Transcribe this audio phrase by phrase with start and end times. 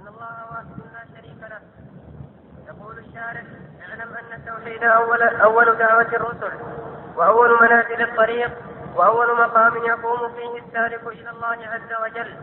[0.00, 1.60] أن الله واحد لا شريك له.
[2.68, 3.42] يقول الشارع
[3.82, 6.52] اعلم أن التوحيد أول أول دعوة الرسل
[7.16, 8.50] وأول منازل الطريق
[8.94, 12.36] وأول مقام يقوم فيه السالك إلى الله عز وجل.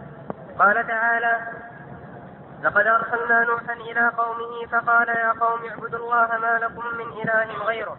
[0.59, 1.39] قال تعالى
[2.63, 7.97] لقد أرسلنا نوحا إلى قومه فقال يا قوم اعبدوا الله ما لكم من إله غيره.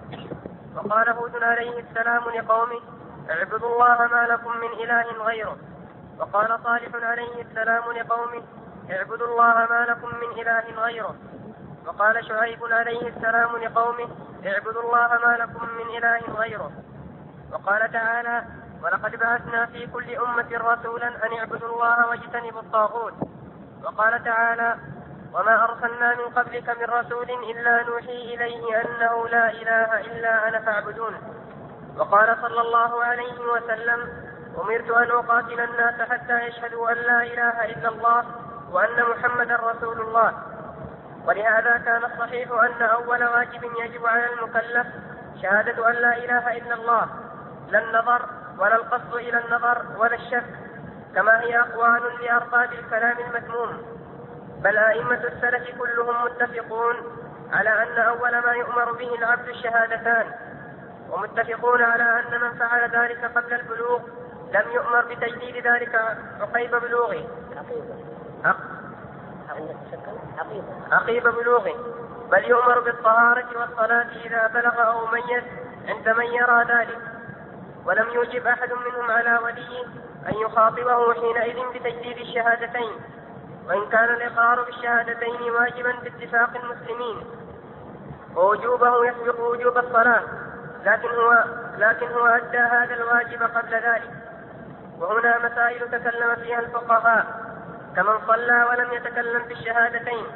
[0.77, 2.81] وقال هود عليه السلام لقومه
[3.31, 5.57] اعبدوا الله ما لكم من إله غيره.
[6.19, 8.43] وقال صالح عليه السلام لقومه
[8.91, 11.15] اعبدوا الله ما لكم من إله غيره.
[11.87, 14.09] وقال شعيب عليه السلام لقومه
[14.47, 16.73] اعبدوا الله ما لكم من إله غيره.
[17.53, 18.45] وقال تعالى
[18.83, 23.15] ولقد بعثنا في كل أمة رسولا أن اعبدوا الله واجتنبوا الطاغوت.
[23.85, 24.77] وقال تعالى
[25.35, 31.15] وما أرسلنا من قبلك من رسول إلا نوحي إليه أنه لا إله إلا أنا فاعبدون.
[31.99, 37.89] وقال صلى الله عليه وسلم أمرت أن أقاتل الناس حتى يشهدوا أن لا إله إلا
[37.89, 38.25] الله
[38.73, 40.33] وأن محمدا رسول الله.
[41.27, 44.87] ولهذا كان الصحيح أن أول واجب يجب على المكلف
[45.43, 47.09] شهادة أن لا إله إلا الله
[47.69, 50.45] لا النظر ولا القصد إلى النظر ولا الشك
[51.15, 53.83] كما هي أقوال لأرباب الكلام المذموم.
[54.63, 56.97] بل أئمة السلف كلهم متفقون
[57.53, 60.27] على أن أول ما يؤمر به العبد الشهادتان
[61.11, 64.01] ومتفقون على أن من فعل ذلك قبل البلوغ
[64.53, 65.95] لم يؤمر بتجديد ذلك
[66.41, 67.25] عقيب بلوغه.
[70.93, 71.75] عقيب بلوغه
[72.31, 75.45] بل يؤمر بالطهارة والصلاة إذا بلغ أو ميز
[75.89, 76.99] عند من يرى ذلك.
[77.85, 79.85] ولم يوجب أحد منهم على وليه
[80.29, 82.93] أن يخاطبه حينئذ بتجديد الشهادتين.
[83.69, 87.27] وإن كان الإقرار بالشهادتين واجبا باتفاق المسلمين.
[88.37, 90.23] ووجوبه يسبق وجوب الصلاة.
[90.85, 91.45] لكن هو
[91.79, 94.11] لكن هو أدى هذا الواجب قبل ذلك.
[94.99, 97.48] وهنا مسائل تكلم فيها الفقهاء.
[97.99, 100.27] كمن صلى ولم يتكلم بالشهادتين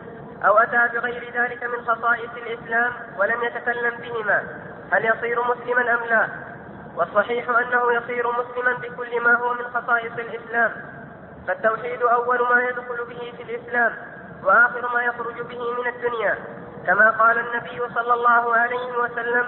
[0.45, 4.43] أو أتى بغير ذلك من خصائص الإسلام ولم يتكلم بهما
[4.93, 6.29] هل يصير مسلما أم لا؟
[6.97, 10.73] والصحيح أنه يصير مسلما بكل ما هو من خصائص الإسلام
[11.49, 13.93] فالتوحيد أول ما يدخل به في الإسلام
[14.45, 16.39] وآخر ما يخرج به من الدنيا
[16.87, 19.47] كما قال النبي صلى الله عليه وسلم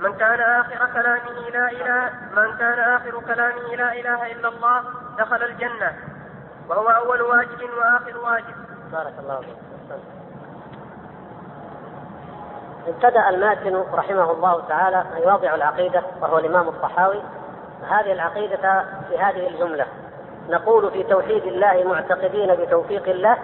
[0.00, 4.84] من كان آخر كلامه لا إله من كان آخر كلامه لا إله إلا الله
[5.18, 6.11] دخل الجنة
[6.72, 8.54] وهو أول واجب وآخر واجب.
[8.92, 9.56] بارك الله فيك.
[12.88, 17.22] ابتدأ الماتن رحمه الله تعالى يواضع العقيدة وهو الإمام الطحاوي.
[17.88, 19.86] هذه العقيدة في هذه الجملة.
[20.48, 23.38] نقول في توحيد الله معتقدين بتوفيق الله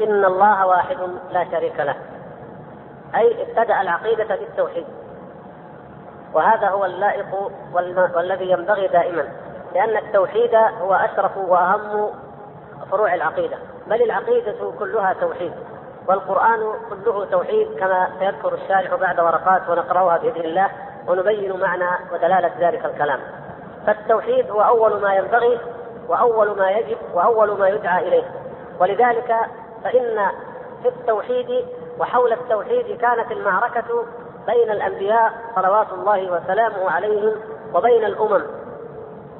[0.00, 0.96] إن الله واحد
[1.30, 1.96] لا شريك له.
[3.14, 4.86] أي ابتدأ العقيدة بالتوحيد.
[6.32, 7.50] وهذا هو اللائق
[8.14, 9.28] والذي ينبغي دائما.
[9.74, 12.10] لأن التوحيد هو أشرف وأهم
[12.94, 13.56] فروع العقيدة
[13.86, 15.52] بل العقيدة كلها توحيد
[16.08, 20.70] والقرآن كله توحيد كما سيذكر الشارح بعد ورقات ونقرأها بإذن الله
[21.08, 23.20] ونبين معنى ودلالة ذلك الكلام.
[23.86, 25.58] فالتوحيد هو أول ما ينبغي
[26.08, 28.24] وأول ما يجب وأول ما يدعى إليه.
[28.80, 29.36] ولذلك
[29.84, 30.30] فإن
[30.82, 31.64] في التوحيد
[31.98, 34.04] وحول التوحيد كانت المعركة
[34.46, 37.34] بين الأنبياء صلوات الله وسلامه عليهم
[37.74, 38.42] وبين الأمم.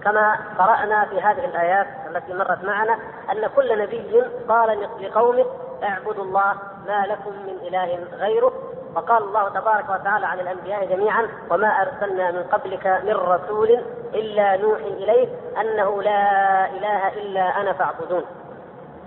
[0.05, 2.99] كما قرأنا في هذه الآيات التي مرت معنا
[3.33, 5.45] أن كل نبي قال لقومه
[5.83, 6.55] اعبدوا الله
[6.87, 8.53] ما لكم من إله غيره
[8.97, 13.85] وقال الله تبارك وتعالى عن الأنبياء جميعا وما أرسلنا من قبلك من رسول
[14.15, 15.29] إلا نوحي إليه
[15.61, 18.25] أنه لا إله إلا أنا فاعبدون.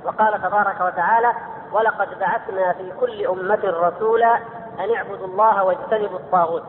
[0.06, 1.34] وقال تبارك وتعالى
[1.72, 4.36] ولقد بعثنا في كل أمة رسولا
[4.80, 6.64] أن اعبدوا الله واجتنبوا الطاغوت.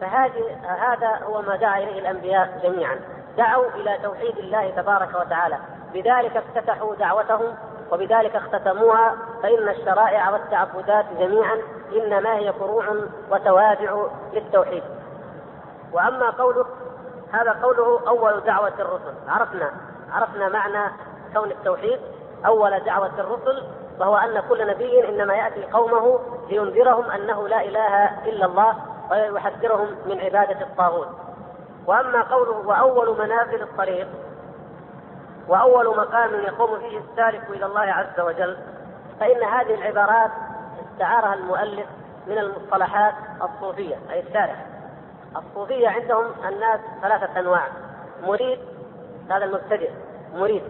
[0.00, 3.00] فهذه هذا هو ما دعا إليه الأنبياء جميعا.
[3.40, 5.58] دعوا إلى توحيد الله تبارك وتعالى.
[5.94, 7.54] بذلك افتتحوا دعوتهم
[7.92, 11.56] وبذلك اختتموها فإن الشرائع والتعبدات جميعا
[11.92, 12.84] إنما هي فروع
[13.30, 14.82] وتوابع للتوحيد.
[15.92, 16.66] وأما قوله
[17.32, 19.14] هذا قوله أول دعوة الرسل.
[19.28, 19.70] عرفنا
[20.12, 20.92] عرفنا معنى
[21.34, 22.00] كون التوحيد.
[22.46, 23.62] أول دعوة الرسل
[24.00, 28.74] وهو أن كل نبي إنما يأتي قومه لينذرهم أنه لا إله إلا الله
[29.10, 31.08] ويحذرهم من عبادة الطاغوت.
[31.86, 34.08] وأما قوله وأول منازل الطريق
[35.48, 38.56] وأول مقام يقوم فيه السالك إلى الله عز وجل
[39.20, 40.30] فإن هذه العبارات
[40.92, 41.86] استعارها المؤلف
[42.26, 44.66] من المصطلحات الصوفية أي الشارح
[45.36, 47.68] الصوفية عندهم الناس ثلاثة أنواع
[48.22, 48.58] مريد
[49.30, 49.90] هذا المبتدئ
[50.34, 50.62] مريد.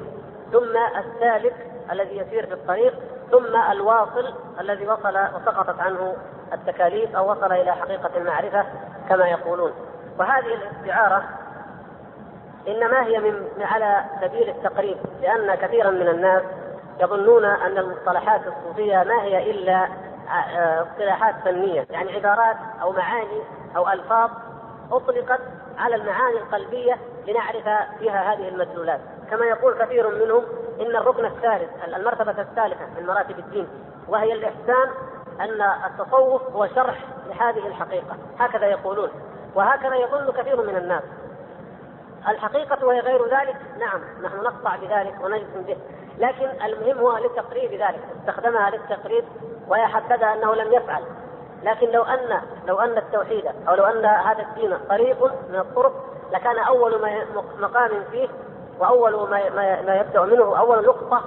[0.52, 1.54] ثم السالك
[1.92, 2.94] الذي يسير في الطريق
[3.30, 6.16] ثم الواصل الذي وصل وسقطت عنه
[6.52, 8.64] التكاليف أو وصل إلى حقيقة المعرفة
[9.08, 9.72] كما يقولون.
[10.20, 11.24] وهذه الاستعارة
[12.68, 16.42] إنما هي من على سبيل التقريب لأن كثيرا من الناس
[17.00, 19.88] يظنون أن المصطلحات الصوفية ما هي إلا
[20.30, 23.42] آه، اصطلاحات فنية يعني عبارات أو معاني
[23.76, 24.30] أو ألفاظ
[24.92, 25.40] أطلقت
[25.78, 26.96] على المعاني القلبية
[27.28, 27.68] لنعرف
[27.98, 29.00] فيها هذه المدلولات.
[29.30, 30.44] كما يقول كثير منهم
[30.80, 33.68] إن الركن الثالث المرتبة الثالثة من مراتب الدين
[34.08, 34.88] وهي الإحسان
[35.40, 38.16] أن التصوف هو شرح لهذه الحقيقة.
[38.38, 39.08] هكذا يقولون.
[39.54, 41.02] وهكذا يظن كثير من الناس.
[42.28, 45.76] الحقيقة وهي غير ذلك؟ نعم نحن نقطع بذلك ونجزم به.
[46.18, 49.24] لكن المهم هو للتقريب ذلك استخدمها للتقريب
[49.68, 51.02] وهي حددها أنه لم يفعل.
[51.62, 55.92] لكن لو أن لو أن التوحيد أو لو أن هذا الدين طريق من الطرق
[56.32, 57.24] لكان أول ما
[57.58, 58.28] مقام فيه
[58.78, 59.50] وأول ما
[59.82, 61.22] ما يبدأ منه أول نقطة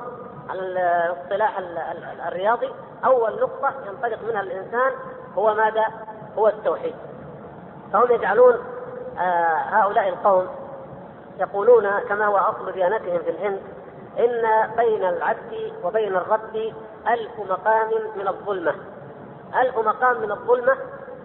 [0.51, 1.59] الاصطلاح
[2.27, 2.69] الرياضي
[3.05, 4.91] أول نقطة ينطلق منها الإنسان
[5.37, 5.85] هو ماذا؟
[6.37, 6.95] هو التوحيد.
[7.93, 8.53] فهم يجعلون
[9.19, 10.47] آه هؤلاء القوم
[11.39, 13.61] يقولون كما هو أصل ديانتهم في الهند
[14.19, 16.73] إن بين العبد وبين الرب
[17.07, 18.75] ألف مقام من الظلمة.
[19.61, 20.77] ألف مقام من الظلمة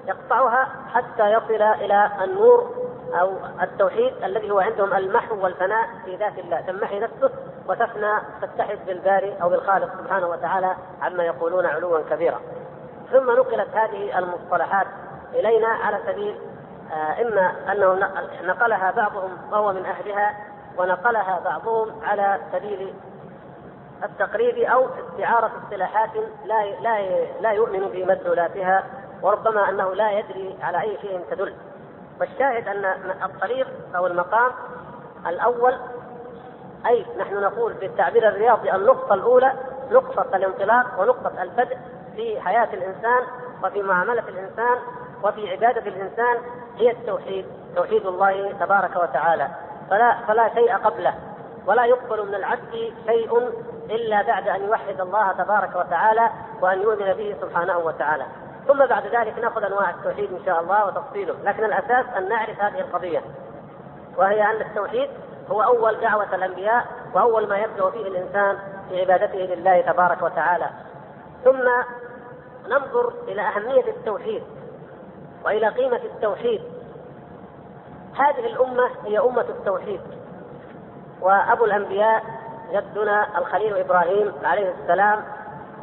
[0.06, 2.70] يقطعها حتى يصل إلى النور
[3.20, 3.32] أو
[3.62, 6.60] التوحيد الذي هو عندهم المحو والفناء في ذات الله.
[6.60, 7.30] تمحي نفسه
[7.68, 8.12] وتفنى
[8.42, 12.40] تتحد بالباري أو بالخالق سبحانه وتعالى عما يقولون علوا كبيرا.
[13.12, 14.86] ثم نقلت هذه المصطلحات
[15.34, 16.38] إلينا على سبيل
[16.92, 18.10] إما أنه
[18.42, 20.36] نقلها بعضهم وهو من أهلها
[20.78, 22.94] ونقلها بعضهم على سبيل
[24.04, 26.10] التقريب أو استعارة اصطلاحات
[26.44, 28.84] لا لا لا يؤمن بمدلولاتها
[29.22, 31.54] وربما أنه لا يدري على أي شيء تدل.
[32.20, 32.84] والشاهد أن
[33.24, 34.52] الطريق أو المقام
[35.26, 35.74] الأول
[36.86, 39.52] أي نحن نقول بالتعبير الرياضي النقطة الأولى
[39.90, 41.78] نقطة الانطلاق ونقطة البدء
[42.16, 43.20] في حياة الإنسان
[43.64, 44.78] وفي معاملة الإنسان
[45.24, 46.36] وفي عبادة الإنسان
[46.76, 49.48] هي التوحيد توحيد الله تبارك وتعالى.
[49.90, 51.14] فلا فلا شيء قبله.
[51.66, 53.38] ولا يقبل من العبد شيء
[53.90, 56.30] إلا بعد أن يوحد الله تبارك وتعالى
[56.60, 58.24] وأن يؤمن به سبحانه وتعالى.
[58.66, 61.34] ثم بعد ذلك نأخذ أنواع التوحيد إن شاء الله وتفصيله.
[61.44, 63.20] لكن الأساس أن نعرف هذه القضية.
[64.16, 65.10] وهي أن التوحيد
[65.50, 70.66] هو أول دعوة الأنبياء وأول ما يبدأ فيه الإنسان في عبادته لله تبارك وتعالى.
[71.44, 71.68] ثم
[72.68, 74.42] ننظر إلى أهمية التوحيد.
[75.44, 76.60] وإلى قيمة التوحيد.
[78.16, 80.00] هذه الأمة هي أمة التوحيد.
[81.20, 82.22] وأبو الأنبياء
[82.72, 85.24] جدنا الخليل إبراهيم عليه السلام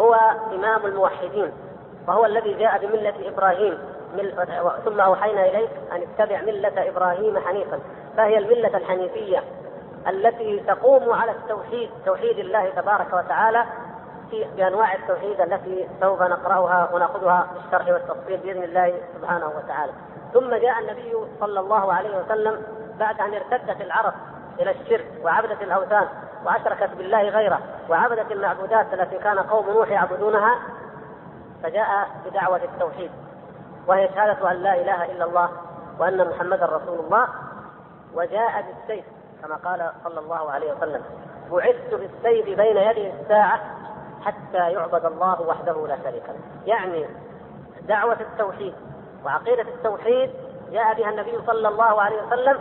[0.01, 0.15] هو
[0.53, 1.51] إمام الموحدين
[2.07, 3.77] وهو الذي جاء بملة إبراهيم.
[4.85, 7.79] ثم أوحينا إليك أن اتبع ملة إبراهيم حنيفا.
[8.17, 9.43] فهي الملة الحنيفية
[10.07, 13.65] التي تقوم على التوحيد توحيد الله تبارك وتعالى
[14.31, 19.91] بأنواع التوحيد التي سوف نقرأها ونأخذها بالشرح والتفصيل بإذن الله سبحانه وتعالى.
[20.33, 22.63] ثم جاء النبي صلى الله عليه وسلم
[22.99, 24.13] بعد أن ارتدت العرب
[24.59, 26.07] إلى الشرك وعبدت الأوثان
[26.45, 30.59] وأشركت بالله غيره وعبدت المعبودات التي كان قوم نوح يعبدونها
[31.63, 33.11] فجاء بدعوة التوحيد
[33.87, 35.49] وهي شهادة أن لا إله إلا الله
[35.99, 37.27] وأن محمدا رسول الله
[38.13, 39.05] وجاء بالسيف
[39.43, 41.01] كما قال صلى الله عليه وسلم.
[41.51, 43.59] بعثت بالسيف بين يدي الساعة
[44.25, 46.35] حتى يعبد الله وحده لا شريك له.
[46.65, 47.05] يعني
[47.87, 48.73] دعوة التوحيد
[49.25, 50.31] وعقيدة التوحيد
[50.71, 52.59] جاء بها النبي صلى الله عليه وسلم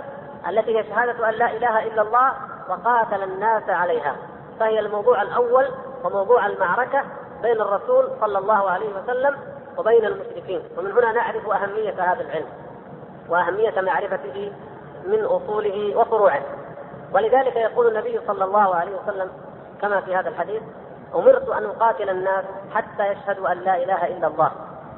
[0.48, 2.32] التي هي شهادة أن لا إله إلا الله
[2.68, 4.16] وقاتل الناس عليها.
[4.60, 5.68] فهي الموضوع الأول
[6.04, 7.02] وموضوع المعركة
[7.42, 9.36] بين الرسول صلى الله عليه وسلم
[9.78, 10.62] وبين المشركين.
[10.78, 12.48] ومن هنا نعرف أهمية هذا العلم
[13.28, 14.52] وأهمية معرفته
[15.06, 16.42] من أصوله وفروعه.
[17.12, 19.30] ولذلك يقول النبي صلى الله عليه وسلم
[19.82, 20.62] كما في هذا الحديث
[21.14, 22.44] أمرت أن أقاتل الناس
[22.74, 24.50] حتى يشهدوا أن لا إله إلا الله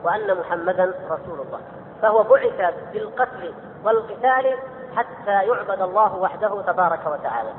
[0.04, 1.60] وأن محمدا رسول الله.
[2.02, 3.54] فهو بعث بالقتل
[3.84, 4.56] والقتال
[4.96, 7.50] حتى يعبد الله وحده تبارك وتعالى.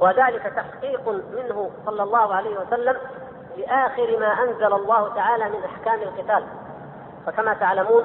[0.00, 2.96] وذلك تحقيق منه صلى الله عليه وسلم
[3.56, 6.44] لآخر ما أنزل الله تعالى من أحكام القتال.
[7.26, 8.04] فكما تعلمون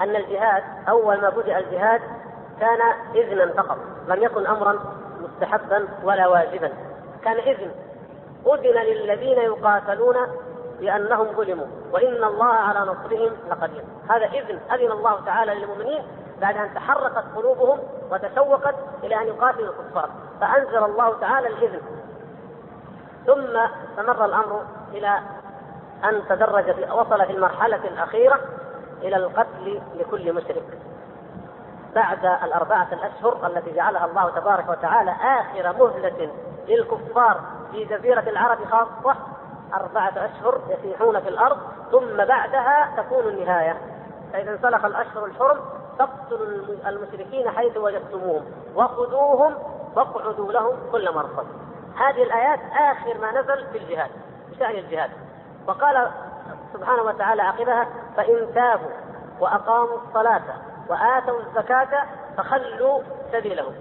[0.00, 2.00] أن الجهاد أول ما بدأ الجهاد
[2.60, 2.80] كان
[3.14, 3.78] إذنا فقط
[4.08, 4.78] لم يكن أمرا
[5.20, 6.72] مستحبا ولا واجبا.
[7.24, 7.70] كان إذن
[8.46, 10.16] أذن للذين يقاتلون
[10.80, 13.84] بأنهم ظلموا وإن الله على نصرهم لقدير.
[14.10, 16.02] هذا إذن أذن الله تعالى للمؤمنين
[16.40, 17.78] بعد أن تحركت قلوبهم
[18.10, 20.10] وتشوقت إلى أن يقاتلوا الكفار.
[20.40, 21.80] فأنزل الله تعالى الإذن.
[23.26, 25.20] ثم استمر الأمر إلى
[26.04, 28.40] أن تدرج وصل في المرحلة الأخيرة
[29.02, 30.78] إلى القتل لكل مشرك.
[31.94, 36.30] بعد الأربعة الأشهر التي جعلها الله تبارك وتعالى آخر مهلة
[36.68, 37.40] للكفار
[37.72, 39.16] في جزيرة العرب خاصة
[39.74, 41.58] أربعة أشهر يسيحون في الأرض
[41.90, 43.76] ثم بعدها تكون النهاية.
[44.32, 45.60] فإذا انسلخ الأشهر الحرم
[45.98, 46.46] فاقتلوا
[46.86, 48.44] المشركين حيث وجدتموهم
[48.74, 49.54] وخذوهم
[49.96, 51.46] واقعدوا لهم كل مرصد.
[51.96, 54.10] هذه الآيات آخر ما نزل في الجهاد
[54.50, 55.10] بشأن الجهاد.
[55.66, 56.10] وقال
[56.72, 58.90] سبحانه وتعالى عقبها فإن تابوا
[59.40, 60.42] وأقاموا الصلاة
[60.88, 63.74] وآتوا الزكاة فخلوا سبيلهم.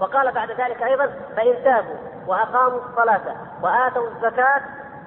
[0.00, 1.06] وقال بعد ذلك أيضا
[1.36, 4.60] فإن تابوا وأقاموا الصلاة وآتوا الزكاة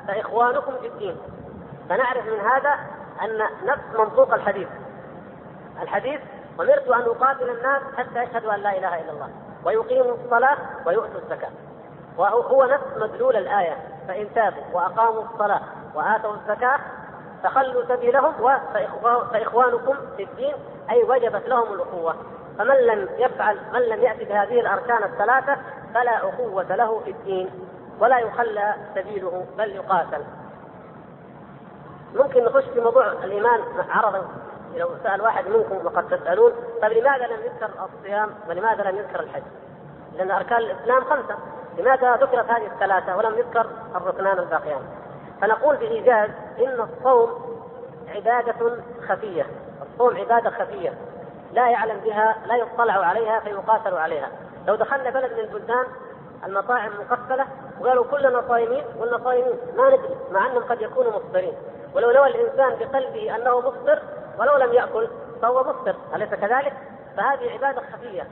[0.08, 1.18] فإخوانكم في الدين.
[1.90, 2.80] فنعرف من هذا
[3.22, 4.68] أن نفس منطوق الحديث.
[5.82, 6.22] الحديث
[6.60, 9.30] أمرت أن أقاتل الناس حتى يشهدوا أن لا إله إلا الله.
[9.66, 11.52] ويقيموا الصلاة ويؤتوا الزكاة.
[12.18, 13.78] وهو نفس مدلول الآية.
[14.08, 15.62] فإن تابوا وأقاموا الصلاة
[15.96, 16.80] وآتوا الزكاة
[17.46, 18.34] فخلوا سبيلهم
[19.32, 20.54] فإخوانكم في الدين
[20.90, 22.16] أي وجبت لهم الأخوة
[22.58, 25.58] فمن لم يفعل من لم يأتي بهذه الأركان الثلاثة
[25.94, 27.50] فلا أخوة له في الدين
[28.00, 30.24] ولا يخلى سبيله بل يقاتل
[32.16, 33.60] ممكن نخش في موضوع الإيمان
[33.90, 34.28] عرضا
[34.75, 39.44] لو سأل واحد منكم وقد تسألون طيب لماذا لم يذكر الصيام ولماذا لم يذكر الحج؟
[40.14, 41.38] لأن أركان الإسلام خمسة
[41.78, 45.05] لماذا ذكرت هذه الثلاثة ولم يذكر الركنان الباقيان؟
[45.42, 47.30] فنقول بإيجاز إن الصوم
[48.15, 48.77] عبادة
[49.08, 49.46] خفية.
[49.82, 50.94] الصوم عبادة خفية.
[51.54, 54.30] لا يعلم بها لا يطلع عليها فيقاتل عليها.
[54.68, 55.86] لو دخلنا بلد من البلدان
[56.46, 57.46] المطاعم مقفلة
[57.80, 59.60] وقالوا كلنا صايمين قلنا صايمين.
[59.77, 61.54] ما ندري مع أنهم قد يكونوا مفطرين.
[61.94, 64.01] ولو نوى الإنسان بقلبه أنه مفطر
[64.39, 65.08] ولو لم يأكل
[65.42, 65.96] فهو مفطر.
[66.15, 66.74] أليس كذلك؟
[67.18, 68.27] فهذه عبادة خفية.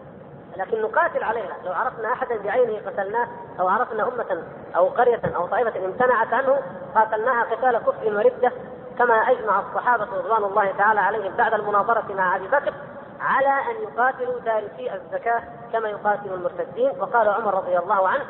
[0.58, 1.56] لكن نقاتل عليها.
[1.66, 3.28] لو عرفنا أحدا بعينه قتلناه
[3.60, 4.44] أو عرفنا أمة
[4.76, 6.60] أو قرية أو طائفة امتنعت عنه
[6.96, 8.52] قاتلناها قتال كفر وردة
[8.98, 12.74] كما أجمع الصحابة رضوان الله تعالى عليهم بعد المناظرة مع أبي بكر
[13.22, 15.44] على أن يقاتلوا تاركي الزكاة
[15.74, 16.92] كما يقاتل المرتدين.
[17.00, 18.24] وقال عمر رضي الله عنه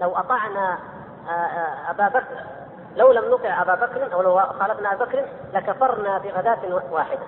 [0.00, 0.78] لو أطعنا
[1.28, 2.44] آه، آه، أبا بكر
[2.96, 5.24] لو لم نطع أبا بكر أو لو خالفنا أبا بكر
[5.54, 7.26] لكفرنا بغداة واحدة.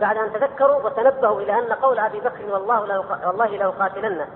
[0.00, 4.26] بعد أن تذكروا وتنبهوا إلى أن قول أبي بكر والله لو والله لأقاتلن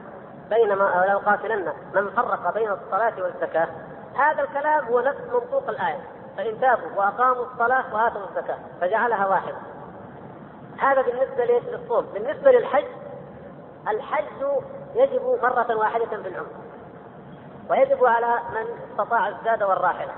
[0.50, 3.68] بينما لأقاتلن من فرق بين الصلاة والزكاة.
[4.14, 6.00] هذا الكلام هو نفس منطوق الآية.
[6.36, 9.56] فإن تابوا وأقاموا الصلاة وآتوا الزكاة فجعلها واحدة.
[10.78, 12.06] هذا بالنسبة للصوم.
[12.14, 12.86] بالنسبة للحج
[13.88, 14.42] الحج
[14.94, 16.46] يجب مرة واحدة في العمر.
[17.70, 20.12] ويجب على من استطاع الزاد والراحلة.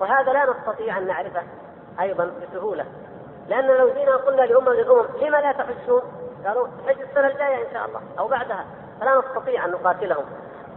[0.00, 1.42] وهذا لا نستطيع أن نعرفه
[2.00, 2.84] أيضا بسهولة.
[3.48, 6.02] لأن لو جينا قلنا لأمة من الأمم لما لا تحجون؟
[6.46, 8.64] قالوا حج السنة الجاية إن شاء الله أو بعدها.
[9.00, 10.24] فلا نستطيع أن نقاتلهم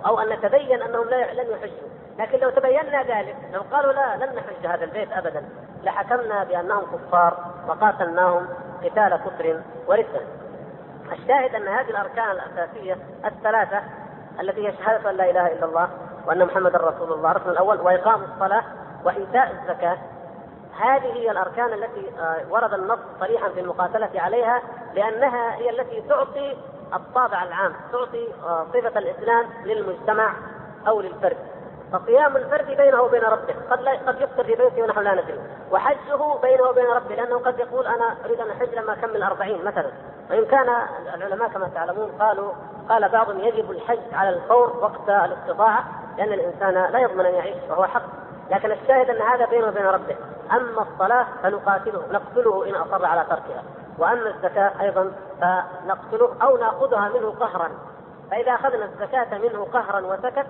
[0.05, 1.89] أو أن نتبين أنهم لا لن يحجوا.
[2.19, 5.45] لكن لو تبينا ذلك لو قالوا لا لن نحج هذا البيت أبدا
[5.83, 8.47] لحكمنا بأنهم كفار وقاتلناهم
[8.83, 10.21] قتال كفر وردة
[11.11, 13.81] الشاهد أن هذه الأركان الأساسية الثلاثة
[14.39, 15.89] التي هي شهادة أن لا إله إلا الله
[16.27, 18.63] وأن محمدا رسول الله الركن الأول وإقام الصلاة
[19.03, 19.97] وإيتاء الزكاة.
[20.79, 24.61] هذه هي الأركان التي آه، ورد النص صريحا في المقاتلة عليها
[24.93, 26.57] لأنها هي التي تعطي
[26.93, 30.33] الطابع العام، تعطي آه، صفة الإسلام للمجتمع
[30.87, 31.37] أو للفرد.
[31.93, 35.39] فصيام الفرد بينه وبين ربه، قد لا قد يفطر في بيته ونحن لا ندري،
[35.71, 39.91] وحجه بينه وبين ربه لأنه قد يقول أنا أريد أن أحج لما اكمل أربعين مثلا،
[40.29, 40.69] وإن كان
[41.13, 42.51] العلماء كما تعلمون قالوا
[42.89, 45.83] قال بعضهم يجب الحج على الفور وقت الاستطاعة
[46.17, 48.24] لأن الإنسان لا يضمن أن يعيش وهو حق.
[48.49, 50.15] لكن الشاهد أن هذا بينه وبين ربه.
[50.51, 53.63] أما الصلاة فنقاتله نقتله إن أصر على تركها.
[53.97, 55.11] وأما الزكاة أيضا
[55.41, 57.71] فنقتله أو نأخذها منه قهرا.
[58.31, 60.45] فإذا أخذنا الزكاة منه قهرا وسكت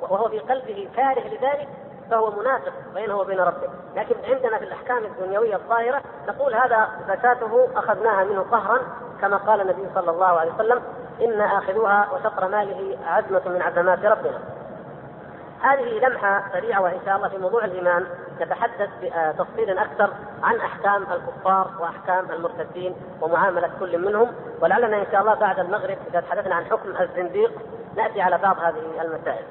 [0.00, 1.68] وهو في قلبه كاره لذلك
[2.10, 8.24] فهو منافق بينه وبين ربه، لكن عندنا في الأحكام الدنيوية الظاهرة نقول هذا زكاته أخذناها
[8.24, 8.78] منه قهرا
[9.20, 10.82] كما قال النبي صلى الله عليه وسلم
[11.20, 14.38] إن آخذوها وشطر ماله عزمة من عزمات ربنا.
[15.62, 18.06] هذه لمحة سريعة وإن شاء الله في موضوع الإيمان
[18.40, 20.10] نتحدث بتفصيل أكثر
[20.42, 26.20] عن أحكام الكفار وأحكام المرتدين ومعاملة كل منهم ولعلنا إن شاء الله بعد المغرب إذا
[26.20, 27.52] تحدثنا عن حكم الزنديق
[27.96, 29.44] نأتي على بعض هذه المسائل.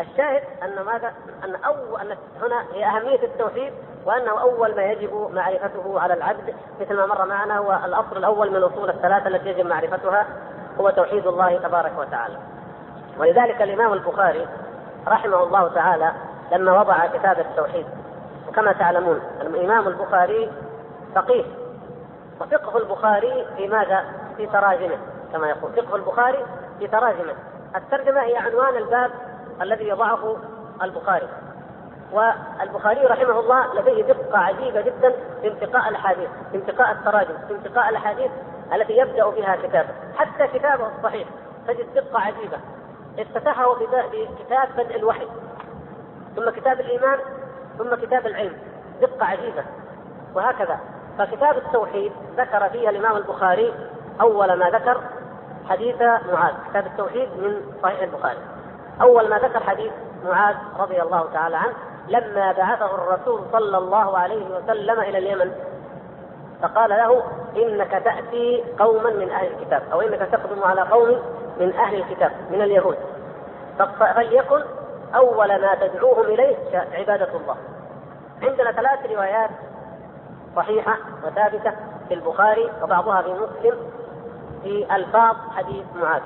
[0.00, 1.12] الشاهد أن ماذا؟
[1.44, 3.72] أن أول أن هنا هي أهمية التوحيد
[4.04, 8.56] وأنه أول ما يجب معرفته على العبد مثل ما مر معنا هو الأصل الأول من
[8.56, 10.26] الأصول الثلاثة التي يجب معرفتها
[10.80, 12.38] هو توحيد الله تبارك وتعالى.
[13.18, 14.48] ولذلك الإمام البخاري
[15.08, 16.12] رحمه الله تعالى
[16.52, 17.86] لما وضع كتاب التوحيد.
[18.48, 20.52] وكما تعلمون الإمام البخاري
[21.14, 21.44] فقيه.
[22.40, 24.04] وفقه البخاري في ماذا؟
[24.36, 24.98] في تراجمه
[25.32, 25.72] كما يقول.
[25.72, 26.46] فقه البخاري
[26.78, 27.34] في تراجمه.
[27.76, 29.10] الترجمة هي عنوان الباب
[29.62, 30.36] الذي يضعه
[30.82, 31.28] البخاري.
[32.12, 37.88] والبخاري رحمه الله لديه دقة عجيبة جدا في انتقاء الأحاديث في انتقاء التراجم في انتقاء
[37.88, 38.30] الأحاديث
[38.74, 39.88] التي يبدأ بها كتابه.
[40.16, 41.28] حتى كتابه الصحيح
[41.68, 42.58] تجد دقة عجيبة.
[43.18, 45.26] افتتحه بكتاب بدء الوحي
[46.36, 47.18] ثم كتاب الإيمان
[47.78, 48.56] ثم كتاب العلم.
[49.00, 49.64] دقة عجيبة.
[50.34, 50.78] وهكذا.
[51.18, 53.74] فكتاب التوحيد ذكر فيها الإمام البخاري
[54.20, 55.00] أول ما ذكر
[55.68, 56.54] حديث معاذ.
[56.70, 58.38] كتاب التوحيد من صحيح البخاري.
[59.00, 59.92] أول ما ذكر حديث
[60.24, 61.74] معاذ رضي الله تعالى عنه
[62.08, 65.52] لما بعثه الرسول صلى الله عليه وسلم إلى اليمن
[66.62, 67.22] فقال له
[67.56, 71.18] إنك تأتي قوما من أهل الكتاب أو إنك تقدم على قوم
[71.60, 72.96] من أهل الكتاب من اليهود.
[73.98, 74.62] فليكن
[75.14, 76.56] أول ما تدعوهم إليه
[76.92, 77.56] عبادة الله.
[78.42, 79.50] عندنا ثلاث روايات
[80.56, 81.72] صحيحة وثابتة
[82.08, 83.74] في البخاري وبعضها في مسلم
[84.62, 86.22] في ألفاظ حديث معاذ.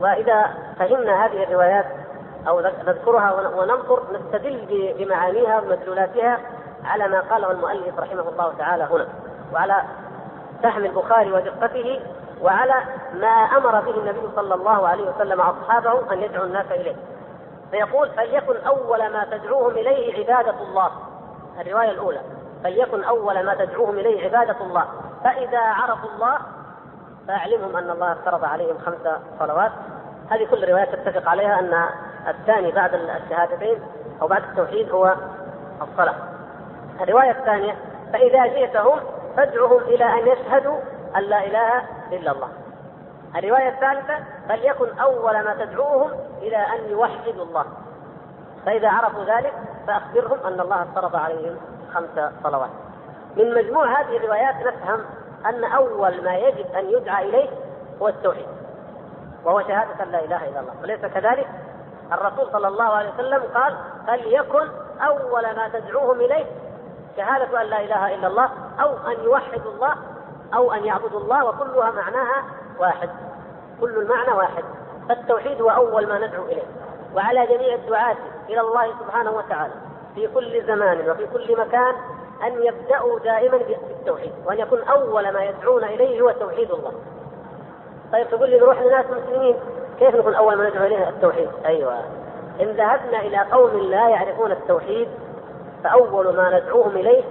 [0.00, 1.86] وإذا فهمنا هذه الروايات
[2.48, 6.38] أو نذكرها وننظر نستدل بمعانيها ومدلولاتها
[6.84, 9.06] على ما قاله المؤلف رحمه الله تعالى هنا.
[9.52, 9.82] وعلى
[10.62, 12.00] فهم البخاري ودقته
[12.46, 12.74] وعلى
[13.14, 16.96] ما أمر به النبي صلى الله عليه وسلم أصحابه أن يدعوا الناس إليه.
[17.70, 20.90] فيقول فليكن أول ما تدعوهم إليه عبادة الله.
[21.60, 22.20] الرواية الأولى
[22.64, 24.84] فليكن أول ما تدعوهم إليه عبادة الله،
[25.24, 26.38] فإذا عرفوا الله
[27.28, 29.72] فأعلمهم أن الله افترض عليهم خمس صلوات.
[30.30, 31.88] هذه كل الروايات تتفق عليها أن
[32.28, 33.80] الثاني بعد الشهادتين
[34.22, 35.14] أو بعد التوحيد هو
[35.82, 36.14] الصلاة.
[37.00, 37.74] الرواية الثانية
[38.12, 39.00] فإذا جئتهم
[39.36, 40.78] فادعهم إلى أن يشهدوا
[41.16, 41.82] أن لا إله
[42.12, 42.48] إلا الله.
[43.36, 46.10] الرواية الثالثة فليكن أول ما تدعوهم
[46.42, 47.64] إلى أن يوحدوا الله.
[48.66, 49.52] فإذا عرفوا ذلك
[49.86, 51.56] فأخبرهم أن الله افترض عليهم
[51.94, 52.70] خمس صلوات.
[53.36, 55.00] من مجموع هذه الروايات نفهم
[55.46, 57.48] أن أول ما يجب أن يدعى إليه
[58.02, 58.46] هو التوحيد.
[59.44, 61.48] وهو شهادة ان لا إله إلا الله، وليس كذلك؟
[62.12, 64.68] الرسول صلى الله عليه وسلم قال فليكن
[65.00, 66.46] أول ما تدعوهم إليه
[67.16, 69.94] شهادة أن لا إله إلا الله أو أن يوحدوا الله
[70.54, 72.44] أو أن يعبدوا الله وكلها معناها
[72.78, 73.10] واحد.
[73.80, 74.64] كل المعنى واحد.
[75.08, 76.66] فالتوحيد هو أول ما ندعو إليه.
[77.14, 78.16] وعلى جميع الدعاة
[78.48, 79.72] إلى الله سبحانه وتعالى.
[80.14, 81.94] في كل زمان وفي كل مكان
[82.46, 84.32] أن يبدأوا دائما بالتوحيد.
[84.46, 86.92] وأن يكون أول ما يدعون إليه هو توحيد الله.
[88.12, 89.56] طيب تقول لي نروح لناس مسلمين
[89.98, 91.98] كيف نكون أول ما ندعو إليه التوحيد؟ أيوة.
[92.60, 95.08] إن ذهبنا إلى قوم لا يعرفون التوحيد
[95.84, 97.22] فأول ما ندعوهم إليه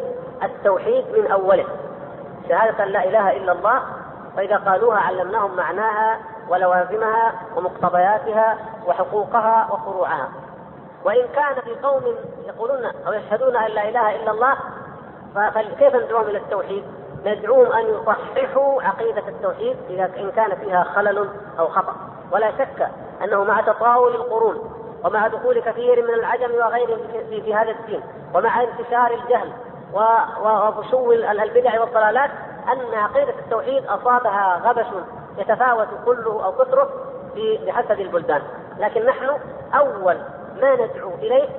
[0.44, 1.66] التوحيد من أوله.
[2.50, 3.82] شهادة لا إله إلا الله
[4.36, 10.30] فإذا قالوها علمناهم معناها ولوازمها ومقتضياتها وحقوقها وفروعها
[11.06, 12.02] وإن كان في قوم
[12.48, 14.56] يقولون أو يشهدون أن لا إله إلا الله
[15.36, 16.84] فكيف ندعوهم إلى التوحيد؟
[17.26, 21.30] ندعوهم أن يصححوا عقيدة التوحيد إذا إن كان فيها خلل
[21.60, 21.96] أو خطأ
[22.32, 22.90] ولا شك
[23.24, 24.72] أنه مع تطاول القرون
[25.04, 28.02] ومع دخول كثير من العجم وغيرهم في هذا الدين
[28.34, 29.52] ومع انتشار الجهل
[29.96, 32.30] وفشو البدع والضلالات
[32.72, 34.86] أن عقيدة التوحيد أصابها غبش
[35.38, 36.90] يتفاوت كله أو كثره
[37.68, 38.42] بحسب البلدان،
[38.80, 39.30] لكن نحن
[39.76, 40.18] أول
[40.62, 41.50] ما ندعو إليه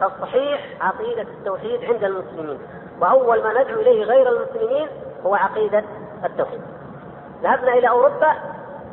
[0.00, 2.58] تصحيح عقيدة التوحيد عند المسلمين،
[3.00, 4.88] وأول ما ندعو إليه غير المسلمين
[5.26, 5.84] هو عقيدة
[6.24, 6.60] التوحيد.
[7.42, 8.34] ذهبنا إلى أوروبا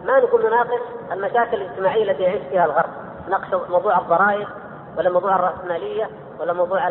[0.06, 0.82] ما نكون نناقش
[1.12, 2.90] المشاكل الاجتماعية التي يعيش فيها الغرب،
[3.30, 4.48] نقش موضوع الضرائب
[4.98, 6.90] ولا موضوع الرأسمالية ولا موضوع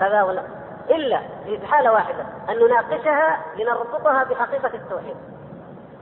[0.00, 0.42] كذا ولا
[0.90, 5.16] إلا في حالة واحدة أن نناقشها لنربطها بحقيقة التوحيد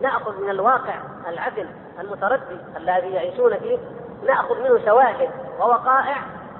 [0.00, 0.94] نأخذ من الواقع
[1.28, 1.68] العدل
[2.00, 3.78] المتردي الذي يعيشون فيه
[4.26, 6.16] نأخذ منه شواهد ووقائع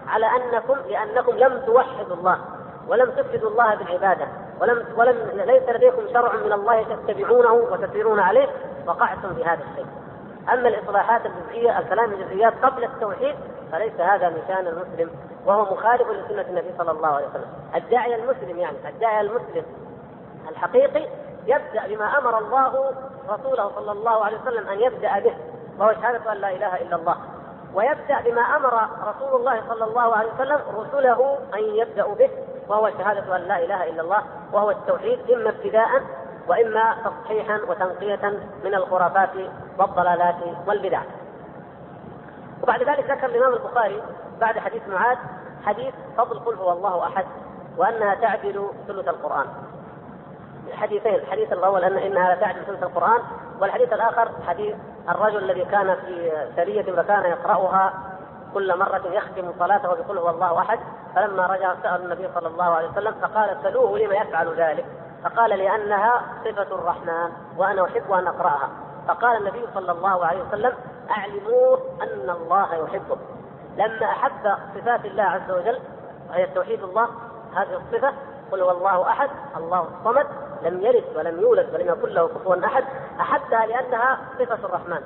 [0.09, 2.39] على أنكم لأنكم لم توحدوا الله
[2.89, 4.27] ولم تفردوا الله بالعبادة
[4.61, 8.49] ولم ولم ليس لديكم شرع من الله تتبعونه وتسيرون عليه
[8.87, 9.87] وقعتم في هذا الشيء.
[10.53, 13.35] أما الإصلاحات الجزئية الكلام الجزئيات قبل التوحيد
[13.73, 15.11] فليس هذا من شان المسلم
[15.47, 17.49] وهو مخالف لسنة النبي صلى الله عليه وسلم.
[17.75, 19.65] الداعيه المسلم يعني الداعيه المسلم
[20.49, 21.09] الحقيقي
[21.47, 22.93] يبدأ بما أمر الله
[23.29, 25.35] رسوله صلى الله عليه وسلم أن يبدأ به
[25.79, 27.17] وهو شهادة أن لا إله إلا الله.
[27.75, 32.31] ويبدأ بما أمر رسول الله صلى الله عليه وسلم رسله أن يبداوا به
[32.69, 34.23] وهو شهادة أن لا إله إلا الله
[34.53, 35.89] وهو التوحيد إما ابتداء
[36.49, 39.31] وإما تصحيحا وتنقية من الخرافات
[39.79, 41.01] والضلالات والبدع.
[42.65, 44.03] وبعد ذلك ذكر الإمام البخاري
[44.41, 45.19] بعد حديث معاذ
[45.65, 47.25] حديث فضل قل هو الله أحد
[47.77, 49.47] وأنها تعدل ثلث القرآن.
[50.73, 53.23] حديثين، الحديث الأول ان إنها لا تعدل ثلث القرآن
[53.61, 54.77] والحديث الآخر حديث
[55.09, 57.93] الرجل الذي كان في سرية فكان يقرأها
[58.55, 60.79] كل مرة يختم صلاته بقل هو الله أحد
[61.15, 64.87] فلما رجع سأل النبي صلى الله عليه وسلم فقال سلوه لما يفعل ذلك
[65.25, 68.69] فقال لأنها صفة الرحمن وأنا أحب أن أقرأها
[69.09, 70.73] فقال النبي صلى الله عليه وسلم
[71.11, 73.17] أعلموه أن الله يحبه
[73.77, 75.79] لما أحب صفات الله عز وجل
[76.31, 77.09] وهي توحيد الله
[77.55, 78.13] هذه الصفة
[78.53, 80.27] قل هو الله أحد الله الصمد
[80.63, 82.85] لم يلد ولم يولد ولم يكن له كفوا أحد
[83.21, 85.01] أحبها لأنها صفة الرحمن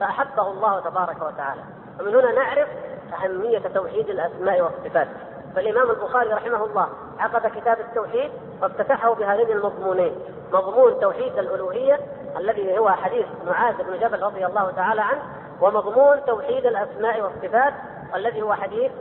[0.00, 1.60] فأحبه الله تبارك وتعالى.
[2.00, 2.68] ومن هنا نعرف
[3.14, 5.08] أهمية توحيد الأسماء والصفات.
[5.56, 6.88] فالإمام البخاري رحمه الله
[7.18, 8.30] عقد كتاب التوحيد
[8.62, 10.14] وافتتحه بهذين المضمونين.
[10.52, 12.00] مضمون توحيد الألوهية
[12.36, 15.22] الذي هو حديث معاذ بن جبل رضي الله تعالى عنه
[15.60, 17.74] ومضمون توحيد الأسماء والصفات
[18.14, 18.92] الذي هو حديث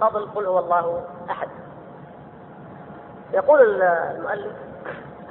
[0.00, 1.48] فضل قل هو الله أحد.
[3.32, 4.52] يقول المؤلف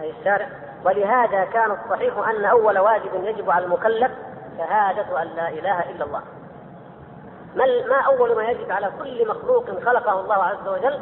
[0.02, 0.50] أي الشارع
[0.86, 4.12] ولهذا كان الصحيح أن أول واجب يجب على المكلف
[4.58, 6.22] شهادة أن لا إله إلا الله.
[7.56, 11.02] ما ما أول ما يجب على كل مخلوق خلقه الله عز وجل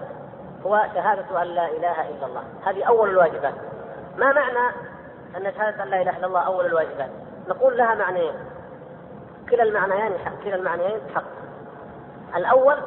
[0.66, 2.44] هو شهادة أن لا إله إلا الله.
[2.66, 3.54] هذه أول الواجبات.
[4.18, 4.76] ما معنى
[5.38, 7.10] أن شهادة أن لا إله إلا الله أول الواجبات؟
[7.50, 8.34] نقول لها معنيين.
[9.50, 11.24] كلا المعنيين حق كلا المعنيين حق.
[12.36, 12.78] الأول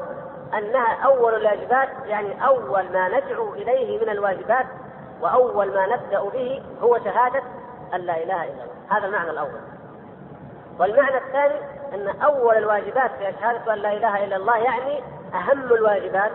[0.59, 4.66] أنها أول الواجبات يعني أول ما ندعو إليه من الواجبات
[5.20, 7.42] وأول ما نبدأ به هو شهادة
[7.94, 8.75] أن لا إله إلا الله.
[8.90, 9.61] هذا المعنى الأول.
[10.79, 15.02] والمعنى الثاني أن أول الواجبات في شهاده أن لا إله إلا الله يعني
[15.35, 16.31] أهم الواجبات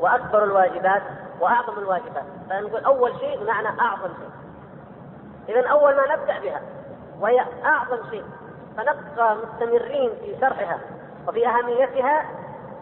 [0.00, 1.02] وأكبر الواجبات
[1.40, 2.24] وأعظم الواجبات.
[2.50, 4.30] فنقول أول شيء بمعنى أعظم شيء.
[5.48, 6.60] اذا أول ما نبدأ بها
[7.20, 8.24] وهي أعظم شيء
[8.76, 10.78] فنبقى مستمرين في شرحها
[11.28, 12.24] وفي أهميتها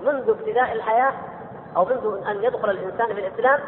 [0.02, 1.12] منذ ابتداء الحياة
[1.76, 3.60] أو منذ أن يدخل الإنسان في الإسلام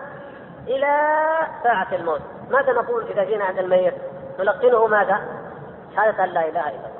[0.67, 1.17] إلى
[1.63, 2.21] ساعة الموت.
[2.51, 3.95] ماذا نقول إذا جينا عند الميت؟
[4.39, 5.21] نلقنه ماذا؟
[5.97, 7.00] شهادة أن لا إله إلا الله.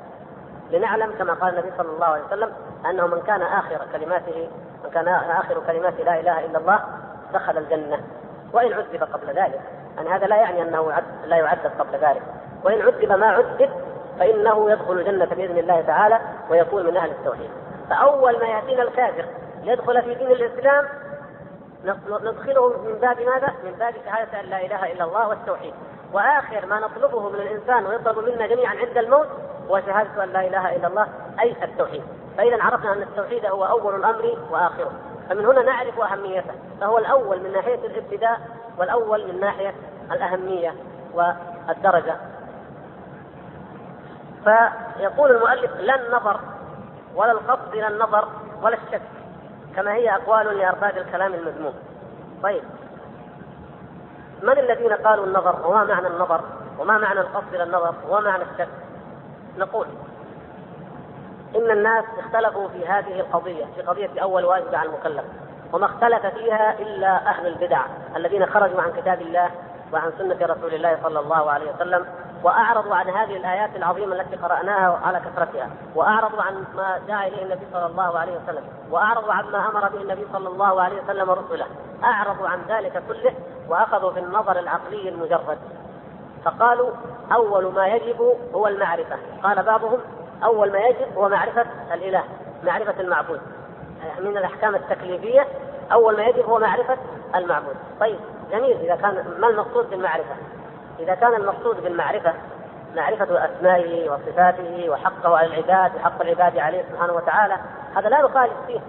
[0.71, 2.53] لنعلم كما قال النبي صلى الله عليه وسلم
[2.89, 4.49] أنه من كان آخر كلماته
[4.83, 6.79] من كان آخر كلمات لا إله إلا الله
[7.33, 7.99] دخل الجنة.
[8.53, 9.61] وإن عذب قبل ذلك.
[9.97, 10.93] يعني هذا لا يعني أنه
[11.25, 12.21] لا يعذب قبل ذلك.
[12.63, 13.69] وإن عذب ما عذب
[14.19, 17.49] فإنه يدخل الجنة بإذن الله تعالى ويكون من أهل التوحيد.
[17.89, 19.25] فأول ما يأتينا الكافر
[19.63, 20.85] ليدخل في دين الإسلام
[22.09, 25.73] ندخله من باب ماذا؟ من باب شهادة أن لا إله إلا الله والتوحيد.
[26.13, 29.27] وآخر ما نطلبه من الإنسان ويطلب منا جميعا عند الموت
[29.71, 31.07] هو شهاده أن لا إله إلا الله
[31.39, 32.03] أي التوحيد.
[32.37, 34.91] فإذا عرفنا أن التوحيد هو أول الأمر وآخره.
[35.29, 36.53] فمن هنا نعرف أهميته.
[36.81, 38.39] فهو الأول من ناحية الابتداء
[38.77, 39.73] والأول من ناحية
[40.11, 40.75] الأهمية
[41.13, 42.15] والدرجة.
[44.43, 46.39] فيقول المؤلف لا النظر
[47.15, 48.27] ولا القصد إلى النظر
[48.61, 49.01] ولا الشك
[49.75, 51.73] كما هي أقوال لأرباب الكلام المذموم.
[52.43, 52.63] طيب.
[54.43, 56.41] من الذين قالوا النظر؟ وما معنى النظر؟
[56.79, 58.67] وما معنى القصد إلى النظر؟ وما معنى الشك؟
[59.57, 59.87] نقول
[61.55, 65.23] إن الناس اختلفوا في هذه القضية في قضية أول واجب على المكلف
[65.73, 67.85] وما اختلف فيها إلا أهل البدع
[68.15, 69.49] الذين خرجوا عن كتاب الله
[69.93, 72.05] وعن سنة رسول الله صلى الله عليه وسلم
[72.43, 77.67] وأعرضوا عن هذه الآيات العظيمة التي قرأناها على كثرتها وأعرضوا عن ما جاء إليه النبي
[77.73, 81.65] صلى الله عليه وسلم وأعرضوا عن ما أمر به النبي صلى الله عليه وسلم ورسله
[82.03, 83.33] أعرضوا عن ذلك كله
[83.69, 85.57] وأخذوا في النظر العقلي المجرد.
[86.45, 86.91] فقالوا
[87.33, 89.17] أول ما يجب هو المعرفة.
[89.43, 89.99] قال بعضهم
[90.43, 92.23] أول ما يجب هو معرفة الإله
[92.63, 93.41] معرفة المعبود.
[94.19, 95.47] من الأحكام التكليفية
[95.91, 96.97] أول ما يجب هو معرفة
[97.35, 97.75] المعبود.
[97.99, 98.19] طيب
[98.51, 98.77] جميل.
[98.77, 100.35] إذا كان ما المقصود بالمعرفة؟
[100.99, 102.33] إذا كان المقصود بالمعرفة
[102.95, 107.57] معرفة أسمائه وصفاته وحقه على العباد وحق العباد عليه سبحانه وتعالى
[107.95, 108.79] هذا لا نخالف فيه.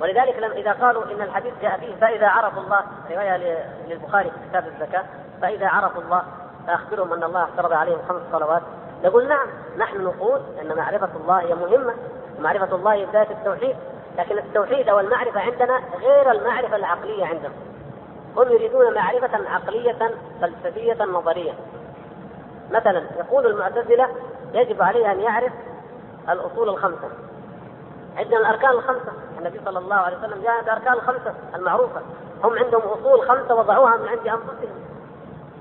[0.00, 2.80] ولذلك لم إذا قالوا إن الحديث جاء فيه فإذا عرفوا الله
[3.10, 5.04] رواية للبخاري في كتاب الزكاة
[5.42, 6.22] فإذا عرفوا الله
[6.66, 8.62] فأخبرهم أن الله افترض عليهم خمس صلوات.
[9.04, 9.46] نقول نعم
[9.78, 11.94] نحن نقول أن معرفة الله هي مهمة.
[12.38, 13.76] معرفة الله بداية التوحيد.
[14.18, 17.52] لكن التوحيد أو المعرفة عندنا غير المعرفة العقلية عندهم.
[18.36, 21.52] هم يريدون معرفة عقلية فلسفية نظرية.
[22.70, 24.08] مثلا يقول المعتزلة
[24.52, 25.52] يجب عليه أن يعرف
[26.28, 27.08] الأصول الخمسة.
[28.16, 29.12] عندنا الأركان الخمسة.
[29.38, 32.00] النبي صلى الله عليه وسلم جاء الأركان الخمسة المعروفة.
[32.44, 34.84] هم عندهم أصول خمسة وضعوها من عند أنفسهم.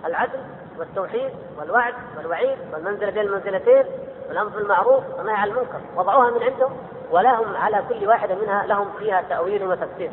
[0.05, 0.39] العدل
[0.79, 3.83] والتوحيد والوعد والوعيد والمنزلة بين المنزلتين
[4.29, 6.77] والأمر بالمعروف والنهي عن المنكر وضعوها من عندهم
[7.11, 10.11] ولهم على كل واحدة منها لهم فيها تأويل وتفسير.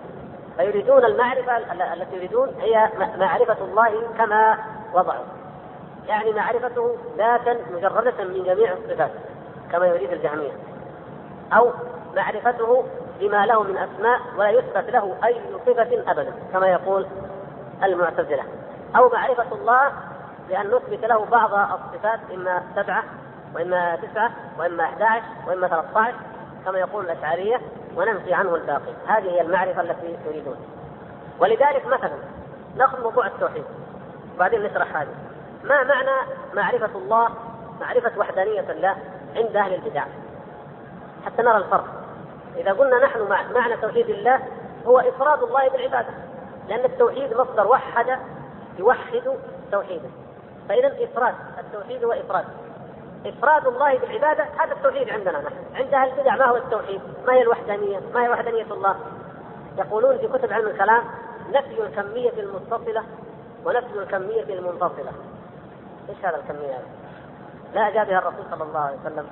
[0.57, 1.57] فيريدون المعرفة
[1.94, 4.59] التي يريدون هي معرفة الله كما
[4.94, 5.24] وضعوا.
[6.09, 9.11] يعني معرفته ذاتا مجردة من جميع الصفات
[9.72, 10.52] كما يريد الجهمية
[11.52, 11.70] أو
[12.16, 12.85] معرفته
[13.20, 17.07] بما له من أسماء ولا يثبت له أي صفة أبدا كما يقول
[17.83, 18.42] المعتزلة.
[18.96, 19.92] أو معرفة الله
[20.48, 23.04] بأن نثبت له بعض الصفات إما سبعة
[23.54, 26.14] وإما تسعة وإما 11 وإما 13
[26.64, 27.61] كما يقول الأشعرية
[27.96, 28.92] وننفي عنه الباقي.
[29.06, 30.56] هذه هي المعرفة التي يريدون
[31.38, 32.18] ولذلك مثلا
[32.76, 33.64] نأخذ موضوع التوحيد.
[34.37, 35.14] وبعدين نشرح هذه.
[35.64, 37.28] ما معنى معرفة الله
[37.80, 38.96] معرفة وحدانية الله
[39.37, 40.04] عند أهل البدع؟
[41.26, 41.87] حتى نرى الفرق.
[42.56, 44.40] إذا قلنا نحن معنى توحيد الله
[44.87, 46.14] هو إفراد الله بالعبادة.
[46.68, 48.18] لأن التوحيد مصدر وحد
[48.78, 49.22] يوحد
[49.72, 50.09] توحيده.
[50.68, 52.44] فإذا إفراد التوحيد هو إفراد.
[53.26, 55.55] إفراد الله بالعبادة هذا التوحيد عندنا نحن.
[55.74, 58.96] عند أهل البدع ما هو التوحيد؟ ما هي الوحدانية؟ ما هي وحدانية الله؟
[59.79, 61.05] يقولون في كتب علم الكلام
[61.52, 63.05] نفي الكمية المتصلة
[63.64, 65.12] ونفي الكمية المنفصلة.
[66.09, 66.87] إيش هذا الكمية هذا؟
[67.74, 69.26] لا جاء بها الرسول صلى الله عليه وسلم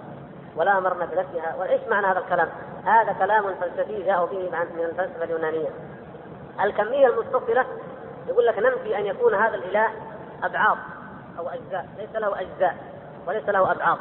[0.56, 1.54] ولا أمرنا بنفيها.
[1.58, 2.48] وإيش معنى هذا الكلام؟
[2.84, 5.68] هذا كلام فلسفي جاءوا به من الفلسفة اليونانية.
[6.60, 7.64] الكمية المتصلة
[8.28, 9.88] يقول لك ننفي أن يكون هذا الإله
[10.42, 10.78] أبعاض.
[11.38, 12.76] أو أجزاء ليس له أجزاء
[13.26, 13.98] وليس له أبعاض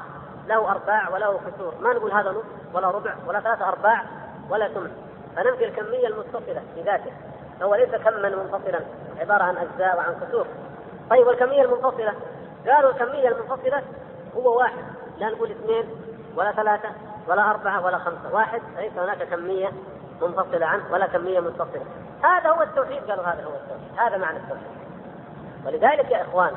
[0.48, 4.04] له أرباع وله كسور ما نقول هذا نصف ولا ربع ولا ثلاثة أرباع
[4.50, 4.92] ولا ثمن.
[5.36, 7.12] فننفي الكمية المتصلة في ذاته.
[7.62, 8.80] هو ليس كما منفصلا
[9.20, 10.46] عبارة عن أجزاء وعن كسور
[11.10, 12.14] طيب والكمية المنفصلة؟
[12.68, 13.84] قالوا الكمية المنفصلة
[14.36, 14.84] هو واحد.
[15.18, 15.86] لا نقول اثنين
[16.36, 16.90] ولا ثلاثة
[17.28, 18.34] ولا أربعة ولا خمسة.
[18.34, 19.72] واحد ليس هناك كمية
[20.22, 21.86] منفصلة عنه ولا كمية متصلة.
[22.24, 24.00] هذا هو التوحيد قالوا هذا هو التوحيد.
[24.00, 24.68] هذا معنى التوحيد.
[25.66, 26.52] ولذلك يا إخوان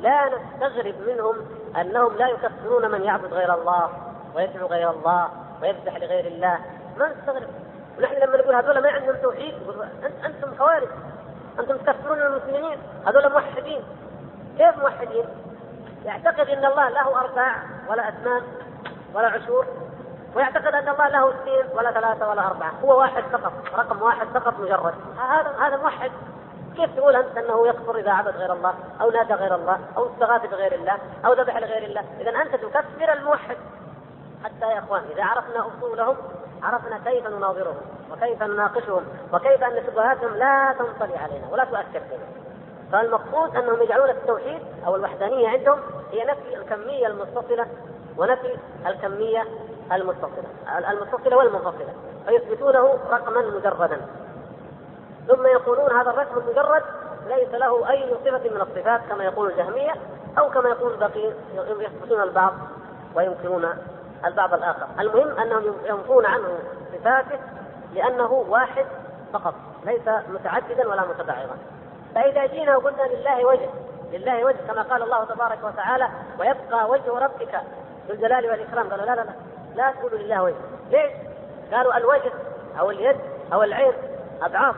[0.00, 1.36] لا نستغرب منهم
[1.80, 3.90] أنهم لا يكفرون من يعبد غير الله
[4.34, 5.28] ويدعو غير الله
[5.62, 6.58] ويذبح لغير الله.
[6.98, 7.48] ما نستغرب.
[7.98, 9.54] ونحن لما نقول هذول ما عندهم توحيد
[10.26, 10.88] أنتم خوارج.
[11.58, 12.78] أنتم تكفرون المسلمين.
[13.06, 13.82] هذول موحدين.
[14.58, 15.24] كيف موحدين؟
[16.04, 17.56] يعتقد أن الله له أرباع
[17.88, 18.42] ولا أثمان
[19.14, 19.66] ولا عشور
[20.34, 22.72] ويعتقد أن الله له اثنين ولا ثلاثة ولا أربعة.
[22.84, 24.94] هو واحد فقط رقم واحد فقط مجرد.
[25.18, 26.10] هذا هذا موحد.
[26.76, 30.50] كيف تقول أنت أنه يكفر إذا عبد غير الله أو نادى غير الله أو استغاث
[30.50, 33.56] بغير الله أو ذبح لغير الله؟ اذا أنت تكفر الموحد.
[34.44, 36.16] حتى يا إخوان إذا عرفنا أصولهم
[36.62, 37.76] عرفنا كيف نناظرهم
[38.12, 42.24] وكيف نناقشهم وكيف أن شبهاتهم لا تنطلي علينا ولا تؤثر فينا.
[42.92, 45.78] فالمقصود أنهم يجعلون التوحيد أو الوحدانية عندهم
[46.12, 47.66] هي نفي الكمية المتصلة
[48.16, 48.56] ونفي
[48.86, 49.44] الكمية
[49.92, 50.44] المتصلة
[50.90, 51.94] المتصلة والمنفصلة
[52.26, 54.00] فيثبتونه رقما مجردا.
[55.30, 56.82] ثم يقولون هذا الرقم المجرد
[57.26, 59.94] ليس له أي صفة من الصفات كما يقول الجهمية
[60.38, 62.52] أو كما يقول الباقي يثبتون البعض
[63.14, 63.68] وينكرون
[64.24, 64.86] البعض الآخر.
[65.00, 66.58] المهم أنهم ينفون عنه
[66.92, 67.38] صفاته
[67.94, 68.86] لأنه واحد
[69.32, 69.54] فقط
[69.86, 71.56] ليس متعددا ولا متبعضا
[72.14, 73.68] فإذا جينا وقلنا لله وجه
[74.12, 77.60] لله وجه كما قال الله تبارك وتعالى ويبقى وجه ربك
[78.08, 78.90] ذو الجلال والإكرام.
[78.90, 79.34] قالوا لا لا لا
[79.74, 80.54] لا تقولوا لله وجه.
[80.90, 81.12] ليش؟
[81.72, 82.32] قالوا الوجه
[82.80, 83.16] أو اليد
[83.52, 83.92] أو العين
[84.42, 84.76] أضعاف.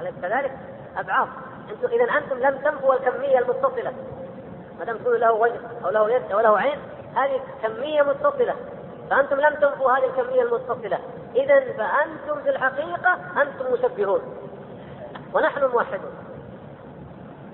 [0.00, 0.52] أليس كذلك؟
[0.96, 1.28] اضعاف
[1.70, 3.92] أنتم إذا أنتم لم تنفوا الكمية المتصلة.
[4.78, 6.78] ما دام له وجه أو له يد أو له عين
[7.16, 8.54] هذه كمية متصلة.
[9.10, 10.98] فأنتم لم تنفوا هذه الكمية المتصلة.
[11.34, 14.20] إذا فأنتم في الحقيقة أنتم مشبهون.
[15.34, 16.12] ونحن موحدون.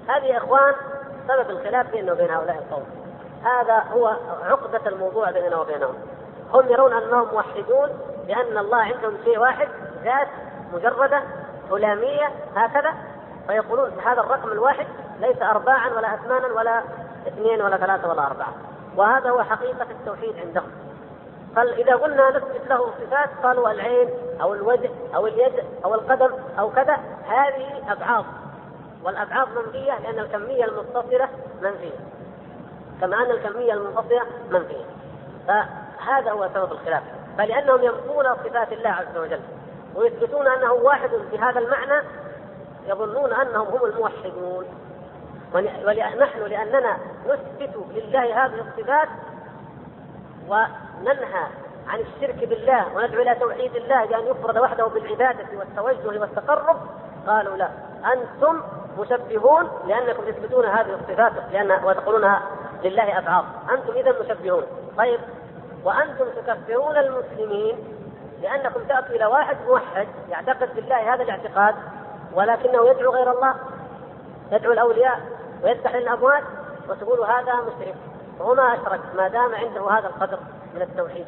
[0.09, 0.75] هذه يا إخوان
[1.29, 2.85] سبب الخلاف بيننا وبين هؤلاء القوم.
[3.45, 5.95] هذا هو عقدة الموضوع بيننا وبينهم.
[6.55, 7.89] هم يرون أنهم موحدون
[8.29, 9.69] لأن الله عندهم شيء واحد
[10.05, 10.29] ذات
[10.75, 11.23] مجردة
[11.71, 12.95] هلاميه هكذا
[13.47, 14.87] فيقولون هذا الرقم الواحد
[15.21, 16.83] ليس ارباعا ولا اثمانا ولا
[17.27, 18.55] اثنين ولا ثلاثة ولا أربعة.
[18.97, 20.71] وهذا هو حقيقة التوحيد عندهم.
[21.57, 24.09] قال إذا قلنا نثبت له صفات قالوا العين
[24.43, 28.25] أو الوجه أو اليد أو القدم أو كذا هذه أبعاض.
[29.05, 31.29] والأبعاض منفية لأن الكمية المتصلة
[31.63, 31.99] منفية.
[33.01, 34.85] كما ان الكمية المنفصله منفية.
[36.07, 37.03] هذا هو سبب الخلاف.
[37.39, 39.41] فلأنهم ينفون صفات الله عز وجل.
[39.95, 42.07] ويثبتون أنه واحد بهذا المعنى
[42.87, 44.65] يظنون أنهم هم الموحدون.
[45.55, 49.09] ونحن لأننا نثبت لله هذه الصفات
[50.49, 51.47] وننهى
[51.89, 56.77] عن الشرك بالله وندعو إلى توحيد الله بأن يفرد وحده بالعبادة والتوجه والتقرب.
[57.27, 57.69] قالوا لا
[58.13, 58.63] أنتم
[58.99, 62.43] مشبهون لأنكم تثبتون هذه الصفات لأن وتقولونها
[62.85, 64.63] لله أبعاض أنتم إذا مشبهون.
[64.99, 65.21] طيب
[65.85, 68.00] وأنتم تكفرون المسلمين.
[68.43, 71.75] لأنكم تأتوا إلى واحد موحد يعتقد بالله هذا الاعتقاد
[72.35, 73.55] ولكنه يدعو غير الله
[74.53, 75.21] يدعو الأولياء
[75.63, 76.43] ويفتح للاموات
[76.89, 77.95] وتقول هذا مشرك
[78.39, 80.39] وهو ما أشرك ما دام عنده هذا القدر
[80.75, 81.27] من التوحيد.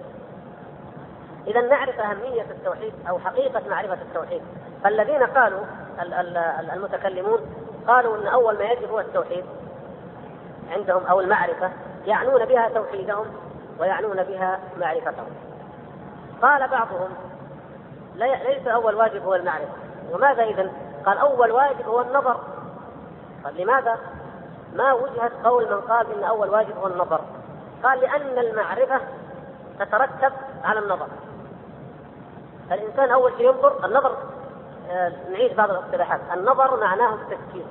[1.46, 4.42] إذا نعرف أهمية التوحيد أو حقيقة معرفة التوحيد.
[4.84, 5.64] فالذين قالوا
[6.72, 7.40] المتكلمون
[7.86, 9.44] قالوا إن أول ما يجب هو التوحيد
[10.70, 11.70] عندهم أو المعرفة
[12.06, 13.26] يعنون بها توحيدهم
[13.80, 15.51] ويعنون بها معرفتهم.
[16.42, 17.08] قال بعضهم
[18.14, 19.72] ليس أول واجب هو المعرفة.
[20.12, 20.72] وماذا إذا؟
[21.06, 22.40] قال أول واجب هو النظر.
[23.44, 23.98] قال لماذا؟
[24.76, 27.20] ما وجهة قول من قال إن أول واجب هو النظر.
[27.82, 29.00] قال لأن المعرفة
[29.78, 30.32] تترتب
[30.64, 31.06] على النظر.
[32.72, 34.16] الإنسان أول شيء ينظر النظر.
[34.90, 36.20] آه، نعيد بعض الاصطلاحات.
[36.34, 37.64] النظر معناه التفكير.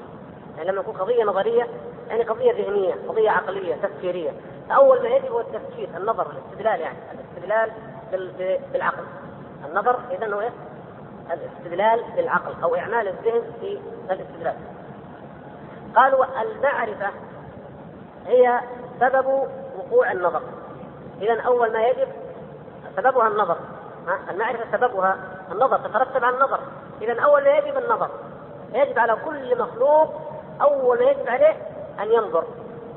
[0.57, 1.67] يعني لما يكون قضية نظرية
[2.10, 4.31] يعني قضية ذهنية قضية عقلية تفكيرية.
[4.69, 6.97] فأول ما يجب هو التفكير النظر الاستدلال يعني.
[7.13, 7.71] الاستدلال
[8.12, 9.04] بالعقل.
[9.69, 10.50] النظر إذا هو
[11.32, 13.80] الاستدلال بالعقل أو إعمال الذهن في
[14.12, 14.56] الاستدلال.
[15.95, 17.10] قالوا المعرفة
[18.28, 18.60] هي
[19.00, 19.47] سبب
[19.78, 20.41] وقوع النظر.
[21.21, 22.08] إذا أول ما يجب
[22.95, 23.58] سببها النظر.
[24.30, 25.17] المعرفة سببها
[25.52, 26.60] النظر تترتب على النظر.
[27.02, 28.10] إذا أول ما يجب النظر.
[28.74, 30.13] يجب على كل مخلوق
[30.62, 31.56] أول ما يجب عليه
[32.00, 32.43] أن ينظر.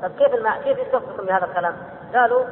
[0.01, 1.75] طيب كيف كيف يتوفقكم بهذا الكلام؟
[2.15, 2.45] قالوا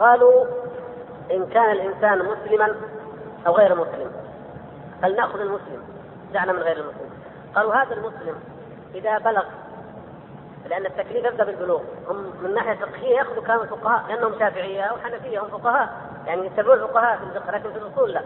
[0.00, 0.44] قالوا
[1.30, 2.74] إن كان الإنسان مسلما
[3.46, 4.12] أو غير مسلم.
[5.02, 5.82] فلنأخذ المسلم
[6.32, 7.10] دعنا من غير المسلم.
[7.54, 8.34] قالوا هذا المسلم
[8.94, 9.44] إذا بلغ
[10.68, 11.80] لأن التكليف يبدأ بالبلوغ.
[12.08, 15.88] هم من ناحية فقهية يأخذوا كلام الفقهاء لأنهم شافعية أو حنفية هم فقهاء.
[16.26, 18.22] يعني يتبعون الفقهاء في الفقه لكن في الأصول لا.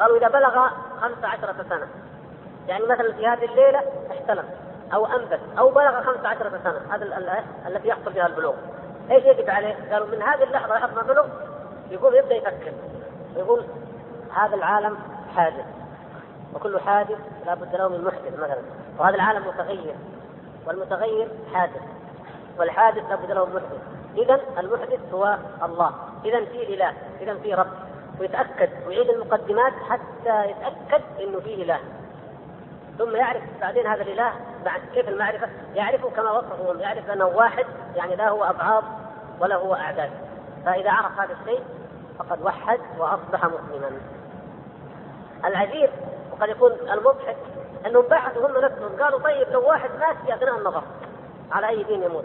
[0.00, 0.68] قالوا إذا بلغ
[1.00, 1.86] خمس عشرة سنة
[2.68, 4.44] يعني مثلا في هذه الليلة احتلم
[4.94, 6.94] أو أنبت أو بلغ خمس عشرة سنة.
[6.94, 8.54] هذا التي يحصل فيها البلوغ.
[9.10, 11.26] إيش يجب عليه؟ قالوا من هذه اللحظة لحظة ما بلغ
[11.90, 12.72] يقوم يبدأ يفكر.
[13.36, 13.64] يقول
[14.34, 14.98] هذا العالم
[15.36, 15.64] حادث.
[16.54, 18.62] وكل حادث لا بد له من محدث مثلا.
[18.98, 19.94] وهذا العالم متغير.
[20.66, 21.82] والمتغير حادث.
[22.58, 23.82] والحادث لا بد له من محدث.
[24.16, 25.92] اذا المحدث هو الله.
[26.24, 26.92] اذا في إله.
[27.20, 27.70] اذا في رب.
[28.20, 28.70] ويتأكد.
[28.86, 31.78] ويعيد المقدمات حتى يتأكد إنه في إله.
[33.00, 34.32] ثم يعرف بعدين هذا الإله
[34.64, 38.84] بعد كيف المعرفة؟ يعرفه كما وصفه يعرف أنه واحد يعني لا هو ابعاض
[39.40, 40.10] ولا هو أعداد.
[40.64, 41.62] فإذا عرف هذا الشيء
[42.18, 44.00] فقد وحد وأصبح مسلما.
[45.44, 45.90] العجيب
[46.32, 47.36] وقد يكون المضحك
[47.86, 50.82] أنهم بحثوا هم نفسهم قالوا طيب لو واحد مات في اثناء النظر.
[51.52, 52.24] على أي دين يموت؟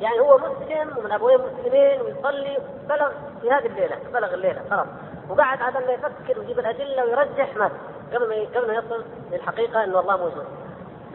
[0.00, 2.58] يعني هو مسلم ومن أبوين مسلمين ويصلي
[2.88, 4.86] بلغ في هذه الليلة بلغ الليلة خلاص.
[5.28, 7.72] وقعد هذا ما يفكر ويجيب الأدلة ويرجح مات.
[8.12, 10.46] قبل ما قبل ما يصل للحقيقة انه الله موجود.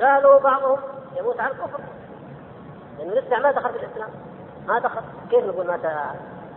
[0.01, 0.79] قالوا بعضهم
[1.17, 1.79] يموت على الكفر.
[2.99, 4.09] لأنه لسه ما دخل في الإسلام.
[4.67, 5.01] ما دخل.
[5.29, 5.79] كيف نقول مات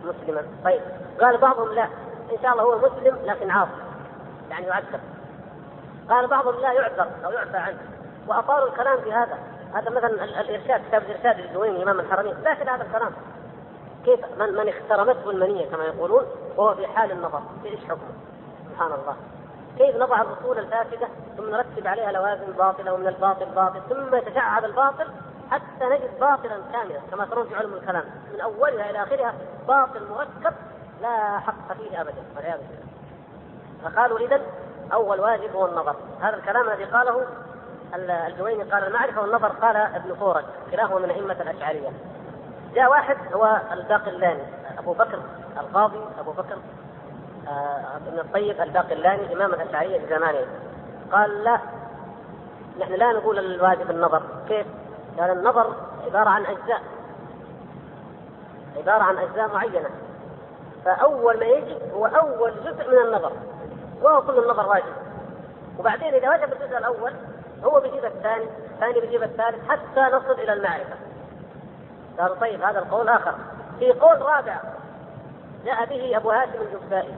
[0.03, 0.81] مسلما؟ طيب.
[1.21, 1.83] قال بعضهم لا.
[2.31, 3.71] إن شاء الله هو مسلم لكن عاصي.
[4.49, 4.99] يعني يعذب.
[6.09, 7.77] قال بعضهم لا يعذر أو يعفى عنه.
[8.27, 9.37] وأطالوا الكلام في هذا.
[9.73, 12.35] هذا مثلا الإرشاد كتاب الإرشاد للجويني إمام الحرمين.
[12.43, 13.11] لكن هذا الكلام.
[14.05, 16.23] كيف؟ من من اخترمته المنية كما يقولون
[16.57, 17.41] وهو في حال النظر.
[17.65, 18.13] إيش حكمه؟
[18.71, 19.15] سبحان الله.
[19.77, 21.07] كيف نضع الأصول الفاسدة
[21.37, 25.07] ثم نرتب عليها لوازم باطله ومن الباطل باطل ثم يتشعب الباطل
[25.51, 28.03] حتى نجد باطلا كاملا كما ترون في علم الكلام.
[28.33, 29.33] من أولها إلى آخرها
[29.67, 30.55] باطل مركب
[31.01, 32.83] لا حق فيه ابدا والعياذ بالله.
[33.83, 34.41] فقالوا اذا
[34.93, 35.95] أول واجب هو النظر.
[36.21, 37.25] هذا الكلام الذي قاله
[38.27, 41.89] الجويني قال المعرفة والنظر قال ابن فورج كلاهما من أئمة الأشعرية.
[42.75, 44.43] جاء واحد هو الباقلاني
[44.79, 45.19] أبو بكر
[45.59, 46.57] القاضي أبو بكر
[47.47, 50.45] ابن الطيب الباقلاني إمام الأشعرية في زمانه.
[51.11, 51.59] قال لا
[52.79, 54.21] نحن لا نقول الواجب النظر.
[54.47, 54.67] كيف؟
[55.19, 55.73] قال النظر
[56.05, 56.81] عبارة عن أجزاء.
[58.77, 59.89] عبارة عن أجزاء معينة.
[60.85, 63.31] فأول ما يجب هو أول جزء من النظر.
[64.01, 64.93] وهو كل النظر واجب.
[65.79, 67.13] وبعدين إذا وجب الجزء الأول
[67.63, 70.95] هو بيجيب الثاني الثاني بيجيب الثالث حتى نصل إلى المعرفة.
[72.19, 73.35] قالوا طيب هذا القول آخر.
[73.79, 74.57] في قول رابع
[75.65, 77.15] جاء به أبو هاشم الجبائي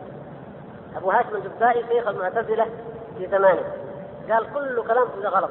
[0.97, 2.65] أبو هاشم الجبائي شيخ المعتزلة
[3.17, 3.63] في زمانه.
[4.29, 5.49] قال كل كلام هذا غلط.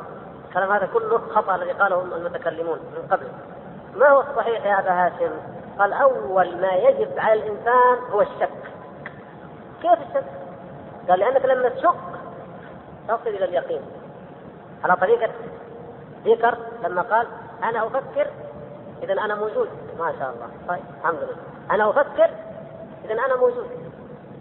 [0.49, 3.27] الكلام هذا كله خطأ الذي قاله المتكلمون من قبل.
[3.97, 5.33] ما هو الصحيح يا أبا هاشم؟
[5.79, 8.51] قال أول ما يجب على الإنسان هو الشك.
[9.83, 10.25] كيف الشك؟
[11.09, 11.95] قال لأنك لما تشك
[13.09, 13.83] تصل إلى اليقين.
[14.85, 15.31] على طريقة
[16.25, 17.27] ذكر لما قال
[17.63, 18.27] أنا أفكر
[19.03, 19.69] اذا أنا موجود.
[19.99, 20.49] ما شاء الله.
[20.69, 21.37] طيب الحمد لله.
[21.71, 22.31] أنا أفكر
[23.05, 23.84] اذا أنا موجود.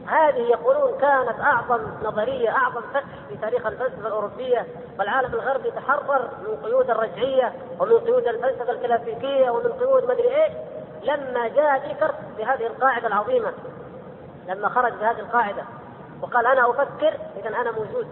[0.08, 4.68] هذه يقولون كانت أعظم نظرية أعظم فتح في تاريخ الفلسفة الأوروبية
[5.00, 10.52] والعالم الغربي تحرر من قيود الرجعية ومن قيود الفلسفة الكلاسيكية ومن قيود مدري إيش.
[11.04, 13.54] لما جاء ديكرت بهذه القاعدة العظيمة
[14.48, 15.63] لما خرج بهذه القاعدة
[16.22, 18.08] وقال أنا أفكر إذا أنا موجود.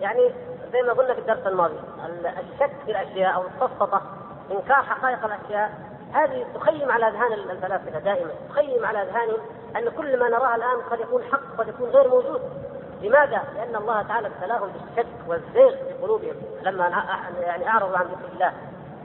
[0.00, 0.30] يعني
[0.72, 1.78] زي ما قلنا في الدرس الماضي
[2.24, 4.02] الشك في الأشياء أو السفسطه
[4.50, 5.70] انكار حقائق الأشياء
[6.12, 9.38] هذه تخيم على أذهان الفلاسفة دائما تخيم على أذهانهم
[9.76, 12.40] أن كل ما نراه الآن قد يكون حق قد يكون غير موجود.
[13.02, 17.04] لماذا؟ لأن الله تعالى ابتلاهم بالشك والزيغ في قلوبهم لما
[17.40, 18.52] يعني أعرضوا عن ذكر الله.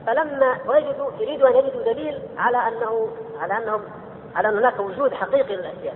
[0.08, 3.08] فلما وجدوا يريدوا أن يجدوا دليل على أنه
[3.40, 3.82] على أنهم
[4.36, 5.96] على أن هناك وجود حقيقي للأشياء.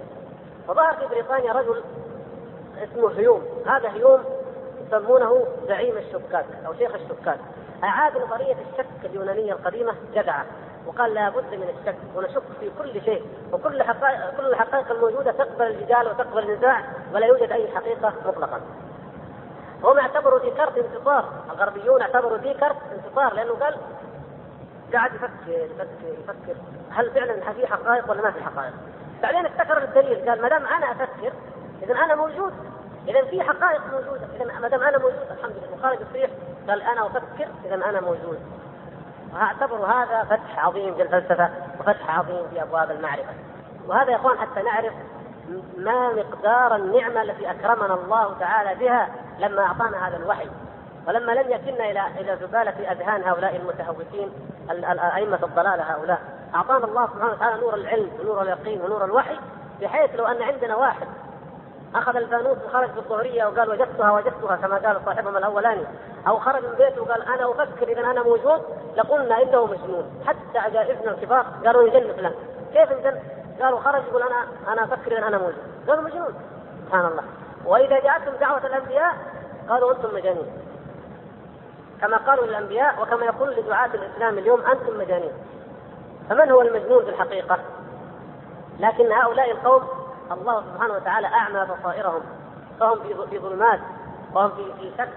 [0.68, 1.84] فظهر في بريطانيا رجل
[2.84, 3.46] اسمه هيوم.
[3.66, 4.24] هذا هيوم
[4.88, 7.40] يسمونه زعيم الشكاك أو شيخ الشكاك.
[7.84, 10.46] أعاد نظرية الشك اليونانية القديمة جدعة.
[10.88, 15.66] وقال لا بد من الشك ونشك في كل شيء وكل حقائق كل الحقائق الموجودة تقبل
[15.66, 16.84] الجدال وتقبل النزاع
[17.14, 18.62] ولا يوجد أي حقيقة مطلقا.
[19.84, 23.76] هم اعتبروا ديكارت انتصار، الغربيون اعتبروا ديكارت انتصار لأنه قال
[24.94, 26.56] قاعد يفكر يفكر يفكر
[26.92, 28.74] هل فعلا في حقائق ولا ما في حقائق؟
[29.22, 31.34] بعدين افتكر الدليل قال ما دام أنا أفكر
[31.84, 32.54] إذا أنا موجود
[33.08, 36.30] إذا في حقائق موجودة إذا ما دام أنا موجود الحمد لله وخرج الصيح
[36.70, 38.40] قال أنا أفكر إذا أنا موجود
[39.34, 41.50] واعتبر هذا فتح عظيم في الفلسفة
[41.80, 43.34] وفتح عظيم في أبواب المعرفة.
[43.88, 44.94] وهذا يا إخوان حتى نعرف
[45.78, 49.10] ما مقدار النعمة التي أكرمنا الله تعالى بها
[49.40, 50.50] لما أعطانا هذا الوحي.
[51.08, 54.32] ولما لم يكلنا إلى إلى زبالة أذهان هؤلاء المتهوكين
[55.16, 56.22] أئمة الضلال هؤلاء.
[56.56, 59.40] أعطانا الله سبحانه وتعالى نور العلم ونور اليقين ونور الوحي
[59.82, 61.08] بحيث لو أن عندنا واحد
[61.98, 65.84] أخذ الفانوس وخرج في الظهريه وقال وجدتها وجدتها كما قال صاحبهم الأولاني.
[66.28, 68.62] أو خرج من بيته وقال أنا أفكر إذا أنا موجود
[68.96, 72.34] لقلنا إنه مجنون حتى عجائزنا الكبار قالوا يجن فلان.
[72.74, 73.20] كيف يجن؟
[73.62, 75.64] قالوا خرج يقول أنا أنا أفكر ان أنا موجود.
[75.88, 76.34] قالوا مجنون
[76.86, 77.24] سبحان الله.
[77.66, 79.14] وإذا جاءتهم دعوة الأنبياء
[79.70, 80.48] قالوا أنتم مجانين.
[82.02, 85.32] كما قالوا للأنبياء وكما يقول لدعاة الإسلام اليوم أنتم مجانين.
[86.30, 87.58] فمن هو المجنون في الحقيقة؟
[88.80, 89.97] لكن هؤلاء القوم
[90.32, 92.22] الله سبحانه وتعالى أعمى بصائرهم
[92.80, 93.00] فهم
[93.30, 93.80] في ظلمات
[94.34, 95.10] وهم في في شك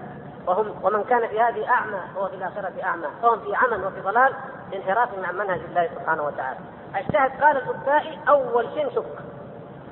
[0.47, 4.33] وهم ومن كان في هذه أعمى هو في الآخرة أعمى فهم في عمى وفي ضلال
[4.73, 6.59] انحرافهم عن منهج الله سبحانه وتعالى.
[6.95, 9.05] الشاهد قال البكائي أول شيء نشك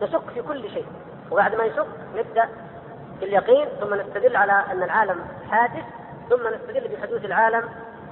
[0.02, 0.86] نشك في كل شيء
[1.32, 2.50] وبعد ما نشك نبدأ
[3.20, 5.84] باليقين ثم نستدل على أن العالم حادث
[6.30, 7.70] ثم نستدل بحدوث العالم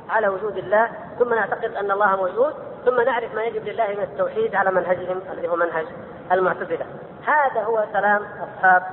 [0.10, 0.90] على وجود الله
[1.20, 2.54] ثم نعتقد أن الله موجود
[2.88, 5.86] ثم نعرف ما يجب لله من التوحيد على منهجهم الذي هو منهج
[6.32, 6.86] المعتزلة.
[7.26, 8.84] هذا هو كلام أصحاب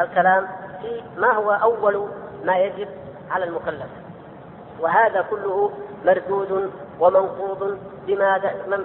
[0.00, 0.48] الكلام
[0.82, 2.08] في ما هو أول
[2.44, 2.88] ما يجب
[3.30, 3.86] على المكلف.
[4.80, 5.70] وهذا كله
[6.04, 8.40] مردود ومنقوض بما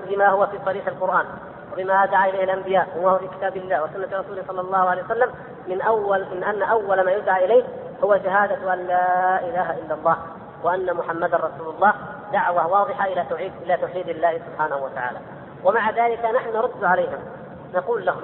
[0.09, 1.25] بما هو في صريح القرآن
[1.73, 5.31] وبما دعا إليه الأنبياء وما في كتاب الله وسنة رسوله صلى الله عليه وسلم.
[5.67, 7.63] من اول من أن أول ما يدعى إليه
[8.03, 10.17] هو شهادة أن لا إله إلا الله.
[10.63, 11.93] وأن محمدا رسول الله
[12.33, 15.19] دعوة واضحة إلى توحيد إلى توحيد الله سبحانه وتعالى.
[15.63, 17.19] ومع ذلك نحن نرد عليهم.
[17.73, 18.21] نقول لهم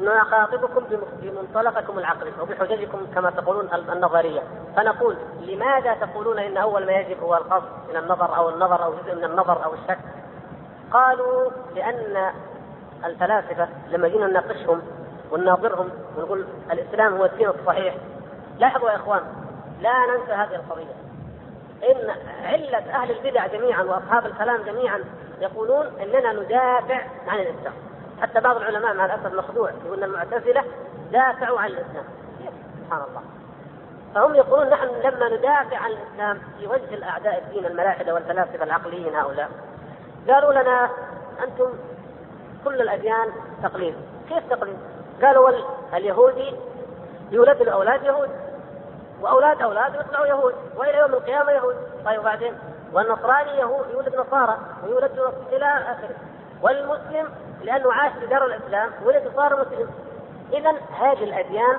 [0.00, 0.84] نخاطبكم
[1.22, 4.42] بمنطلقكم العقلي وبحججكم كما تقولون النظرية.
[4.76, 9.14] فنقول لماذا تقولون إن أول ما يجب هو القصد من النظر أو النظر أو جزء
[9.14, 9.98] من النظر أو الشك؟
[10.92, 12.32] قالوا لأن
[13.04, 14.82] الفلاسفة لما جينا نناقشهم
[15.30, 17.94] ونناظرهم ونقول الإسلام هو الدين الصحيح.
[18.58, 19.22] لاحظوا يا إخوان
[19.80, 20.94] لا ننسى هذه القضية.
[21.84, 22.10] إن
[22.44, 25.04] علة أهل البدع جميعا وأصحاب الكلام جميعا
[25.40, 27.74] يقولون إننا ندافع عن الإسلام.
[28.22, 30.64] حتى بعض العلماء مع الأسف مخدوع يقول المعتزلة
[31.12, 32.04] دافعوا عن الإسلام.
[32.84, 33.22] سبحان الله.
[34.14, 39.50] فهم يقولون نحن لما ندافع عن الإسلام في وجه الأعداء الدين الملاحدة والفلاسفة العقليين هؤلاء
[40.28, 40.90] قالوا لنا
[41.44, 41.68] أنتم
[42.64, 43.94] كل الأديان تقليد.
[44.28, 44.76] كيف تقليد؟
[45.22, 45.50] قالوا
[45.94, 46.54] اليهودي
[47.30, 48.30] يولد الأولاد يهود.
[49.26, 51.76] وأولاد أولاد يطلعوا يهود وإلى يوم القيامة يهود.
[52.04, 52.54] طيب وبعدين؟
[52.92, 56.16] والنصراني يهود يولد نصارى ويولد إلى آخره.
[56.62, 57.28] والمسلم
[57.62, 59.90] لأنه عاش في دار الإسلام ولد صار مسلم.
[60.52, 60.70] اذا
[61.00, 61.76] هذه الأديان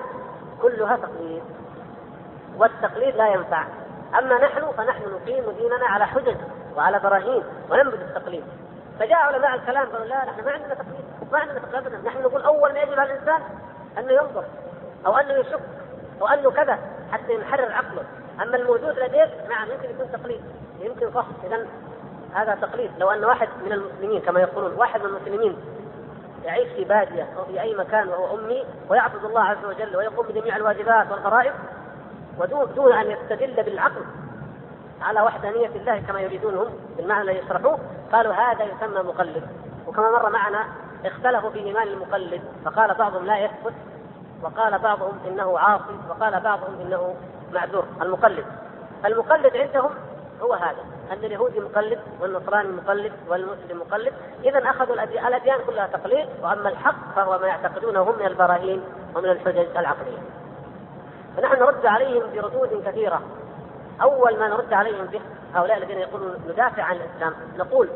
[0.61, 1.43] كلها تقليد
[2.57, 3.63] والتقليد لا ينفع.
[4.19, 6.37] أما نحن فنحن نقيم ديننا على حجج
[6.77, 8.43] وعلى براهين وننبذ التقليد.
[8.99, 12.73] فجاء علماء الكلام قالوا لا نحن ما عندنا تقليد ما عندنا تقليد نحن نقول أول
[12.73, 13.41] ما يجب على الإنسان
[13.97, 14.43] انه ينظر
[15.05, 15.59] أو انه يشك
[16.21, 16.79] أو انه كذا
[17.11, 18.03] حتى يحرر عقله.
[18.41, 20.41] أما الموجود لديك نعم يمكن يكون تقليد.
[20.79, 21.67] يمكن صح اذا
[22.33, 22.91] هذا تقليد.
[22.97, 25.57] لو أن واحد من المسلمين كما يقولون واحد من المسلمين
[26.43, 30.55] يعيش في بادية أو في أي مكان وهو أمي ويعبد الله عز وجل ويقوم بجميع
[30.55, 31.53] الواجبات والفرائض
[32.39, 34.05] ودون دون أن يستدل بالعقل
[35.01, 37.79] على وحدانية الله كما يريدون هم بالمعنى الذي يشرحوه
[38.11, 39.47] قالوا هذا يسمى مقلد.
[39.87, 40.65] وكما مر معنا
[41.05, 43.73] اختلفوا في إيمان المقلد فقال بعضهم لا يثبت
[44.43, 47.15] وقال بعضهم إنه عاصي وقال بعضهم إنه
[47.53, 47.85] معذور.
[48.01, 48.45] المقلد.
[49.05, 49.89] المقلد عندهم
[50.41, 54.13] هو هذا أن اليهودي مقلد والنصراني مقلد والمسلم مقلد.
[54.43, 58.83] إذا أخذوا الأديان كلها تقليد وأما الحق فهو ما يعتقدونه هم من البراهين
[59.15, 60.17] ومن الحجج العقلية.
[61.37, 63.21] فنحن نرد عليهم بردود كثيرة.
[64.01, 65.21] أول ما نرد عليهم به
[65.55, 67.89] هؤلاء الذين يقولون ندافع عن الإسلام نقول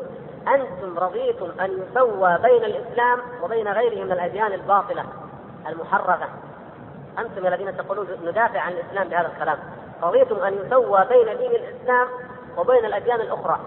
[0.54, 5.04] أنتم رضيتم أن يسوى بين الإسلام وبين غيره من الأديان الباطلة.
[5.68, 6.28] المحرفة
[7.18, 9.58] أنتم الذين تقولون ندافع عن الإسلام بهذا الكلام.
[10.02, 12.08] رضيتم أن يسوى بين دين الإسلام
[12.56, 13.60] وبين الأديان الأخرى.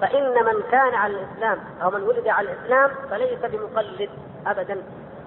[0.00, 4.10] فإن من كان على الإسلام أو من ولد على الإسلام فليس بمقلد
[4.46, 4.82] أبدا.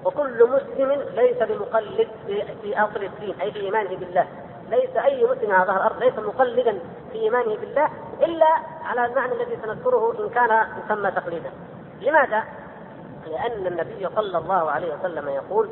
[0.06, 2.08] وكل مسلم ليس بمقلد
[2.62, 4.28] في أصل الدين أي في إيمانه بالله.
[4.70, 6.80] ليس أي مسلم على ظهر الأرض ليس مقلدا
[7.12, 7.90] في إيمانه بالله
[8.22, 8.48] إلا
[8.84, 11.52] على المعنى الذي سنذكره إن كان يسمى تقليدا.
[12.02, 12.44] لماذا؟
[13.28, 15.70] لأن النبي صلى الله عليه وسلم يقول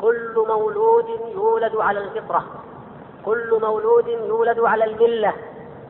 [0.00, 2.44] كل مولود يولد على الفطرة.
[3.24, 5.32] كل مولود يولد على الملة.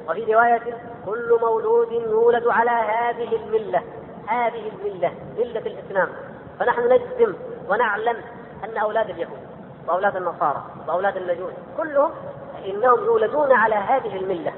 [0.09, 3.83] وفي رواية كل مولود يولد على هذه الملة.
[4.27, 6.09] هذه الملة ملة الإسلام.
[6.59, 7.35] فنحن نجزم
[7.69, 8.17] ونعلم
[8.65, 9.39] أن أولاد اليهود
[9.89, 12.11] وأولاد النصارى وأولاد المجوس كلهم
[12.65, 14.53] إنهم يولدون على هذه الملة.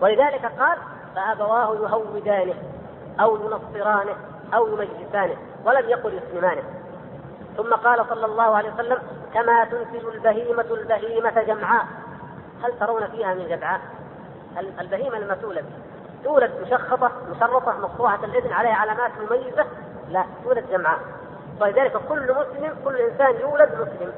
[0.00, 0.78] ولذلك قال
[1.14, 2.54] فأبواه يهودانه
[3.20, 4.16] أو ينصرانه
[4.54, 6.62] أو يمجسانه ولم يقل يسلمانه
[7.56, 8.98] ثم قال صلى الله عليه وسلم
[9.34, 11.86] كما تنتج البهيمة البهيمة جمعاء.
[12.64, 13.80] هل ترون فيها من جدعاء
[14.80, 15.64] البهيمة لما تولد
[16.24, 19.66] تولد مشخصة مشرطة مقطوعة الإذن عليها علامات مميزة؟
[20.08, 20.98] لا تولد جمعاء.
[21.60, 24.12] ولذلك كل مسلم كل إنسان يولد مسلم.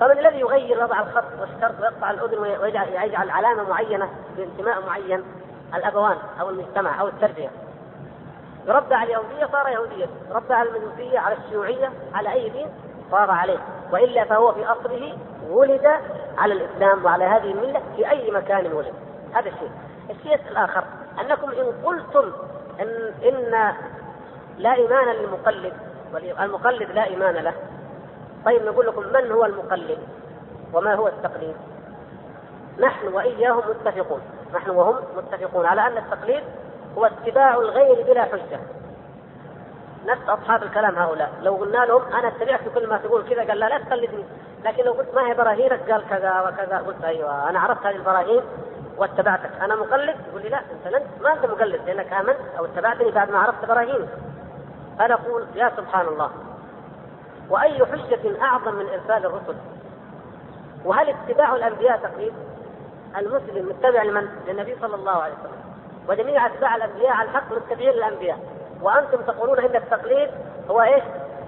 [0.00, 5.24] فمن الذي يغير وضع الخط والشرط ويقطع الأذن ويجعل علامة معينة بانتماء معين
[5.74, 7.50] الأبوان أو المجتمع أو التربية؟
[8.66, 10.06] يربى على اليهودية صار يهوديا.
[10.32, 12.68] ربى على المجوسية على الشيوعية على أي دين
[13.10, 13.58] صار عليه.
[13.92, 15.18] وإلا فهو في أصله
[15.50, 15.86] ولد
[16.38, 18.94] على الإسلام وعلى هذه الملة في أي مكان ولد.
[19.32, 19.70] هذا الشيء.
[20.10, 20.84] الشيء الآخر
[21.20, 22.32] أنكم إن قلتم
[22.80, 23.74] إن, إن
[24.58, 25.72] لا إيمان للمقلد
[26.40, 27.54] المقلد لا إيمان له.
[28.44, 29.98] طيب نقول لكم من هو المقلد؟
[30.72, 31.56] وما هو التقليد؟
[32.78, 34.20] نحن وإياهم متفقون.
[34.54, 36.42] نحن وهم متفقون على أن التقليد
[36.98, 38.60] هو اتباع الغير بلا حجة.
[40.06, 41.32] نفس أصحاب الكلام هؤلاء.
[41.42, 44.24] لو قلنا لهم أنا اتبعت كل ما تقول كذا قال لا لا تقلدني
[44.64, 46.78] لكن لو قلت ما هي براهينك؟ قال كذا وكذا.
[46.78, 48.42] قلت أيوة أنا عرفت هذه البراهين
[48.96, 49.50] واتبعتك.
[49.62, 53.30] أنا مقلد؟ يقول لي لا أنت لن ما أنت مقلد لأنك آمنت أو اتبعتني بعد
[53.30, 54.08] ما عرفت براهينك.
[54.98, 56.30] فنقول يا سبحان الله
[57.50, 59.56] وأي حجة أعظم من إرسال الرسل؟
[60.84, 62.32] وهل اتباع الأنبياء تقليد
[63.16, 65.73] المسلم متبع لمن؟ للنبي صلى الله عليه وسلم.
[66.08, 68.38] وجميع أتباع الأنبياء على الحق متبعين للأنبياء.
[68.82, 70.30] وأنتم تقولون إن التقليد
[70.70, 71.02] هو إيش؟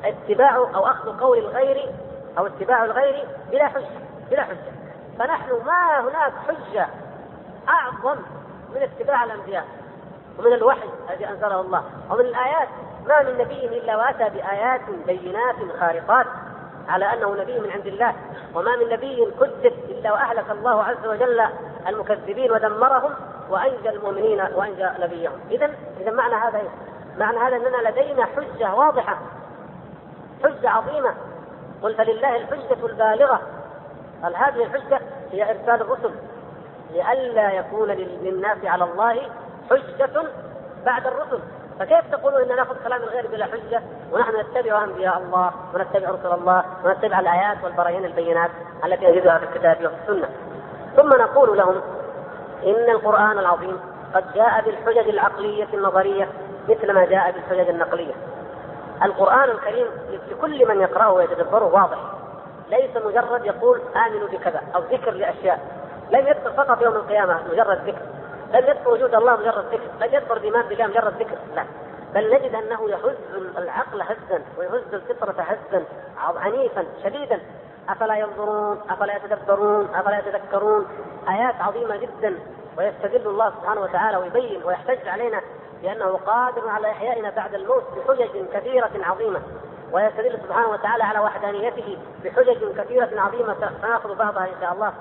[0.04, 1.90] اتباع أو أخذ قول الغير
[2.38, 3.86] أو اتباع الغير بلا حجة
[4.30, 4.72] بلا حجة.
[5.18, 6.88] فنحن ما هناك حجة
[7.68, 8.16] أعظم
[8.74, 9.64] من اتباع الأنبياء
[10.38, 11.84] ومن الوحي الذي أنزله الله.
[12.11, 12.68] ومن الآيات
[13.09, 16.26] ما من نبي إلا وأتى بآيات بينات خارقات
[16.88, 18.14] على أنه نبي من عند الله.
[18.54, 21.48] وما من نبي كذب إلا وأهلك الله عز وجل
[21.89, 23.11] المكذبين ودمرهم
[23.51, 25.32] وأنجى المؤمنين وأنجى نبيهم.
[25.51, 25.70] اذا
[26.01, 26.68] اذا معنى هذا إيه؟
[27.18, 29.18] معنى هذا أننا لدينا حجة واضحة
[30.45, 31.14] حجة عظيمة.
[31.82, 33.41] قل فلله الحجة البالغة.
[34.22, 35.01] قال هذه الحجة
[35.32, 36.11] هي إرسال الرسل؟
[36.93, 39.22] لئلا يكون للناس على الله
[39.70, 40.22] حجة
[40.87, 41.39] بعد الرسل.
[41.78, 43.82] فكيف تقولون إن نأخذ كلام الغير بلا حجة؟
[44.12, 48.51] ونحن نتبع أنبياء الله ونتبع رسل الله ونتبع الآيات والبراهين البينات
[48.84, 50.28] التي نجدها في الكتاب وفي السنة
[50.97, 51.80] ثم نقول لهم
[52.64, 53.80] إن القرآن العظيم
[54.14, 56.28] قد جاء بالحجج العقلية النظرية
[56.68, 58.14] مثل ما جاء بالحجج النقلية.
[59.03, 59.86] القرآن الكريم
[60.30, 61.99] لكل من يقرأه ويتدبره واضح.
[62.70, 65.61] ليس مجرد يقول آمنوا بكذا أو ذكر لأشياء.
[66.11, 68.03] لم يذكر فقط يوم القيامة مجرد ذكر.
[68.55, 70.07] لم يذكر وجود الله مجرد ذكر.
[70.07, 71.36] لم يذكر الإيمان بالله مجرد ذكر.
[71.55, 71.64] لا.
[72.14, 73.16] بل نجد أنه يهز
[73.59, 75.84] العقل هزا ويهز الفطرة هزا
[76.36, 77.40] عنيفا شديدا.
[77.89, 80.87] أفلا ينظرون أفلا يتدبرون أفلا يتذكرون؟
[81.28, 82.39] آيات عظيمة جدا
[82.78, 85.41] ويستدل الله سبحانه وتعالى ويبين ويحتج علينا
[85.82, 89.43] بأنه قادر على إحيائنا بعد الموت بحجج كثيرة عظيمة.
[89.93, 94.93] ويستدل سبحانه وتعالى على وحدانيته بحجج كثيرة عظيمة سنأخذ بعضها إن شاء الله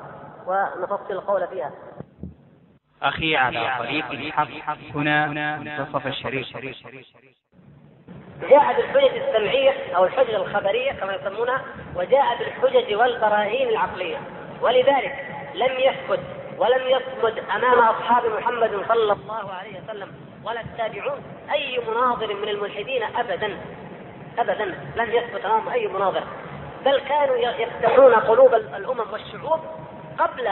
[0.48, 1.72] ونفصل القول فيها.
[3.02, 5.28] أخي على طريق الحق هنا
[5.58, 6.46] منتصف الشريط
[8.42, 11.62] جاء بالحجج السمعية أو الحجج الخبرية كما يسمونها
[11.96, 14.18] وجاء بالحجج والبراهين العقلية.
[14.62, 16.20] ولذلك لم يثبت
[16.58, 20.12] ولم يصمد أمام أصحاب محمد صلى الله عليه وسلم
[20.44, 23.58] ولا التابعون أي مناظر من الملحدين أبدا.
[24.40, 24.66] أبدا
[24.96, 26.24] لم يثبت أمام أي مناظر.
[26.86, 29.60] بل كانوا يفتحون قلوب الأمم والشعوب
[30.18, 30.48] قبل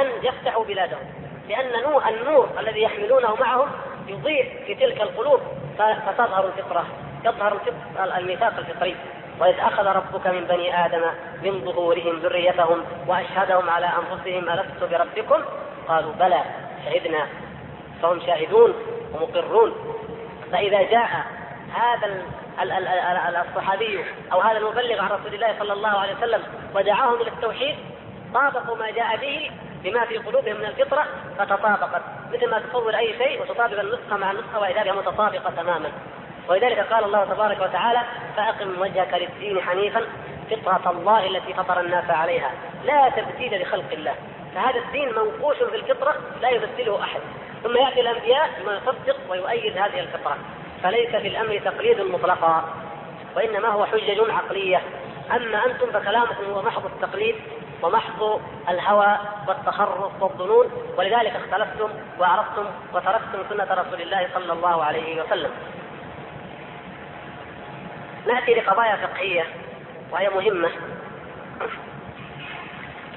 [0.00, 1.06] أن يفتحوا بلادهم.
[1.48, 3.68] لأن النور الذي يحملونه معهم
[4.06, 5.40] يضيء في تلك القلوب.
[5.78, 6.86] فتظهر الفطرة.
[7.24, 7.60] يظهر
[8.18, 8.96] الميثاق الفطري.
[9.40, 11.02] وإذ أخذ ربك من بني آدم
[11.42, 15.44] من ظهورهم ذريتهم وأشهدهم على أنفسهم ألست بربكم؟
[15.88, 16.42] قالوا بلى
[16.84, 17.26] شهدنا.
[18.02, 18.74] فهم شاهدون
[19.12, 19.74] ومقرون.
[20.52, 21.08] فإذا جاء
[21.74, 22.22] هذا
[23.48, 26.42] الصحابي أو هذا المبلغ عن رسول الله صلى الله عليه وسلم
[26.74, 27.76] ودعاهم إلى التوحيد
[28.34, 29.50] طابقوا ما جاء به
[29.84, 31.06] بما في قلوبهم من الفطرة
[31.38, 35.92] فتطابقت مثل ما تصور أي شيء وتطابق النسخة مع النسخة وإذا بها متطابقة تماما.
[36.48, 38.00] ولذلك قال الله تبارك وتعالى
[38.36, 40.02] فأقم وجهك للدين حنيفا
[40.50, 42.50] فطرة الله التي فطر الناس عليها
[42.84, 44.14] لا تبديل لخلق الله.
[44.54, 47.20] فهذا الدين منقوش في الفطرة لا يبدله أحد.
[47.62, 50.36] ثم يأتي الأنبياء ما يصدق ويؤيد هذه الفطرة.
[50.82, 52.64] فليس في الأمر تقليد مطلقا
[53.36, 54.80] وإنما هو حجج عقلية.
[55.32, 57.36] أما أنتم فكلامكم هو محض التقليد
[57.82, 59.18] ومحض الهوى
[59.48, 60.66] والتخرص والظنون
[60.98, 61.88] ولذلك اختلفتم
[62.20, 65.50] وعرفتم وتركتم سنة رسول الله صلى الله عليه وسلم.
[68.26, 69.44] نأتي لقضايا فقهية
[70.12, 70.70] وهي مهمة.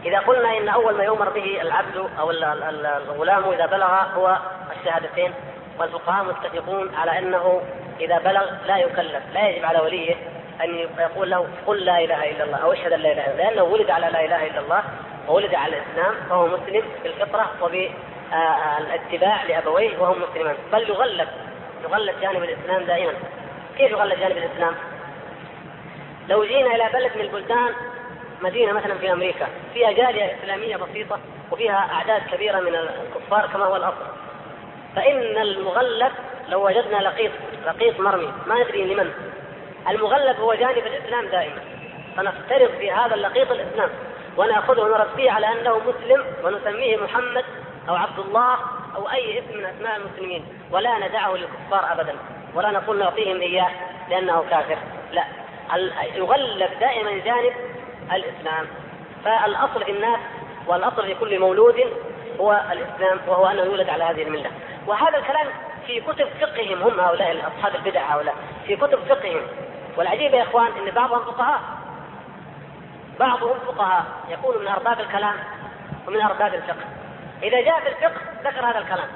[0.05, 4.37] إذا قلنا إن أول ما يؤمر به العبد أو الغلام إذا بلغ هو
[4.71, 5.33] الشهادتين
[5.79, 7.61] والفقهاء متفقون على أنه
[7.99, 10.15] إذا بلغ لا يكلف لا يجب على وليه
[10.63, 13.43] أن يقول له قل لا إله إلا الله أو أشهد أن لا إله إلا الله
[13.43, 14.83] لأنه ولد على لا إله إلا الله
[15.27, 17.51] وولد على الإسلام فهو مسلم بالفطرة
[18.33, 21.27] آه، الاتباع لأبويه وهم مسلمان بل يغلب
[21.83, 23.13] يغلب جانب الإسلام دائما.
[23.77, 24.75] كيف يغلب جانب الإسلام؟
[26.29, 27.73] لو جينا إلى بلد من البلدان
[28.41, 31.19] مدينة مثلا في أمريكا فيها جالية إسلامية بسيطة
[31.51, 34.05] وفيها أعداد كبيرة من الكفار كما هو الأصل.
[34.95, 36.11] فإن المغلب
[36.49, 37.31] لو وجدنا لقيط
[37.65, 39.11] لقيط مرمي ما ندري لمن.
[39.89, 41.61] المغلب هو جانب الإسلام دائما.
[42.17, 43.89] فنفترض في هذا اللقيط الإسلام.
[44.37, 47.45] وناخذه ونربيه على أنه مسلم ونسميه محمد
[47.89, 48.57] أو عبد الله
[48.95, 50.45] أو أي اسم من أسماء المسلمين.
[50.71, 52.15] ولا ندعه للكفار ابدا.
[52.55, 53.69] ولا نقول نعطيهم إياه
[54.09, 54.77] لأنه كافر.
[55.11, 55.23] لا.
[56.15, 57.53] يغلب دائما جانب
[58.13, 58.67] الإسلام.
[59.25, 60.19] فالأصل في الناس
[60.67, 61.75] والأصل في كل مولود
[62.39, 64.51] هو الإسلام وهو أنه يولد على هذه الملة.
[64.87, 65.47] وهذا الكلام
[65.87, 68.35] في كتب فقههم هم هؤلاء أصحاب البدع هؤلاء.
[68.67, 69.41] في كتب فقههم
[69.97, 71.59] والعجيب يا إخوان إن بعضهم فقهاء.
[73.19, 74.05] بعضهم فقهاء.
[74.29, 75.35] يكون من أرباب الكلام
[76.07, 76.85] ومن أرباب الفقه.
[77.43, 79.07] إذا جاء في الفقه ذكر هذا الكلام.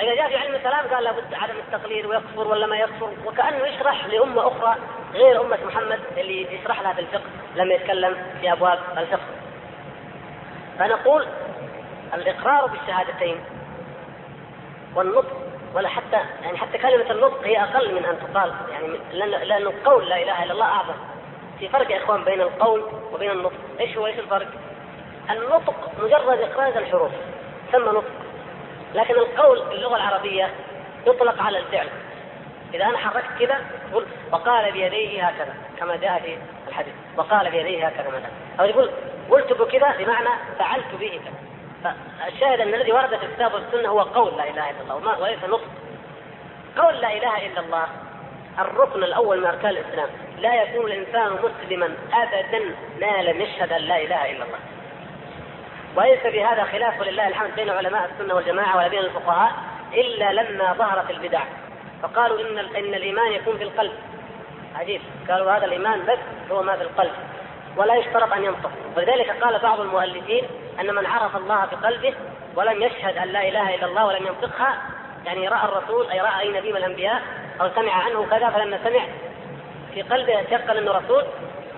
[0.00, 3.10] إذا جاء في علم الكلام قال لابد عدم التقليد ويكفر ولا ما يكفر.
[3.26, 4.76] وكأنه يشرح لأمة أخرى
[5.12, 9.26] غير أمة محمد اللي يشرح لها في الفقه لما يتكلم في أبواب الفقه.
[10.78, 11.26] فنقول
[12.14, 13.40] الإقرار بالشهادتين
[14.94, 15.39] والنطق
[15.74, 18.52] ولا حتى يعني حتى كلمة النطق هي أقل من أن تقال.
[18.70, 18.88] يعني
[19.44, 20.94] لأن القول لا إله إلا الله أعظم.
[21.58, 23.52] في فرق يا إخوان بين القول وبين النطق.
[23.80, 24.48] إيش هو إيش الفرق؟
[25.30, 27.10] النطق مجرد إخراج الحروف
[27.72, 28.04] ثم نطق.
[28.94, 30.50] لكن القول في اللغة العربية
[31.06, 31.88] يطلق على الفعل.
[32.74, 33.60] إذا أنا حركت كذا
[33.94, 36.94] قل وقال بيديه هكذا كما جاء في الحديث.
[37.16, 38.30] وقال بيديه هكذا مثلا.
[38.60, 38.90] أو يقول
[39.30, 41.49] قلت بكذا بمعنى فعلت به كذا.
[41.84, 45.68] فالشاهد أن الذي ورد في الكتاب والسنة هو قول لا إله إلا الله وليس نطق.
[46.76, 47.86] قول لا إله إلا الله
[48.58, 50.08] الركن الأول من أركان الإسلام.
[50.38, 52.64] لا يكون الإنسان مسلما أبدا
[53.00, 54.58] ما لم يشهد أن لا إله إلا الله.
[55.96, 59.52] وليس بهذا خلاف ولله الحمد بين علماء السنة والجماعة ولا بين الفقهاء
[59.94, 61.42] إلا لما ظهرت البدع.
[62.02, 63.92] فقالوا إن إن الإيمان يكون في القلب.
[64.76, 65.00] عجيب.
[65.30, 66.18] قالوا هذا الإيمان بس
[66.50, 67.12] هو ما في القلب.
[67.76, 70.44] ولا يشترط أن ينطق ولذلك قال بعض المؤلفين
[70.80, 72.14] أن من عرف الله بقلبه
[72.56, 74.82] ولم يشهد أن لا إله إلا الله ولم ينطقها
[75.24, 77.22] يعني رأى الرسول أي رأى أي نبي من الأنبياء
[77.60, 79.00] أو سمع عنه كذا فلما سمع
[79.94, 81.24] في قلبه يتيقن إنه رسول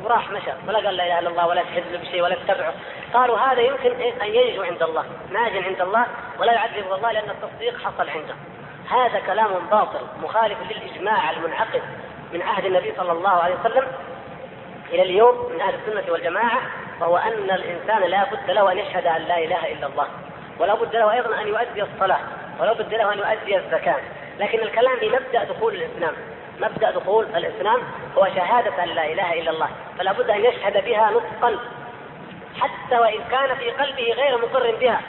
[0.04, 0.50] وراح مشى.
[0.68, 2.74] ولا قال لا إله إلا الله ولا تحد بشيء ولا تتبعه.
[3.14, 3.90] قالوا هذا يمكن
[4.22, 6.06] أن ينجو عند الله ناج عند الله
[6.38, 8.34] ولا يعذبه الله لأن التصديق حصل عنده.
[8.90, 11.82] هذا كلام باطل مخالف للإجماع المنعقد
[12.32, 13.86] من عهد النبي صلى الله عليه وسلم
[14.92, 16.60] إلى اليوم من أهل السنة والجماعة
[17.00, 20.06] وهو أن الإنسان لا بد له أن يشهد أن لا إله إلا الله
[20.58, 22.20] ولا بد له أيضا أن يؤدي الصلاة
[22.60, 24.00] ولا بد له أن يؤدي الزكاة.
[24.38, 26.14] لكن الكلام في مبدأ دخول الإسلام
[26.60, 27.80] مبدأ دخول الإسلام
[28.18, 29.68] هو شهادة أن لا إله إلا الله
[29.98, 31.58] فلا بد أن يشهد بها نطقا
[32.60, 35.00] حتى وإن كان في قلبه غير مقر بها.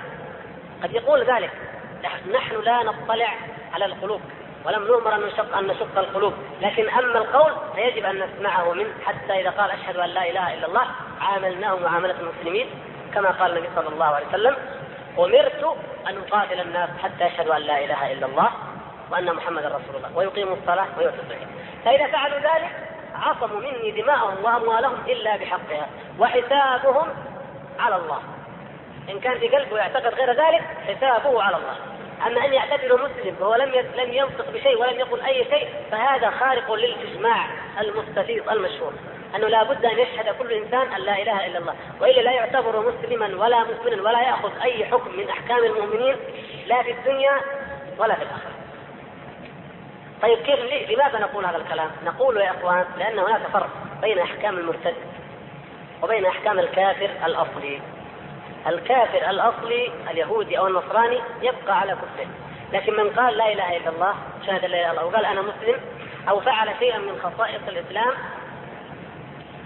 [0.84, 1.52] قد يقول ذلك
[2.34, 3.34] نحن لا نطلع
[3.74, 4.22] على القلوب
[4.66, 9.42] ولم نؤمر أن نشق أن نشق القلوب، لكن أما القول فيجب أن نسمعه منه حتى
[9.42, 10.86] إذا قال أشهد أن لا إله إلا الله
[11.22, 12.68] عاملناه معاملة المسلمين
[13.14, 14.56] كما قال النبي صلى الله عليه وسلم
[15.20, 15.78] أمرت
[16.10, 18.50] أن أقاتل الناس حتى يشهدوا أن لا إله إلا الله
[19.12, 21.48] وأن محمدا رسول الله ويقيموا الصلاة ويؤتوا الزكاة.
[21.86, 22.72] فإذا فعلوا ذلك
[23.16, 25.88] عصموا مني دماءهم وأموالهم إلا بحقها
[26.20, 27.08] وحسابهم
[27.80, 28.20] على الله.
[29.10, 31.76] إن كان في قلبه يعتقد غير ذلك حسابه على الله.
[32.28, 36.74] أما أن يعتبره مسلم وهو لم لم ينطق بشيء ولم يقل أي شيء فهذا خارق
[36.74, 37.46] للإجماع
[37.82, 38.94] المستفيض المشهور
[39.36, 42.92] أنه لا بد أن يشهد كل إنسان أن لا إله إلا الله وإلا لا يعتبر
[42.92, 46.16] مسلما ولا مسلما ولا يأخذ أي حكم من أحكام المؤمنين
[46.68, 47.42] لا في الدنيا
[47.98, 48.54] ولا في الآخرة
[50.22, 50.60] طيب كيف
[50.92, 53.70] لماذا نقول هذا الكلام؟ نقول يا إخوان لأن هناك فرق
[54.02, 54.96] بين أحكام المرتد
[56.04, 57.82] وبين أحكام الكافر الأصلي.
[58.68, 62.28] الكافر الأصلي اليهودي أو النصراني يبقى على كفره،
[62.74, 64.14] لكن من قال لا إله إلا الله
[64.48, 65.80] شهد لا إله إلا الله وقال أنا مسلم
[66.30, 68.14] أو فعل شيئا من خصائص الإسلام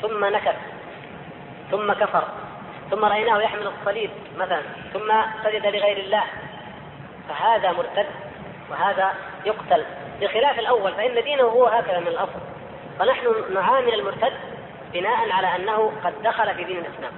[0.02, 0.56] ثم نكث
[1.72, 2.24] ثم كفر
[2.92, 4.62] ثم رأيناه يحمل الصليب مثلا
[4.94, 6.24] ثم سجد لغير الله.
[7.30, 8.06] فهذا مرتد
[8.70, 9.14] وهذا
[9.46, 9.86] يقتل.
[10.22, 12.40] بخلاف الأول فإن دينه هو هكذا من الأصل.
[13.00, 14.34] فنحن نعامل المرتد
[14.94, 17.12] بناء على أنه قد دخل في دين الإسلام.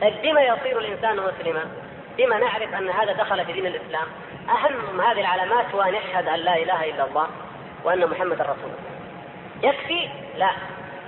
[0.00, 1.70] طيب بما يصير الإنسان مسلما؟
[2.18, 4.06] بما نعرف أن هذا دخل في دين الإسلام؟
[4.48, 7.28] أهم هذه العلامات هو أن يشهد أن لا إله إلا الله
[7.84, 9.72] وأن محمدا رسول الله.
[9.72, 10.50] يكفي؟ لا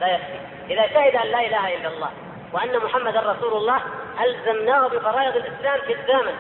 [0.00, 0.38] لا يكفي.
[0.70, 2.10] إذا شهد أن لا إله إلا الله
[2.52, 3.80] وأن محمدا رسول الله
[4.20, 6.34] ألزمناه بفرائض الإسلام في الزمن.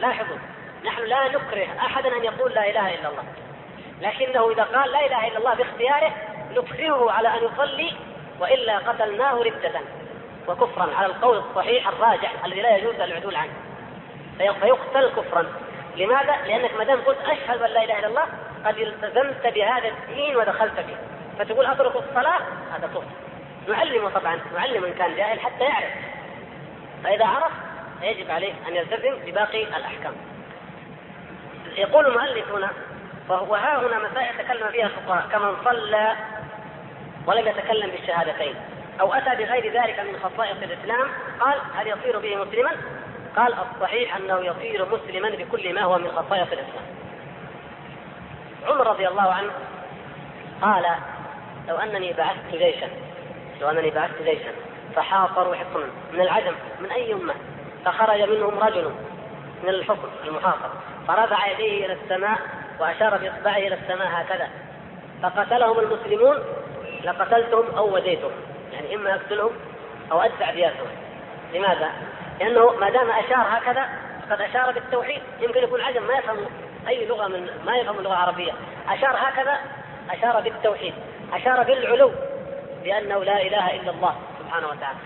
[0.00, 0.36] لاحظوا
[0.84, 3.24] نحن لا نكره أحدا أن يقول لا إله إلا الله
[4.00, 6.12] لكنه إذا قال لا إله إلا الله باختياره
[6.50, 7.92] نكرهه على أن يصلي
[8.40, 9.80] وإلا قتلناه رده
[10.48, 13.52] وكفرا على القول الصحيح الراجح الذي لا يجوز العدول عنه.
[14.38, 15.46] فيقتل كفرا.
[15.96, 18.24] لماذا؟ لأنك ما دام قلت أشهد أن لا إله إلا الله
[18.64, 20.96] قد التزمت بهذا الدين ودخلت فيه.
[21.38, 22.38] فتقول أترك الصلاة؟
[22.74, 23.02] هذا كفر
[23.68, 25.90] نعلمه طبعا نعلم إن كان جاهل حتى يعرف.
[27.04, 27.52] فإذا عرف
[28.02, 30.12] يجب عليه أن يلتزم بباقي الأحكام.
[31.76, 32.70] يقول المؤلف هنا
[33.28, 36.12] وهو ها هنا مسائل تكلم فيها الفقهاء كمن صلى
[37.26, 38.54] ولم يتكلم بالشهادتين.
[39.00, 41.08] أو أتى بغير ذلك من خصائص الإسلام؟
[41.40, 42.70] قال هل يصير به مسلما؟
[43.36, 46.84] قال الصحيح أنه يصير مسلما بكل ما هو من خصائص الإسلام.
[48.66, 49.50] عمر رضي الله عنه
[50.62, 50.84] قال
[51.68, 52.88] لو أنني بعثت جيشا
[53.60, 54.52] لو أنني بعثت جيشا
[54.96, 57.34] فحاصروا حصنا من العجم من أي أمة؟
[57.84, 58.90] فخرج منهم رجل
[59.62, 60.68] من الحصن المحاصر
[61.08, 62.38] فرفع يديه إلى السماء
[62.80, 64.48] وأشار بإصبعه إلى السماء هكذا
[65.22, 66.38] فقتلهم المسلمون
[67.04, 68.30] لقتلتهم أو وديتهم.
[68.94, 69.52] إما أقتلهم
[70.12, 70.88] أو أدفع دياتهم
[71.54, 71.90] لماذا؟
[72.40, 73.88] لأنه ما دام أشار هكذا
[74.30, 75.22] فقد أشار بالتوحيد.
[75.40, 76.36] يمكن يكون عجم ما يفهم
[76.88, 78.52] أي لغة من ما يفهم اللغة العربية.
[78.88, 79.58] أشار هكذا
[80.10, 80.94] أشار بالتوحيد.
[81.32, 82.12] أشار بالعلو
[82.84, 84.98] بأنه لا إله إلا الله سبحانه وتعالى.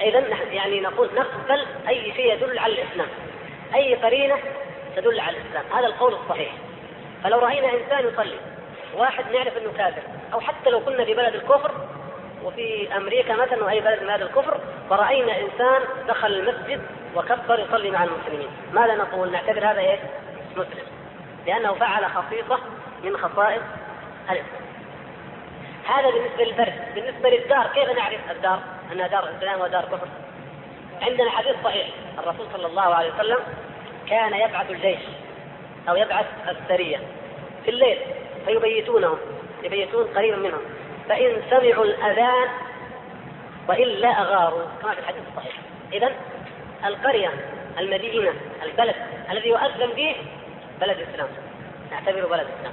[0.00, 0.18] إذا
[0.52, 3.08] يعني نقول نقبل أي شيء يدل على الإسلام.
[3.74, 4.38] أي قرينة
[4.96, 5.64] تدل على الإسلام.
[5.78, 6.52] هذا القول الصحيح.
[7.24, 8.36] فلو رأينا إنسان يصلي
[8.96, 11.70] واحد نعرف أنه كافر أو حتى لو كنا في بلد الكفر
[12.44, 14.60] وفي أمريكا مثلا وأي بلد من هذا الكفر
[14.90, 16.80] فرأينا إنسان دخل المسجد
[17.16, 20.00] وكبر يصلي مع المسلمين، ماذا نقول؟ نعتبر هذا إيش؟
[20.56, 20.86] مسلم.
[21.46, 22.58] لأنه فعل خصيصة
[23.04, 23.62] من خصائص
[24.30, 24.60] الإسلام.
[25.84, 28.58] هذا بالنسبة للفرد، بالنسبة للدار كيف نعرف الدار
[28.92, 30.08] أنها دار اسلام ودار كفر؟
[31.02, 31.88] عندنا حديث صحيح
[32.18, 33.38] الرسول صلى الله عليه وسلم
[34.08, 35.00] كان يبعث الجيش
[35.88, 37.00] أو يبعث السرية
[37.64, 37.98] في الليل
[38.46, 39.18] فيبيتونهم
[39.64, 40.60] يبيتون قريبا منهم
[41.10, 42.48] فإن سمعوا الأذان
[43.68, 45.54] وإلا أغاروا كما في الحديث الصحيح.
[45.92, 46.12] إذا
[46.84, 47.30] القرية
[47.78, 48.32] المدينة
[48.62, 48.94] البلد
[49.30, 50.16] الذي يؤذن به
[50.80, 51.28] بلد الإسلام.
[51.90, 52.72] نعتبره بلد الإسلام.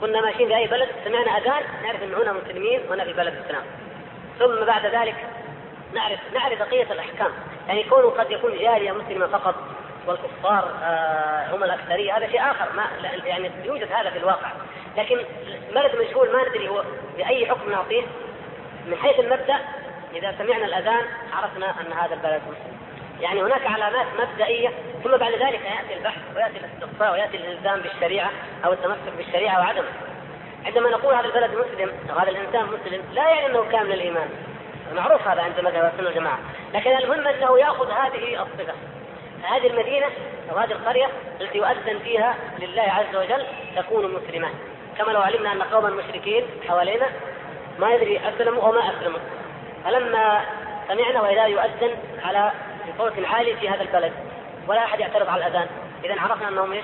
[0.00, 3.62] كنا ماشيين في أي بلد سمعنا أذان نعرف أن هنا مسلمين وهنا في بلد الإسلام.
[4.38, 5.16] ثم بعد ذلك
[5.94, 7.30] نعرف نعرف بقية الأحكام.
[7.68, 9.54] يعني كونه قد يكون جارية مسلمة فقط
[10.06, 12.18] والكفار آه هم الأكثرية.
[12.18, 12.84] هذا شيء آخر ما
[13.24, 14.48] يعني يوجد هذا في الواقع.
[14.96, 15.18] لكن
[15.74, 16.84] بلد مجهول ما ندري هو
[17.16, 18.02] بأي حكم نعطيه.
[18.86, 19.58] من حيث المبدأ
[20.14, 22.74] إذا سمعنا الأذان عرفنا أن هذا البلد مسلم.
[23.20, 24.68] يعني هناك علامات مبدئية
[25.04, 28.30] ثم بعد ذلك يأتي البحث ويأتي الاستقصاء ويأتي الإلزام بالشريعة
[28.64, 29.88] أو التمسك بالشريعة وعدمه
[30.66, 34.28] عندما نقول هذا البلد مسلم أو هذا الإنسان مسلم لا يعني أنه كامل الإيمان.
[34.94, 36.38] معروف هذا عند مذهب السنة والجماعة.
[36.74, 38.74] لكن المهم أنه يأخذ هذه الصفة.
[39.44, 40.06] هذه المدينة
[40.50, 41.06] أو هذه القرية
[41.40, 44.48] التي يؤذن فيها لله عز وجل تكون مسلمة.
[44.98, 47.06] كما لو علمنا أن قوما مشركين حوالينا
[47.78, 49.18] ما يدري أسلموا أو ما أسلموا.
[49.84, 50.44] فلما
[50.88, 52.52] سمعنا وإذا يؤذن على
[52.88, 54.12] بصوت عالي في هذا البلد
[54.68, 55.66] ولا أحد يعترض على الأذان.
[56.04, 56.76] إذا عرفنا أنهم؟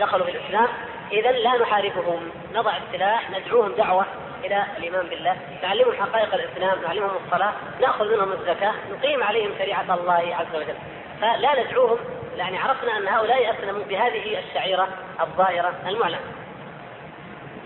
[0.00, 0.68] دخلوا في الإسلام.
[1.12, 2.30] إذا لا نحاربهم.
[2.54, 4.06] نضع السلاح ندعوهم دعوة.
[4.44, 5.36] إلى الإيمان بالله.
[5.62, 10.74] نعلمهم حقائق الإسلام نعلمهم الصلاة نأخذ منهم الزكاة نقيم عليهم شريعة الله عز وجل.
[11.20, 11.98] فلا ندعوهم
[12.36, 14.88] يعني عرفنا أن هؤلاء أسلموا بهذه الشعيرة
[15.20, 16.20] الظاهرة المعلنة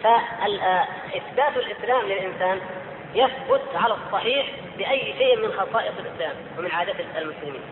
[0.03, 2.61] فإثبات الإسلام للإنسان
[3.15, 4.47] يثبت على الصحيح
[4.79, 7.63] بأي شيء من خصائص الإسلام ومن عادات المسلمين.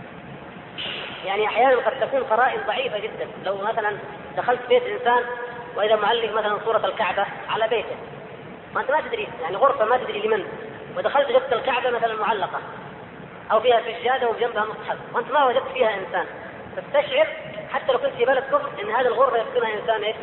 [1.24, 3.28] يعني أحيانا قد تكون قرائن ضعيفة جدا.
[3.44, 3.98] لو مثلا
[4.36, 5.22] دخلت بيت إنسان
[5.76, 7.96] وإذا معلق مثلا صورة الكعبة على بيته
[8.74, 10.44] ما أنت ما تدري يعني غرفة ما تدري لمن.
[10.96, 12.60] ودخلت جبت الكعبة مثلا معلقة
[13.52, 14.96] أو فيها سجادة وجنبها مصحف.
[15.12, 16.26] وأنت ما وجدت فيها إنسان.
[16.76, 17.26] تستشعر
[17.72, 20.16] حتى لو كنت في بلد كفر إن هذه الغرفة يسكنها إنسان إيش؟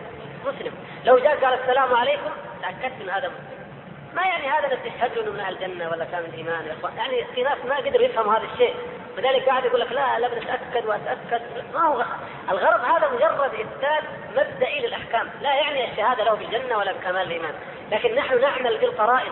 [0.45, 0.73] مسلم،
[1.05, 2.29] لو جاء قال السلام عليكم
[2.61, 3.65] تأكدت ان هذا مسلم.
[4.13, 6.65] ما يعني هذا اللي تشهد انه من أهل الجنة ولا كان الإيمان
[6.97, 8.75] يعني في ناس ما قدروا يفهموا هذا الشيء،
[9.17, 11.41] لذلك قاعد يقول لك لا لا أتأكد وأتأكد،
[11.73, 12.05] ما هو
[12.51, 14.03] الغرض هذا مجرد اثبات
[14.37, 17.53] مبدئي للأحكام، لا يعني الشهادة له بالجنة ولا بكمال الإيمان،
[17.91, 19.31] لكن نحن نعمل بالقرائن.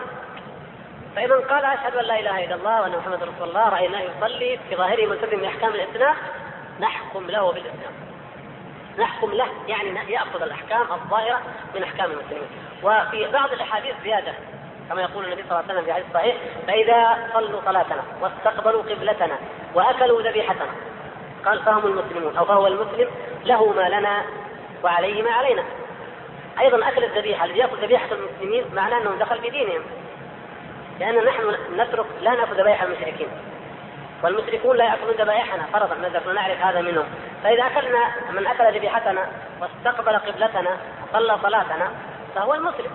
[1.16, 4.76] فإذا قال أشهد أن لا إله إلا الله وأن محمد رسول الله رأيناه يصلي في
[4.76, 6.16] ظاهره ملتزم بأحكام الإسلام
[6.80, 7.92] نحكم له بالإسلام.
[8.98, 11.40] نحكم له يعني يأخذ الأحكام الظاهرة
[11.74, 12.48] من أحكام المسلمين.
[12.82, 14.32] وفي بعض الأحاديث زيادة
[14.88, 16.36] كما يقول النبي صلى الله عليه وسلم في حديث صحيح
[16.66, 19.38] فإذا صلوا صلاتنا واستقبلوا قبلتنا
[19.74, 20.66] وأكلوا ذبيحتنا
[21.46, 23.10] قال فهم المسلمون أو فهو المسلم
[23.44, 24.22] له ما لنا
[24.84, 25.64] وعليه ما علينا.
[26.60, 27.44] أيضا أكل الذبيحة.
[27.44, 29.82] الذي يأكل ذبيحة المسلمين معناه أنه دخل في دينهم.
[31.00, 33.28] لأن نحن نترك لا نأخذ ذبائح المشركين.
[34.22, 37.04] والمشركون لا يأكلون ذبائحنا فرضا نحن نعرف هذا منهم.
[37.42, 39.28] فإذا أكلنا من أكل ذبيحتنا
[39.60, 41.90] واستقبل قبلتنا وصلى صلاتنا
[42.34, 42.90] فهو المسلم.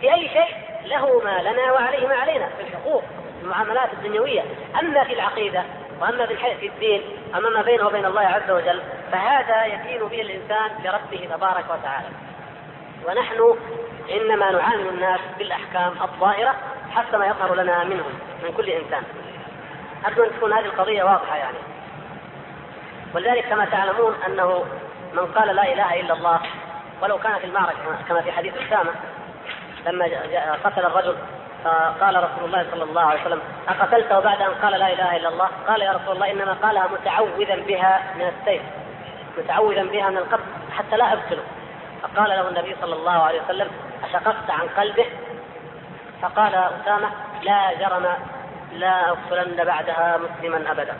[0.00, 3.04] في أي شيء له ما لنا وعليه ما علينا في الحقوق
[3.42, 4.42] المعاملات الدنيوية.
[4.80, 5.62] أما في العقيدة
[6.00, 7.02] وأما في في الدين
[7.34, 8.82] أما ما بينه وبين الله عز وجل
[9.12, 12.06] فهذا يدين به الإنسان لربه تبارك وتعالى.
[13.06, 13.56] ونحن
[14.10, 16.54] إنما نعامل الناس بالأحكام الظاهرة
[16.90, 18.12] حسب ما يظهر لنا منهم
[18.44, 19.02] من كل إنسان.
[20.06, 21.58] أرجو أن تكون هذه القضية واضحة يعني.
[23.14, 24.64] ولذلك كما تعلمون أنه
[25.12, 26.40] من قال لا إله إلا الله
[27.02, 27.78] ولو كان في المعركة
[28.08, 28.90] كما في حديث أسامة
[29.86, 30.04] لما
[30.64, 31.16] قتل الرجل
[31.64, 35.48] فقال رسول الله صلى الله عليه وسلم أقتلته بعد أن قال لا إله إلا الله؟
[35.68, 38.62] قال يا رسول الله إنما قالها متعوذا بها من السيف
[39.38, 40.42] متعوذا بها من القتل
[40.78, 41.42] حتى لا أقتله
[42.02, 43.70] فقال له النبي صلى الله عليه وسلم
[44.04, 45.06] أشققت عن قلبه؟
[46.22, 47.10] فقال أسامة
[47.42, 48.08] لا جرم
[48.72, 50.94] لا أقتلن بعدها مسلما أبدا.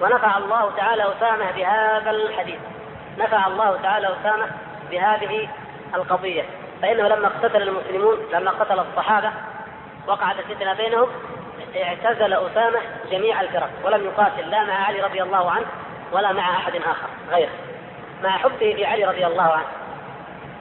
[0.00, 2.58] ونفع الله تعالى أسامة بهذا الحديث.
[3.18, 4.46] نفع الله تعالى أسامة
[4.90, 5.48] بهذه
[5.94, 6.44] القضية.
[6.82, 9.30] فإنه لما اقتتل المسلمون لما قتل الصحابة
[10.06, 11.08] وقعت الفتنة بينهم
[11.76, 12.78] اعتزل أسامة
[13.10, 15.66] جميع الفرق ولم يقاتل لا مع علي رضي الله عنه
[16.12, 17.52] ولا مع أحد آخر غيره
[18.22, 19.66] مع حبه لعلي رضي الله عنه.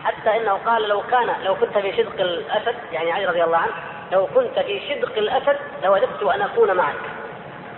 [0.03, 3.73] حتى إنه قال لو كان لو كنت في شدق الأسد يعني علي رضي الله عنه
[4.11, 6.95] لو كنت في شدق الأسد لوددت أن أكون معك.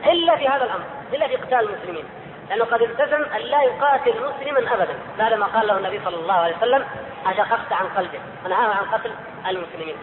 [0.05, 2.05] إلا في هذا الأمر إلا في قتال المسلمين.
[2.49, 4.95] لأنه قد التزم أن لا يقاتل مسلما ابدا.
[5.17, 6.85] بعدما قال له النبي صلى الله عليه وسلم
[7.25, 9.11] أشققت عن قلبه ونهاه عن قتل
[9.47, 9.95] المسلمين.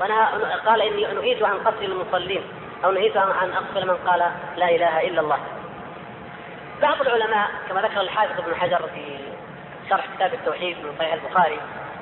[0.00, 0.26] ونهى
[0.66, 2.42] قال إني نهيت عن قتل المصلين.
[2.84, 4.18] أو نهيت عن أقتل من قال
[4.56, 5.38] لا إله إلا الله.
[6.82, 9.18] بعض العلماء كما ذكر الحافظ ابن حجر في
[9.90, 11.58] شرح كتاب التوحيد من صحيح البخاري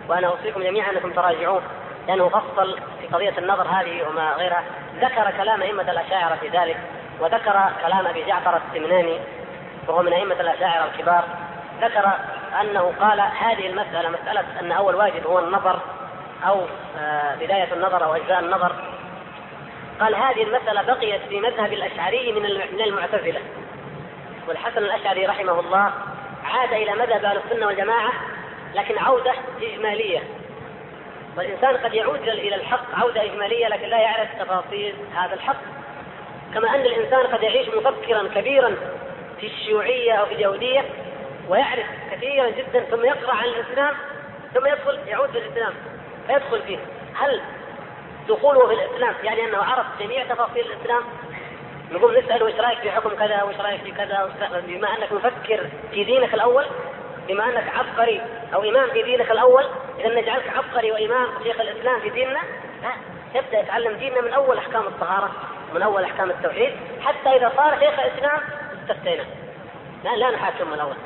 [0.08, 1.62] وأنا أوصيكم جميعا أنكم تراجعوه
[2.08, 4.64] لأنه فصل في قضية النظر هذه وما غيرها
[5.00, 6.76] ذكر كلام أئمة الأشاعرة في ذلك
[7.20, 9.20] وذكر كلام أبي جعفر السمناني
[9.88, 11.24] وهو من أئمة الأشاعرة الكبار.
[11.80, 12.12] ذكر
[12.60, 15.80] أنه قال هذه المسألة مسألة أن أول واجب هو النظر
[16.46, 16.60] أو
[16.98, 18.72] آه، بداية النظر أو أجزاء النظر.
[20.00, 22.32] قال هذه المسألة بقيت في مذهب الأشعري
[22.72, 23.40] من المعتزلة.
[24.48, 25.92] والحسن الأشعري رحمه الله
[26.46, 28.12] عاد إلى مذهب أهل السنة والجماعة
[28.74, 29.32] لكن عودة
[29.62, 30.20] إجمالية.
[31.36, 35.60] والإنسان قد يعود إلى الحق عودة إجمالية لكن لا يعرف تفاصيل هذا الحق.
[36.54, 38.76] كما أن الإنسان قد يعيش مفكرا كبيرا
[39.40, 40.84] في الشيوعية أو في اليهودية
[41.48, 43.94] ويعرف كثيرا جدا ثم يقرأ عن الإسلام
[44.54, 45.72] ثم يدخل يعود في الاسلام
[46.26, 46.78] فيدخل فيه.
[47.14, 47.40] هل
[48.28, 51.02] دخوله في الإسلام يعني أنه عرف جميع تفاصيل الإسلام؟
[51.92, 54.30] نقوم نسأله إيش رأيك في حكم كذا وايش رأيك في كذا
[54.66, 56.64] بما أنك مفكر في دينك الأول
[57.28, 58.22] بما أنك عبقري
[58.54, 59.64] أو إمام في دينك الأول
[60.00, 62.40] إذا نجعلك عبقري وإمام شيخ الإسلام في ديننا
[62.82, 62.90] لا
[63.34, 65.30] يبدا يتعلم ديننا من أول أحكام الطهارة
[65.74, 68.40] من أول أحكام التوحيد حتى إذا صار شيخ الإسلام
[68.82, 69.24] استفتينا.
[70.04, 70.96] لا لا نحاكم من الأول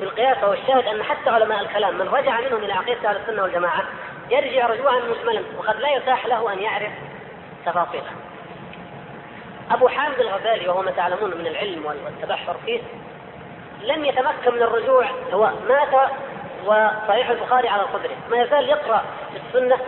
[0.00, 3.84] بالقياس هو الشاهد أن حتى علماء الكلام من رجع منهم إلى عقيدة أهل السنة والجماعة
[4.30, 6.92] يرجع رجوعا مجملا وقد لا يتاح له أن يعرف
[7.66, 8.12] تفاصيلها.
[9.70, 12.80] أبو حامد الغزالي وهو ما تعلمون من العلم والتبحر فيه
[13.82, 16.10] لم يتمكن من الرجوع هو مات
[16.64, 18.16] وصحيح البخاري على صدره.
[18.30, 19.78] ما يزال يقرأ في السنة.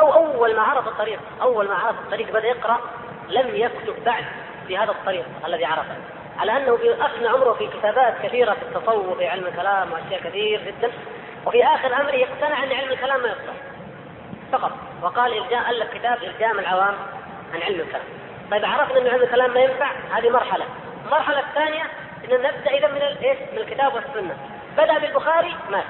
[0.00, 2.80] أو أول ما عرف الطريق أول ما عرف الطريق بدأ يقرأ
[3.28, 4.24] لم يكتب بعد
[4.66, 5.96] في هذا الطريق الذي عرفه.
[6.38, 10.92] على أنه أفنى عمره في كتابات كثيرة في التصوف في علم الكلام وأشياء كثير جدا
[11.46, 13.54] وفي آخر أمره يقتنع أن علم الكلام ما يصلح.
[14.52, 14.72] فقط.
[15.02, 16.94] وقال إلجاء ألف كتاب إلجام العوام
[17.54, 18.04] عن علم الكلام.
[18.50, 20.64] طيب عرفنا إن علم الكلام ما ينفع هذه مرحلة.
[21.06, 21.82] المرحلة الثانية
[22.24, 24.36] إن نبدأ إذا من إيش؟ من الكتاب والسنة.
[24.76, 25.84] بدأ بالبخاري؟ مات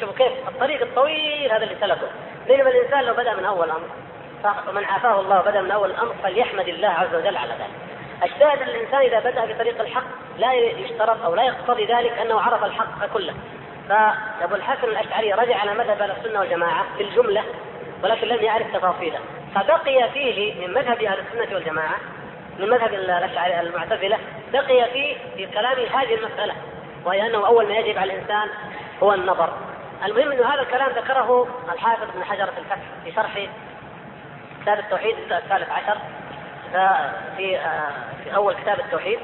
[0.00, 2.08] شوفوا كيف الطريق الطويل هذا اللي سلكه.
[2.46, 3.88] بينما الإنسان لو بدأ من أول أمر
[4.42, 8.32] فمن عافاه الله بدأ من أول الامر فليحمد الله عز وجل على ذلك.
[8.32, 10.04] الشاهد أن الإنسان إذا بدأ بطريق الحق
[10.38, 13.34] لا يشترط أو لا يقتضي ذلك أنه عرف الحق كله.
[13.88, 17.44] فابو الحسن الأشعري رجع على مذهب أهل السنة والجماعة بالجمله
[18.02, 19.18] ولكن لم يعرف تفاصيله
[19.54, 21.96] فبقي فيه من مذهب أهل السنة والجماعة
[22.58, 24.18] من مذهب الأشعري المعتزلة
[24.52, 26.54] بقي فيه في كلامه هذه المسألة
[27.04, 28.48] وهي أنه أول ما يجب على الإنسان
[29.02, 29.52] هو النظر.
[30.04, 33.48] المهم إنه هذا الكلام ذكره الحافظ بن حجر في الفتح في شرح
[34.62, 35.98] كتاب التوحيد الثالث عشر
[37.36, 37.58] في
[38.24, 39.18] في أول كتاب التوحيد.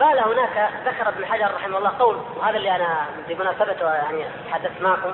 [0.00, 5.12] قال هناك ذكر ابن حجر رحمه الله قول وهذا اللي أنا بمناسبته يعني تحدثت معكم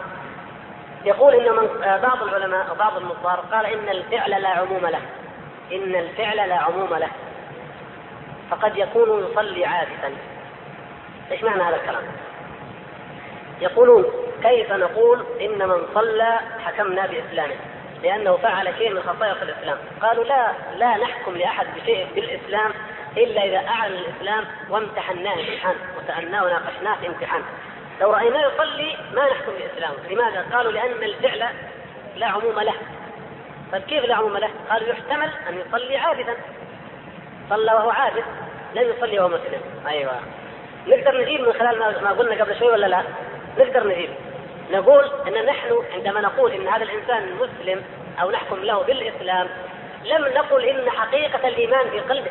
[1.06, 5.00] يقول ان من آه، بعض العلماء أو بعض النصارى قال إن الفعل لا عموم له.
[5.72, 7.08] إن الفعل لا عموم له.
[8.50, 10.12] فقد يكون يصلي عابثا
[11.30, 12.02] إيش معنى هذا الكلام؟
[13.60, 14.04] يقولون
[14.42, 17.54] كيف نقول إن من صلى حكمنا بإسلامه؟
[18.02, 19.78] لأنه فعل شيء من خصائص الإسلام.
[20.02, 22.72] قالوا لا لا نحكم لأحد بشيء بالإسلام
[23.16, 27.42] إلا إذا أعلن الإسلام وامتحناه امتحان وسالناه وناقشناه في امتحان.
[28.00, 29.96] لو رأيناه يصلي ما نحكم بإسلامه.
[30.10, 31.48] لماذا؟ قالوا لأن الفعل
[32.16, 32.74] لا عموم له.
[33.72, 36.36] طيب كيف لا عموم له؟ قالوا يحتمل أن يصلي عابثا
[37.50, 38.24] صلى وهو عابث
[38.74, 39.60] لم يصلي وهو مسلم.
[39.86, 40.12] أيوه.
[40.86, 43.02] نقدر نجيب من خلال ما قلنا قبل شوي ولا لا؟
[43.58, 44.10] نقدر نجيب.
[44.70, 47.84] نقول إن نحن عندما نقول إن هذا الإنسان مسلم
[48.22, 49.48] أو نحكم له بالإسلام
[50.04, 52.30] لم نقل إن حقيقة الإيمان في قلبه.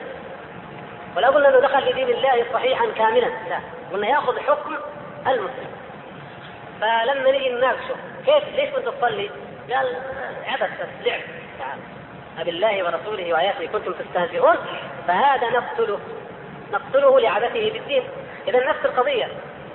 [1.18, 3.28] ولا قلنا إنه دخل في دين الله صحيحا كاملا.
[3.50, 3.60] لا.
[3.94, 4.76] قلنا يأخذ حكم
[5.28, 5.72] المسلم.
[6.82, 7.96] فلما نجي نناقشه
[8.26, 9.30] كيف؟ ليش كنت تصلي؟
[9.72, 9.96] قال
[10.48, 11.22] عبث لعب.
[11.60, 11.80] تعال
[12.40, 14.56] أبالله ورسوله وآياته كنتم تستهزئون؟
[15.08, 16.00] فهذا نقتله.
[16.74, 18.04] نقتله لعبثه بالدين
[18.48, 19.28] إذا نفس القضية.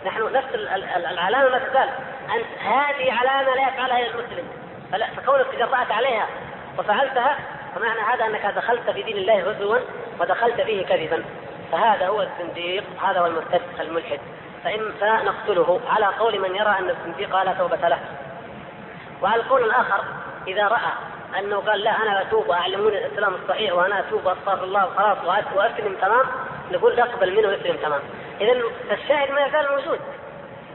[0.07, 0.55] نحن نفس
[0.97, 1.89] العلامة ما تزال.
[2.35, 4.49] أن هذه علامة لا يفعلها إلا المسلم.
[4.93, 6.27] فلا فكونك تجرأت عليها
[6.79, 7.39] وفعلتها
[7.75, 9.79] فمعنى هذا أنك دخلت في دين الله هزوا
[10.21, 11.25] ودخلت فيه كذبا.
[11.73, 14.21] فهذا هو الزنديق هذا هو المرتد الملحد.
[14.65, 17.99] فإن فنقتله على قول من يرى أن الزنديق لا توبة له.
[19.23, 20.05] وعلى القول الآخر
[20.47, 20.93] إذا رأى
[21.39, 25.17] أنه قال لا أنا أتوب وأعلموني الإسلام الصحيح وأنا أتوب وأستغفر الله وخلاص
[25.55, 26.27] وأسلم تمام؟
[26.73, 28.01] نقول نقبل منه ويسلم تمام؟
[28.41, 30.01] إذا الشاهد ما يزال موجود.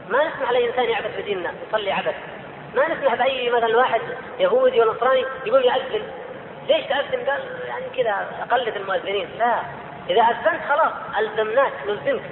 [0.08, 2.14] ما نسمح لإنسان يعبث بديننا يصلي عبث.
[2.74, 4.00] ما نسمح بأي مثلا واحد
[4.38, 6.02] يهودي ولا نصراني يقول يأذن
[6.68, 9.28] ليش تأذن؟ قال يعني كذا أقلد المؤذنين.
[9.38, 9.58] لا.
[10.10, 12.22] إذا أذنت خلاص ألزمناك نلزمك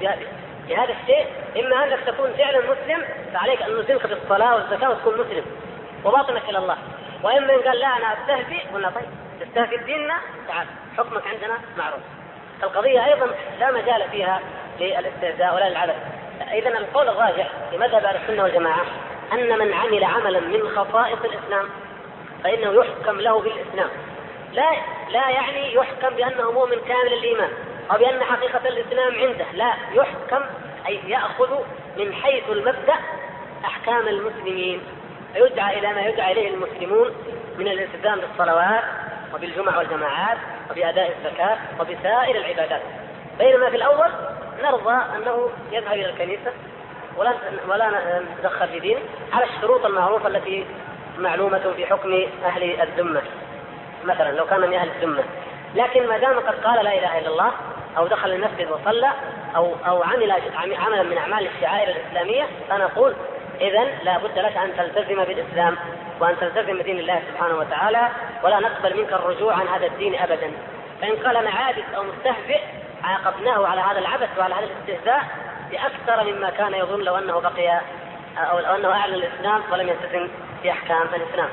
[0.68, 3.04] بهذا الشيء إما أنك تكون فعلا مسلم
[3.34, 5.44] فعليك أن نلزمك بالصلاة والزكاة وتكون مسلم
[6.04, 6.76] وباطنك إلى الله.
[7.22, 9.04] وإما إن قال لا أنا أستهزئ قلنا طيب
[9.40, 10.14] تستهزئ بديننا
[10.48, 10.66] تعال
[10.98, 12.00] حكمك عندنا معروف.
[12.62, 13.26] القضية أيضا
[13.60, 14.40] لا مجال فيها
[14.80, 15.96] للاستهزاء ولا للعبث.
[16.52, 18.84] إذا القول الراجح في مذهب أهل السنة والجماعة
[19.32, 21.68] أن من عمل عملا من خصائص الإسلام
[22.44, 23.88] فإنه يحكم له بالإسلام.
[24.52, 24.70] لا
[25.10, 27.50] لا يعني يحكم بأنه مؤمن كامل الإيمان
[27.92, 30.44] أو بأن حقيقة الإسلام عنده لا يحكم
[30.86, 31.58] أي يأخذ
[31.96, 32.94] من حيث المبدأ
[33.64, 34.82] أحكام المسلمين
[35.34, 37.10] فيدعى إلى ما يدعى إليه المسلمون
[37.58, 38.84] من الالتزام بالصلوات
[39.34, 40.38] وبالجمع والجماعات
[40.70, 42.82] وبأداء الزكاة وبسائر العبادات.
[43.38, 44.08] بينما في الأول
[44.62, 46.52] نرضى أنه يذهب إلى الكنيسة
[47.16, 47.32] ولا
[47.68, 47.90] ولا
[48.38, 49.00] نتدخل في دينه
[49.32, 50.66] على الشروط المعروفة التي
[51.18, 53.22] معلومة في حكم أهل الذمة.
[54.04, 55.24] مثلا لو كان من أهل الذمة
[55.74, 57.52] لكن ما دام قد قال لا إله إلا الله
[57.98, 59.10] أو دخل المسجد وصلى
[59.56, 63.14] أو أو عمل عملا من أعمال الشعائر الإسلامية فنقول
[63.60, 65.76] إذا لا بد لك أن تلتزم بالإسلام
[66.20, 68.08] وأن تلتزم بدين الله سبحانه وتعالى
[68.42, 70.52] ولا نقبل منك الرجوع عن هذا الدين أبدا.
[71.00, 72.60] فإن قال أنا عابد أو مستهزئ
[73.04, 75.24] عاقبناه على هذا العبث وعلى هذا الاستهزاء
[75.70, 77.80] بأكثر مما كان يظن لو أنه بقي
[78.38, 80.28] أو لو أنه أعلن الإسلام ولم يلتزم
[80.62, 81.48] بأحكام الإسلام.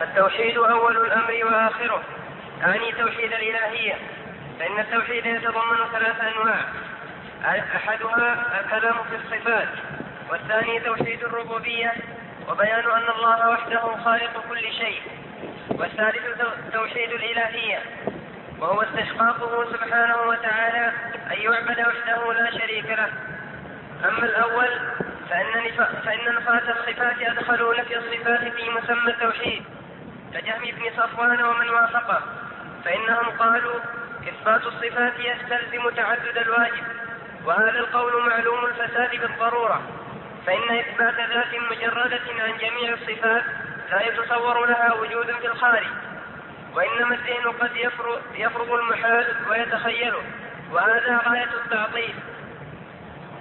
[0.00, 2.02] فالتوحيد أول الأمر وآخره.
[2.62, 3.94] أعني توحيد الإلهية.
[4.58, 6.60] فإن التوحيد يتضمن ثلاث أنواع.
[7.76, 9.68] أحدها الكلام في الصفات
[10.30, 11.92] والثاني توحيد الربوبية
[12.48, 15.02] وبيان أن الله وحده خالق كل شيء.
[15.70, 16.42] والثالث
[16.72, 17.78] توحيد الإلهية
[18.60, 20.92] وهو استشقاقه سبحانه وتعالى
[21.30, 23.08] أن يعبد وحده لا شريك له.
[24.08, 24.68] أما الأول
[25.30, 25.70] فإن
[26.04, 29.64] فإن نفاة الصفات أدخلوا نفي الصفات في مسمى التوحيد.
[30.34, 32.20] كجهم بن صفوان ومن وافقه.
[32.84, 33.80] فإنهم قالوا
[34.28, 36.84] إثبات الصفات يستلزم تعدد الواجب
[37.44, 39.82] وهذا القول معلوم الفساد بالضرورة.
[40.46, 43.44] فإن إثبات ذات مجردة عن جميع الصفات
[43.90, 45.86] لا يتصور لها وجود في الخارج
[46.74, 47.76] وإنما الذهن قد
[48.34, 50.22] يفرض المحال ويتخيله
[50.72, 52.14] وهذا غاية التعطيل.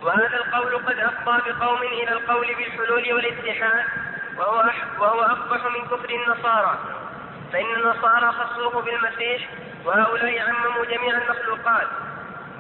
[0.02, 3.86] وهذا القول قد أفضى بقوم إلى القول بالحلول والاتحاد
[4.38, 4.70] وهو
[5.00, 6.78] وهو أقبح من كفر النصارى.
[7.54, 9.50] فإن النصارى خصوه بالمسيح
[9.86, 11.88] وهؤلاء عمموا جميع المخلوقات.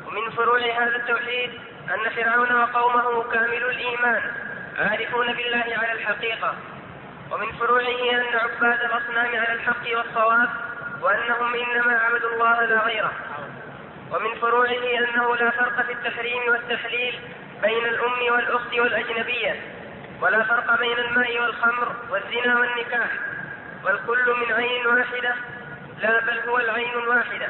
[0.07, 1.51] ومن فروع هذا التوحيد
[1.93, 4.21] أن فرعون وقومه كامل الإيمان
[4.79, 6.55] عارفون بالله على الحقيقة.
[7.31, 10.49] ومن فروعه أن عباد الأصنام على الحق والصواب
[11.01, 13.11] وأنهم إنما عبدوا الله لا غيره.
[14.11, 17.19] ومن فروعه أنه لا فرق في التحريم والتحليل
[17.61, 19.82] بين الأم والأخت والأجنبية.
[20.21, 23.09] ولا فرق بين الماء والخمر والزنا والنكاح
[23.83, 25.35] والكل من عين واحدة
[26.01, 27.47] لا بل هو العين الواحدة.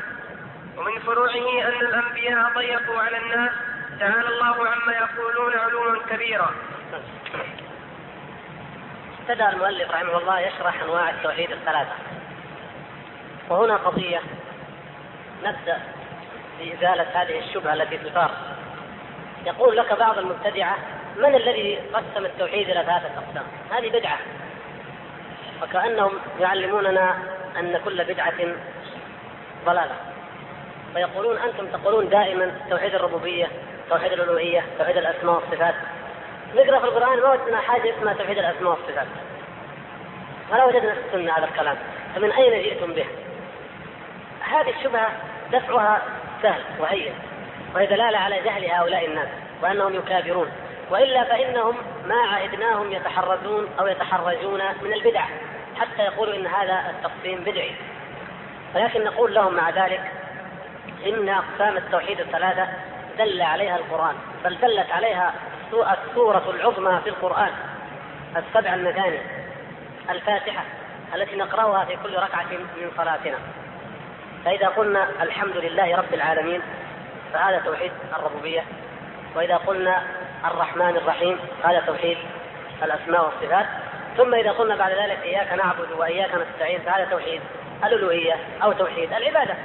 [0.78, 3.52] ومن فروعه أن الأنبياء ضيقوا على الناس
[4.00, 6.52] تعالى الله عما يقولون علوا كبيرا.
[9.20, 11.96] ابتدأ المؤلف رحمه الله يشرح أنواع التوحيد الثلاثة.
[13.50, 14.22] وهنا قضية
[15.44, 15.80] نبدأ
[16.60, 18.32] بإزالة هذه الشبهة التي تثار.
[19.46, 20.78] يقول لك بعض المبتدعة
[21.18, 24.18] من الذي قسم التوحيد إلى ثلاثة أقسام؟ هذه بدعة.
[25.64, 27.18] وكأنهم يعلموننا
[27.60, 28.34] أن كل بدعة
[29.66, 29.96] ضلالة.
[30.94, 33.48] فيقولون أنتم تقولون دائما توحيد الربوبية
[33.90, 35.76] توحيد الألوهية توحيد الأسماء والصفات.
[36.56, 39.08] نقرأ في القرآن ما وجدنا حاجة اسمها توحيد الأسماء والصفات.
[40.52, 41.78] ولا وجدنا في السنة هذا الكلام.
[42.16, 43.06] فمن أين جئتم به؟
[44.42, 45.10] هذه الشبهة
[45.52, 46.02] دفعها
[46.42, 47.14] سهل وهين
[47.76, 49.28] وهي دلالة على جهل هؤلاء الناس
[49.62, 50.52] وأنهم يكابرون.
[50.94, 51.76] وإلا فإنهم
[52.08, 55.26] ما عهدناهم يتحرزون أو يتحرجون من البدع
[55.76, 57.76] حتى يقولوا إن هذا التقسيم بدعي.
[58.76, 60.02] ولكن نقول لهم مع ذلك
[61.06, 62.68] إن أقسام التوحيد الثلاثة
[63.18, 65.34] دل عليها القرآن بل دلت عليها
[65.74, 67.52] السورة العظمى في القرآن
[68.38, 69.20] السبع المثاني
[70.10, 70.64] الفاتحة
[71.16, 73.38] التي نقرأها في كل ركعة من صلاتنا.
[74.46, 76.62] فإذا قلنا الحمد لله رب العالمين
[77.34, 78.64] فهذا توحيد الربوبية.
[79.36, 80.04] وإذا قلنا
[80.46, 81.40] الرحمن الرحيم.
[81.64, 82.18] هذا توحيد
[82.84, 83.66] الأسماء والصفات.
[84.18, 87.42] ثم إذا قلنا بعد ذلك إياك نعبد وإياك نستعين فهذا توحيد
[87.84, 89.56] الألوهية أو توحيد العبادة.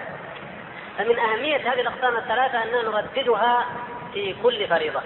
[0.98, 3.66] فمن أهمية هذه الأقسام الثلاثة أننا نرددها
[4.12, 5.00] في كل فريضة.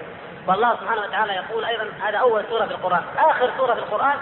[0.47, 3.03] والله سبحانه وتعالى يقول أيضا هذا أول سورة في القرآن.
[3.17, 4.17] آخر سورة في القرآن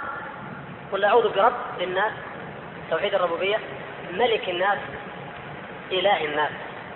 [0.91, 2.11] قل أعوذ برب الناس
[2.89, 3.57] توحيد الربوبية
[4.11, 4.77] ملك الناس
[5.91, 6.51] إله الناس.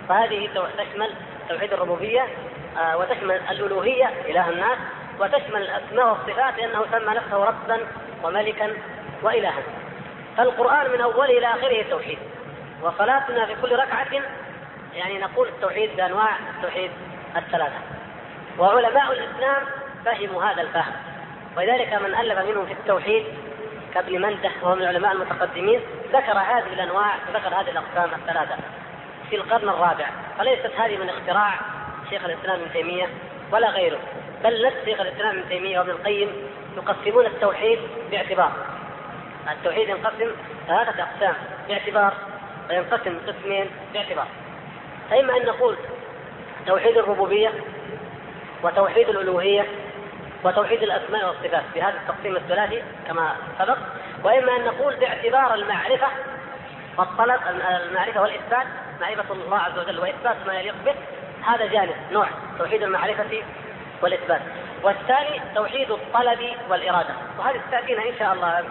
[0.08, 0.48] فهذه
[0.78, 1.10] تشمل
[1.48, 2.55] توحيد الربوبية آه،
[2.94, 4.78] وتشمل الألوهية إله الناس
[5.20, 7.80] وتشمل الأسماء والصفات لأنه سمى نفسه ربا
[8.22, 8.72] وملكا
[9.22, 9.62] وإلها.
[10.36, 12.18] فالقرآن من أوله إلى آخره توحيد
[12.82, 14.22] وصلاتنا في كل ركعة
[14.94, 16.90] يعني نقول التوحيد بأنواع التوحيد
[17.36, 17.78] الثلاثة.
[18.58, 19.62] وعلماء الإسلام
[20.04, 20.92] فهموا هذا الفهم.
[21.56, 23.24] ولذلك من ألف منهم في التوحيد
[23.94, 25.80] كابن منده وهو من العلماء المتقدمين.
[26.12, 28.56] ذكر هذه الأنواع وذكر هذه الأقسام الثلاثة
[29.30, 30.06] في القرن الرابع.
[30.38, 31.54] فليست هذه من اختراع
[32.10, 33.08] شيخ الإسلام ابن تيمية
[33.52, 33.98] ولا غيره
[34.44, 36.28] بل نفس شيخ الإسلام ابن تيمية وابن القيم
[36.76, 37.78] يقسمون التوحيد
[38.10, 38.52] باعتبار.
[39.52, 40.30] التوحيد ينقسم
[40.66, 41.34] ثلاثة أقسام
[41.68, 42.14] باعتبار
[42.70, 44.26] وينقسم قسمين باعتبار.
[45.10, 45.76] فإما أن نقول
[46.66, 47.52] توحيد الربوبية
[48.62, 49.66] وتوحيد الألوهية
[50.44, 53.78] وتوحيد الأسماء والصفات في هذا التقسيم الثلاثي كما سبق
[54.24, 56.06] وإما أن نقول باعتبار المعرفة
[56.98, 57.40] والطلب
[57.90, 58.66] المعرفة والإثبات
[59.00, 60.94] معرفة الله عز وجل وإثبات ما يليق به
[61.46, 62.26] هذا جانب نوع
[62.58, 63.42] توحيد المعرفة
[64.02, 64.40] والإثبات.
[64.82, 66.40] والثاني توحيد الطلب
[66.70, 67.14] والإرادة.
[67.38, 68.64] وهذه تأتينا إن شاء الله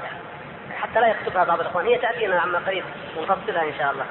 [0.82, 1.86] حتى لا يكتبها بعض الإخوان.
[1.86, 2.84] هي تأتينا عما قريب
[3.17, 4.05] ونفصلها إن شاء الله.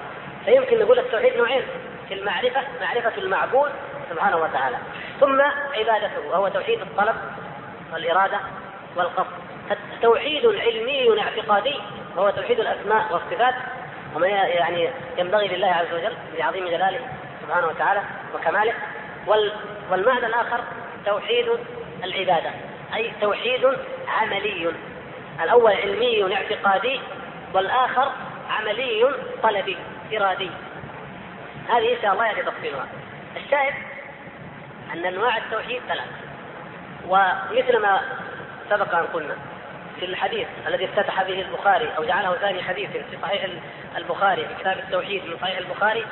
[0.45, 1.63] فيمكن نقول التوحيد نوعين
[2.09, 3.71] في المعرفة معرفة المعبود
[4.11, 4.77] سبحانه وتعالى.
[5.21, 5.41] ثم
[5.79, 7.17] عبادته وهو توحيد الطلب
[7.93, 8.39] والإرادة
[8.97, 9.45] والقصد.
[10.03, 11.81] توحيد علمي اعتقادي
[12.17, 13.55] وهو توحيد الأسماء والصفات.
[14.15, 17.01] وما يعني ينبغي لله عز وجل بعظيم جلاله
[17.47, 18.03] سبحانه وتعالى
[18.35, 18.75] وكماله.
[19.91, 20.61] والمعنى الآخر
[21.07, 21.47] توحيد
[22.05, 22.51] العبادة
[22.95, 23.77] أي توحيد
[24.09, 24.73] عملي.
[25.43, 27.01] الأول علمي اعتقادي
[27.55, 28.13] والآخر
[28.51, 29.77] عملي طلبي
[30.17, 30.51] إرادي.
[31.69, 32.87] هذه إن شاء الله يأتي تفصيلها.
[33.37, 33.75] الشاهد
[34.93, 36.09] أن أنواع التوحيد ثلاث.
[37.09, 38.01] ومثل ما
[38.71, 39.37] سبق أن قلنا
[40.01, 43.47] في الحديث الذي افتتح به البخاري أو جعله ثاني حديث في صحيح
[43.97, 46.07] البخاري في كتاب التوحيد من صحيح البخاري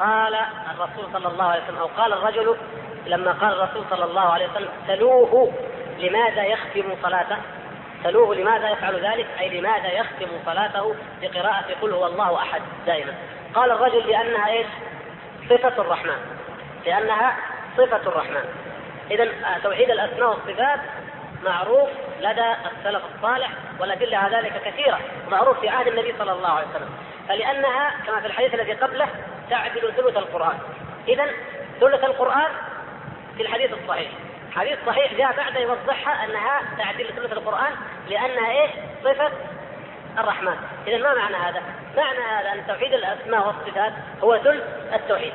[0.00, 0.34] قال
[0.70, 2.56] الرسول صلى الله عليه وسلم أو قال الرجل
[3.06, 5.52] لما قال الرسول صلى الله عليه وسلم سلوه
[5.98, 7.36] لماذا يختم صلاته؟
[8.04, 13.14] سلوه لماذا يفعل ذلك؟ أي لماذا يختم صلاته؟ بقراءة قل هو الله أحد دائما.
[13.54, 14.66] قال الرجل لأنها إيش؟
[15.50, 16.18] صفة الرحمن.
[16.86, 17.36] لأنها
[17.76, 18.44] صفة الرحمن.
[19.10, 19.28] إذا
[19.62, 20.80] توحيد الأسماء والصفات
[21.44, 21.88] معروف
[22.20, 23.50] لدى السلف الصالح
[23.80, 24.98] والأدلة على ذلك كثيرة
[25.30, 26.88] معروف في عهد النبي صلى الله عليه وسلم.
[27.28, 29.08] فلأنها كما في الحديث الذي قبله
[29.50, 30.58] تعدل ثلث القرآن.
[31.08, 31.26] إذا
[31.80, 32.50] ثلث القرآن
[33.36, 34.10] في الحديث الصحيح.
[34.52, 37.72] حديث صحيح جاء بعد يوضحها أنها تعدل ثلث القرآن
[38.08, 38.70] لأنها إيش؟
[39.04, 39.30] صفة
[40.18, 40.56] الرحمن.
[40.86, 41.62] إذا ما معنى هذا؟
[41.96, 43.92] معنى هذا أن توحيد الأسماء والصفات
[44.24, 44.64] هو ثلث
[44.94, 45.32] التوحيد.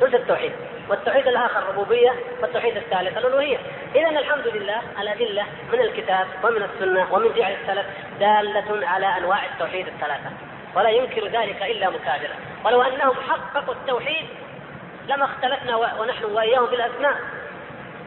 [0.00, 0.52] ثلث التوحيد.
[0.88, 2.12] والتوحيد الآخر الربوبية
[2.42, 3.58] والتوحيد الثالث الألوهية.
[3.94, 7.86] إذا الحمد لله الأدلة من الكتاب ومن السنة ومن فعل السلف
[8.20, 10.30] دالة على أنواع التوحيد الثلاثة.
[10.74, 12.34] ولا ينكر ذلك إلا مكابرة.
[12.64, 14.26] ولو أنهم حققوا التوحيد
[15.08, 17.16] لما اختلفنا ونحن وإياهم في الأسماء.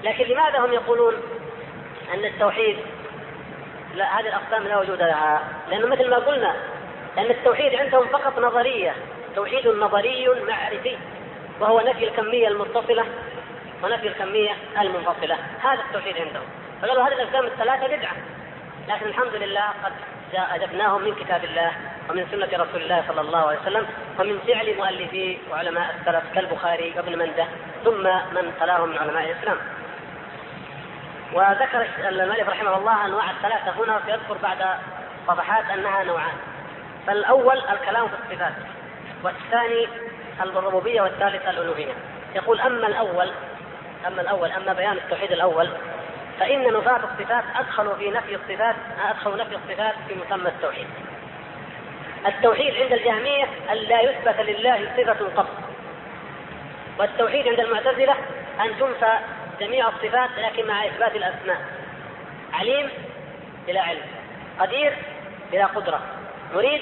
[0.03, 1.13] لكن لماذا هم يقولون
[2.13, 2.77] أن التوحيد
[3.95, 6.55] لا هذه الأقسام لا وجود لها؟ لأنه مثل ما قلنا
[7.17, 8.95] أن التوحيد عندهم فقط نظرية.
[9.35, 10.97] توحيد نظري معرفي
[11.59, 13.05] وهو نفي الكمية المتصلة
[13.83, 14.51] ونفي الكمية
[14.81, 15.38] المنفصلة.
[15.63, 16.45] هذا التوحيد عندهم.
[16.81, 18.15] فقالوا هذه الأقسام الثلاثة بدعة.
[18.89, 19.91] لكن الحمد لله قد
[20.35, 21.71] أجبناهم من كتاب الله
[22.09, 23.85] ومن سنة رسول الله صلى الله عليه وسلم
[24.19, 27.45] ومن فعل مؤلفي وعلماء السلف كالبخاري وابن منده
[27.85, 29.57] ثم من تلاهم من علماء الإسلام.
[31.33, 34.65] وذكر المؤلف رحمه الله أنواع الثلاثة هنا سيذكر بعد
[35.27, 36.35] صفحات أنها نوعان.
[37.07, 38.53] فالأول الكلام في الصفات
[39.23, 39.87] والثاني
[40.41, 41.93] الربوبية والثالث الألوهية.
[42.35, 43.31] يقول أما الأول
[44.07, 45.69] أما الأول أما بيان التوحيد الأول
[46.41, 48.76] فإن نفاة الصفات أدخلوا في نفي الصفات
[49.09, 50.88] أدخلوا نفي الصفات في مسمى التوحيد.
[52.26, 55.47] التوحيد عند الجهمية أن لا يثبت لله صفة قط.
[56.99, 58.15] والتوحيد عند المعتزلة
[58.59, 59.18] أن تنفى
[59.59, 61.61] جميع الصفات لكن مع إثبات الأسماء.
[62.53, 62.89] عليم
[63.68, 64.01] بلا علم.
[64.59, 64.93] قدير
[65.51, 66.01] بلا قدرة.
[66.53, 66.81] مريد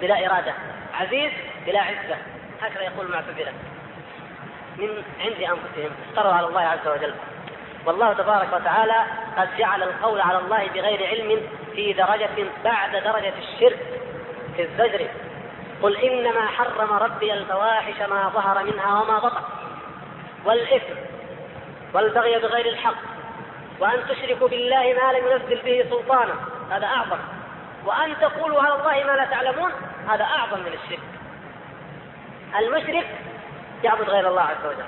[0.00, 0.54] بلا إرادة.
[0.94, 1.32] عزيز
[1.66, 2.16] بلا عزة.
[2.62, 3.52] هكذا يقول المعتزلة.
[4.76, 5.90] من عند أنفسهم.
[6.08, 7.14] افتروا على الله عز وجل.
[7.86, 9.04] والله تبارك وتعالى
[9.36, 11.40] قد جعل القول على الله بغير علم
[11.74, 13.78] في درجة بعد درجة الشرك
[14.56, 15.06] في الزجر.
[15.82, 19.42] قل إنما حرم ربي الفواحش ما ظهر منها وما بطن.
[20.44, 20.94] والإثم
[21.94, 22.94] والبغي بغير الحق
[23.80, 26.34] وأن تشركوا بالله ما لم ينزل به سلطانا
[26.70, 27.18] هذا أعظم.
[27.84, 29.72] وأن تقولوا على الله ما لا تعلمون
[30.08, 31.00] هذا أعظم من الشرك.
[32.58, 33.06] المشرك
[33.84, 34.84] يعبد غير الله عز وجل.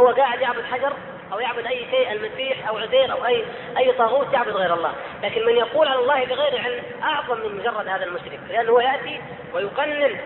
[0.00, 0.92] هو قاعد يعبد حجر
[1.32, 3.44] أو يعبد أي شيء المسيح أو عزير أو أي
[3.78, 4.92] أي طاغوت يعبد غير الله،
[5.22, 9.20] لكن من يقول على الله بغير علم أعظم من مجرد هذا المشرك، لأنه يأتي
[9.54, 10.20] ويقنن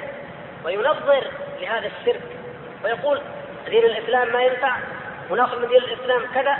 [0.65, 1.25] وينظر
[1.61, 2.23] لهذا الشرك.
[2.85, 3.21] ويقول
[3.67, 4.77] دين الإسلام ما ينفع
[5.31, 6.59] ونأخذ من دين الإسلام كذا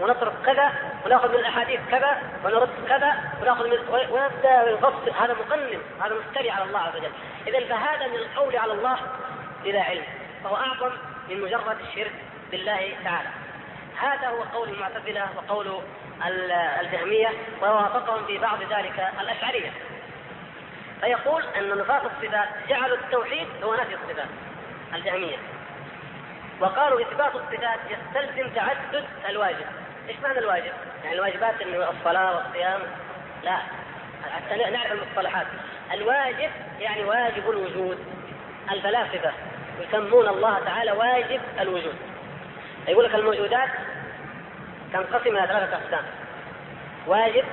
[0.00, 0.72] ونترك كذا
[1.06, 3.78] ونأخذ من الأحاديث كذا ونرد كذا ونأخذ من
[4.10, 7.10] ويبدأ يفصل هذا مقنن هذا مفتري على الله عز وجل،
[7.46, 8.96] اذا فهذا من القول على الله
[9.64, 10.04] بلا علم،
[10.44, 10.90] فهو أعظم
[11.28, 12.12] من مجرد الشرك
[12.50, 13.28] بالله تعالى.
[14.00, 15.80] هذا هو قول المعتزلة وقول
[16.80, 17.28] الجهمية
[17.62, 19.70] ووافقهم في بعض ذلك الأشعرية.
[21.00, 24.28] فيقول أن نفاق الصفات جعلوا التوحيد هو نفي الصفات
[24.94, 25.36] الجهمية.
[26.60, 29.66] وقالوا إثبات الصفات يستلزم تعدد الواجب.
[30.08, 30.72] إيش معنى الواجب؟
[31.04, 32.80] يعني الواجبات أنه الصلاة والصيام؟
[33.42, 33.58] لا.
[34.32, 35.46] حتى نعرف المصطلحات.
[35.92, 36.50] الواجب
[36.80, 37.98] يعني واجب الوجود
[38.70, 39.32] الفلاسفة
[39.80, 42.09] يسمون الله تعالى واجب الوجود.
[42.90, 43.68] يقول لك الموجودات
[44.92, 46.04] تنقسم إلى ثلاثة أقسام.
[47.06, 47.44] واجب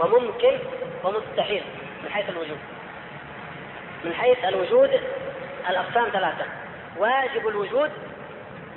[0.00, 0.58] وممكن
[1.04, 1.62] ومستحيل
[2.02, 2.58] من حيث الوجود.
[4.04, 5.00] من حيث الوجود
[5.68, 6.44] الأقسام ثلاثة.
[6.98, 7.90] واجب الوجود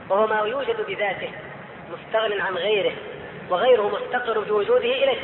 [0.09, 1.31] وهو ما يوجد بذاته
[1.91, 2.93] مستغن عن غيره
[3.49, 5.21] وغيره مستقر بوجوده إليه.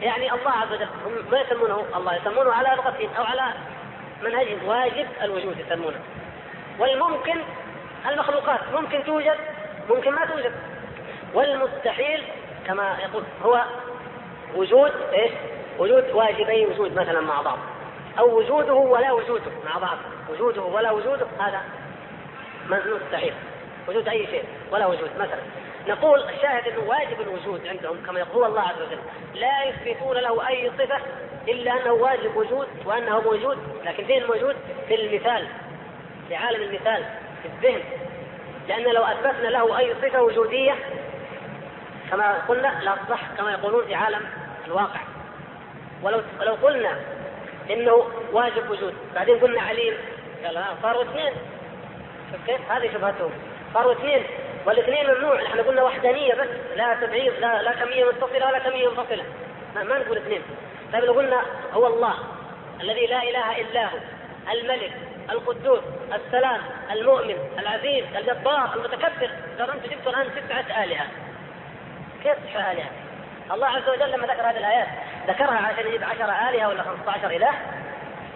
[0.00, 3.52] يعني الله عز وجل هم ما يسمونه الله يسمونه على لغتهم أو على
[4.22, 4.68] منهجهم.
[4.68, 6.00] واجب الوجود يسمونه.
[6.78, 7.40] والممكن
[8.08, 8.60] المخلوقات.
[8.72, 9.36] ممكن توجد
[9.90, 10.52] ممكن ما توجد.
[11.34, 12.24] والمستحيل
[12.66, 13.62] كما يقول هو
[14.54, 15.32] وجود إيش؟
[15.78, 17.58] وجود واجبي وجود مثلا مع بعض.
[18.18, 19.98] أو وجوده ولا وجوده مع بعض.
[20.30, 21.62] وجوده ولا وجوده هذا
[22.68, 23.34] مستحيل.
[23.88, 25.10] وجود أي شيء ولا وجود.
[25.18, 25.40] مثلا
[25.88, 28.98] نقول الشاهد أنه واجب الوجود عندهم كما يقول الله عز وجل
[29.34, 31.00] لا يثبتون له أي صفة
[31.48, 33.58] إلا أنه واجب وجود وأنه موجود.
[33.84, 34.56] لكن فين الموجود؟
[34.88, 35.46] في المثال
[36.28, 37.04] في عالم المثال.
[37.44, 37.82] الذهن
[38.68, 40.74] لأن لو أثبتنا له أي صفة وجودية
[42.10, 42.96] كما قلنا لا
[43.38, 44.20] كما يقولون في عالم
[44.66, 45.00] الواقع.
[46.02, 46.96] ولو لو قلنا
[47.70, 49.94] إنه واجب وجود بعدين قلنا عليم
[50.44, 51.32] قال صاروا اثنين.
[52.46, 53.30] كيف؟ هذه شبهتهم
[53.74, 54.22] صاروا اثنين
[54.66, 55.42] والاثنين ممنوع.
[55.42, 59.24] إحنا قلنا وحدانية بس لا تبعيض لا لا كمية متصلة ولا كمية منفصلة.
[59.74, 60.42] ما, ما نقول اثنين.
[60.92, 61.42] طيب لو قلنا
[61.72, 62.14] هو الله
[62.80, 63.98] الذي لا إله إلا هو
[64.52, 64.92] الملك
[65.30, 65.80] القدوس
[66.14, 69.30] السلام المؤمن العزيز الجبار المتكبر.
[69.60, 71.06] أنتم جبتوا الآن ستة آلهة.
[72.22, 72.90] كيف تسعة آلهة؟
[73.52, 74.88] الله عز وجل لما ذكر هذه الآيات
[75.28, 77.52] ذكرها عشان يجيب عشر آلهة ولا 15 إله؟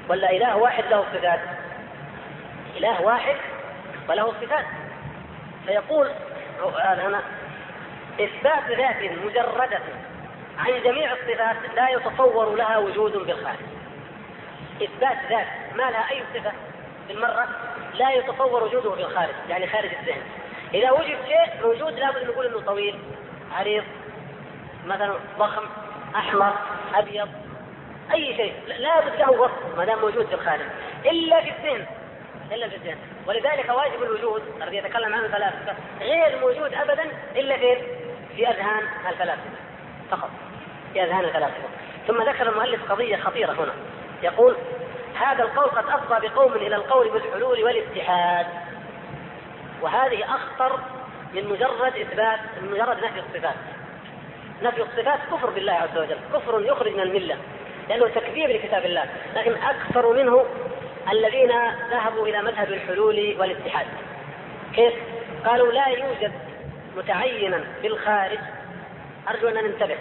[0.09, 1.41] ولا إله واحد له صفات؟
[2.77, 3.37] إله واحد
[4.09, 4.65] وله صفات.
[5.67, 6.11] فيقول
[6.79, 7.21] هنا
[8.21, 9.81] إثبات ذات مجردة
[10.59, 13.59] عن جميع الصفات لا يتصور لها وجود بالخارج
[14.83, 16.53] إثبات ذات ما لها أي صفة؟
[17.09, 17.49] بالمرة
[17.95, 20.23] لا يتصور وجوده في الخارج يعني خارج الذهن.
[20.75, 22.99] إذا وجد شيء موجود لابد نقول أنه طويل
[23.53, 23.85] عريض
[24.87, 25.65] مثلا ضخم
[26.17, 26.53] أحمر
[26.95, 27.29] أبيض
[28.13, 28.55] أي شيء.
[28.67, 30.67] لابد له وصف ما دام موجود في الخارج.
[31.07, 31.87] إلا في الذهن
[32.53, 32.99] إلا في الذهن.
[33.27, 37.05] ولذلك واجب الوجود الذي يتكلم عنه الفلاسفة غير موجود أبدا
[37.37, 37.79] إلا فين؟
[38.37, 39.51] في أذهان الفلاسفة.
[40.11, 40.31] فقط.
[40.93, 41.69] في أذهان الفلاسفة.
[42.07, 43.73] ثم ذكر المؤلف قضية خطيرة هنا.
[44.23, 44.57] يقول
[45.17, 48.47] هذا القول قد أفضى بقوم إلى القول بالحلول والاتحاد.
[49.83, 50.81] وهذه أخطر
[51.35, 53.55] من مجرد إثبات من مجرد نفي الصفات.
[54.63, 57.37] نفي الصفات كفر بالله عز وجل كفر يخرج من الملة
[57.89, 59.07] لأنه تكذيب لكتاب الله.
[59.37, 60.45] لكن أكثر منه
[61.13, 61.53] الذين
[61.91, 63.87] ذهبوا إلى مذهب الحلول والاتحاد.
[64.75, 64.95] كيف؟
[65.47, 66.33] قالوا لا يوجد
[66.97, 68.39] متعينا بالخارج
[69.29, 69.99] أرجو أن ننتبه.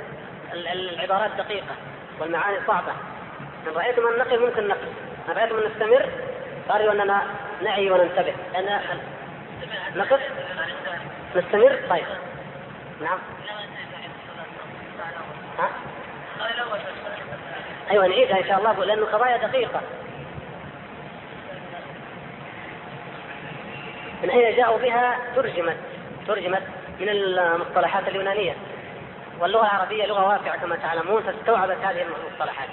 [0.53, 1.75] العبارات دقيقة
[2.19, 2.93] والمعاني صعبة.
[3.67, 4.87] إن رأيتم أن نقف ممكن نقف.
[5.29, 6.09] إن رأيتم أن نستمر
[6.67, 7.21] فأرجو أننا
[7.63, 8.33] نعي وننتبه.
[8.53, 8.79] لأن
[9.95, 10.19] نقف؟
[11.35, 12.05] نستمر؟ طيب.
[13.01, 13.19] نعم.
[15.59, 15.69] ها؟
[17.91, 19.81] أيوه نعيدها إن شاء الله لأنه قضايا دقيقة.
[24.23, 25.77] من أين جاءوا بها؟ ترجمت.
[26.27, 26.63] ترجمت
[26.99, 28.55] من المصطلحات اليونانية.
[29.39, 32.69] واللغة العربية لغة واسعة كما تعلمون فاستوعبت هذه المصطلحات.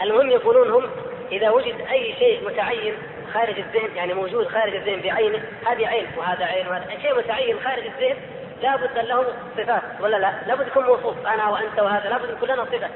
[0.00, 0.90] المهم يقولون هم
[1.32, 2.94] إذا وجد أي شيء متعين
[3.34, 7.82] خارج الذهن يعني موجود خارج الذهن بعينه هذه عين وهذا عين وهذا شيء متعين خارج
[7.86, 8.16] الذهن
[8.62, 9.24] لابد له
[9.56, 12.88] صفات ولا لا؟ لابد يكون موصوف أنا وأنت وهذا لابد يكون لنا صفة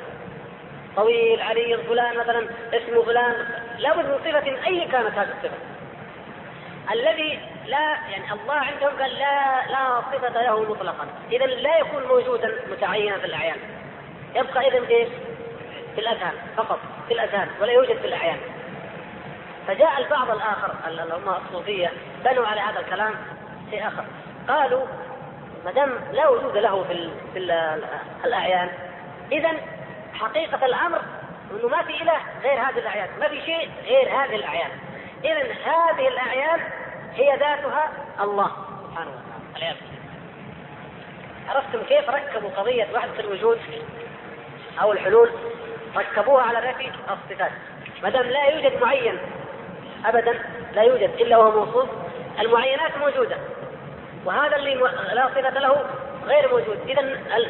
[0.97, 3.47] طويل عريض فلان مثلا اسمه فلان
[3.79, 5.57] لابد من صفة أي كانت هذه الصفة
[6.93, 12.55] الذي لا يعني الله عندهم قال لا لا صفة له مطلقا، إذا لا يكون موجودا
[12.71, 13.57] متعينا في الأعيان.
[14.35, 15.09] يبقى إذا إيش؟
[16.01, 16.79] في الأذهان فقط،
[17.09, 18.39] في الأذهان ولا يوجد في الأعيان.
[19.67, 21.93] فجاء البعض الآخر اللي هم الصوفية
[22.25, 23.15] بنوا على هذا الكلام
[23.71, 24.05] شيء آخر،
[24.49, 24.87] قالوا
[25.65, 27.51] ما دام لا وجود له في في ال
[28.25, 28.71] الأعيان
[29.33, 29.51] إذا
[30.15, 31.01] حقيقة الأمر
[31.51, 34.71] أنه ما في إله غير هذه الأعيان، ما في شيء غير هذه الأعيان.
[35.25, 36.61] إذا هذه الأعيان
[37.15, 37.91] هي ذاتها
[38.21, 38.51] الله
[38.89, 39.77] سبحانه وتعالى.
[41.49, 43.59] عرفتم كيف ركبوا قضية وحدة الوجود
[44.83, 45.31] أو الحلول؟
[45.97, 47.53] ركبوها على نفي الصفات.
[48.03, 49.19] ما دام لا يوجد معين
[50.07, 50.39] أبدا
[50.75, 51.89] لا يوجد إلا وهو موصوف
[52.41, 53.37] المعينات موجودة.
[54.25, 54.75] وهذا اللي
[55.13, 55.85] لا صفة له
[56.27, 56.79] غير موجود.
[56.89, 57.03] إذا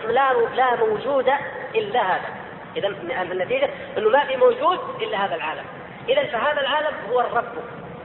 [0.07, 1.31] لا لا موجود
[1.75, 2.29] إلا هذا.
[2.77, 2.89] إذا
[3.33, 5.65] النتيجة أنه ما في موجود إلا هذا العالم.
[6.09, 7.55] إذا فهذا العالم هو الرب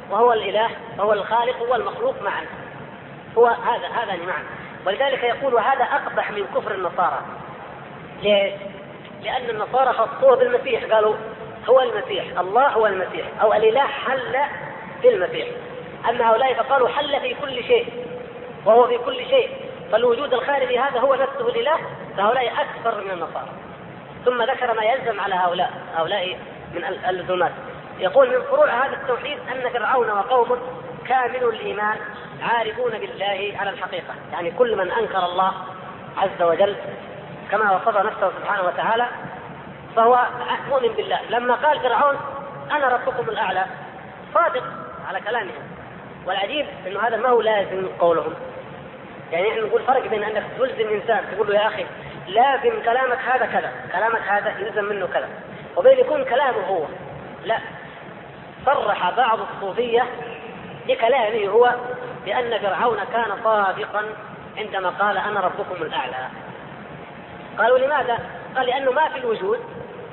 [0.09, 2.45] وهو الإله وهو الخالق هو المخلوق معا.
[3.37, 4.43] هو هذا هذا معا.
[4.85, 7.21] ولذلك يقول وهذا أقبح من كفر النصارى.
[8.21, 8.53] ليش؟
[9.25, 11.15] لأن النصارى خصوه بالمسيح قالوا
[11.69, 14.35] هو المسيح الله هو المسيح أو الإله حل
[15.01, 15.47] في المسيح.
[16.09, 18.05] أما هؤلاء فقالوا حل في كل شيء
[18.65, 19.49] وهو في كل شيء.
[19.91, 21.77] فالوجود الخارجي هذا هو نفسه الإله
[22.17, 23.49] فهؤلاء أكثر من النصارى.
[24.25, 26.37] ثم ذكر ما يلزم على هؤلاء هؤلاء
[26.73, 27.51] من اللزومات
[27.99, 30.57] يقول من فروع هذا التوحيد أن فرعون وقومه
[31.07, 31.97] كامل الإيمان
[32.41, 35.53] عارفون بالله على الحقيقة، يعني كل من أنكر الله
[36.17, 36.75] عز وجل
[37.51, 39.05] كما وصف نفسه سبحانه وتعالى
[39.95, 40.19] فهو
[40.69, 42.17] مؤمن بالله، لما قال فرعون
[42.71, 43.65] أنا ربكم الأعلى
[44.33, 44.63] صادق
[45.07, 45.63] على كلامهم.
[46.25, 48.33] والعجيب إنه هذا ما هو لازم قولهم.
[49.31, 51.85] يعني إحنا نقول فرق بين أنك تلزم إنسان تقول له يا أخي
[52.27, 55.29] لازم كلامك هذا كذا، كلامك هذا يلزم منه كذا،
[55.75, 56.85] وبين يكون كلامه هو.
[57.45, 57.57] لا.
[58.65, 60.03] صرح بعض الصوفية
[60.87, 61.75] بكلامه هو
[62.25, 64.05] بأن فرعون كان صادقا
[64.57, 66.27] عندما قال أنا ربكم الأعلى
[67.57, 68.19] قالوا لماذا؟
[68.55, 69.59] قال لأنه ما في الوجود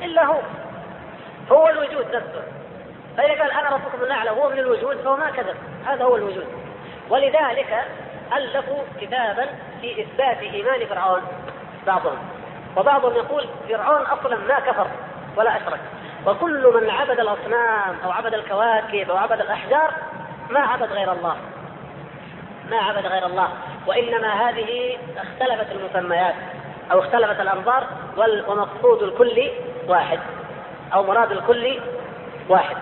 [0.03, 0.41] إلا هو.
[1.53, 2.43] هو الوجود نفسه
[3.17, 5.57] فإذا قال أنا ربكم الأعلى هو من الوجود فهو ما كذب.
[5.87, 6.47] هذا هو الوجود.
[7.11, 7.85] ولذلك
[8.37, 9.47] ألفوا كتابا
[9.81, 11.23] في إثبات إيمان فرعون
[11.87, 12.19] بعضهم.
[12.77, 14.87] وبعضهم يقول فرعون أصلا ما كفر
[15.37, 15.81] ولا أشرك.
[16.27, 19.95] وكل من عبد الأصنام أو عبد الكواكب أو عبد الأحجار
[20.51, 21.37] ما عبد غير الله.
[22.71, 23.49] ما عبد غير الله.
[23.87, 26.35] وإنما هذه اختلفت المسميات.
[26.93, 27.87] أو اختلفت الأنظار
[28.49, 29.51] ومقصود الكل
[29.89, 30.19] واحد
[30.95, 31.81] أو مراد الكل
[32.49, 32.77] واحد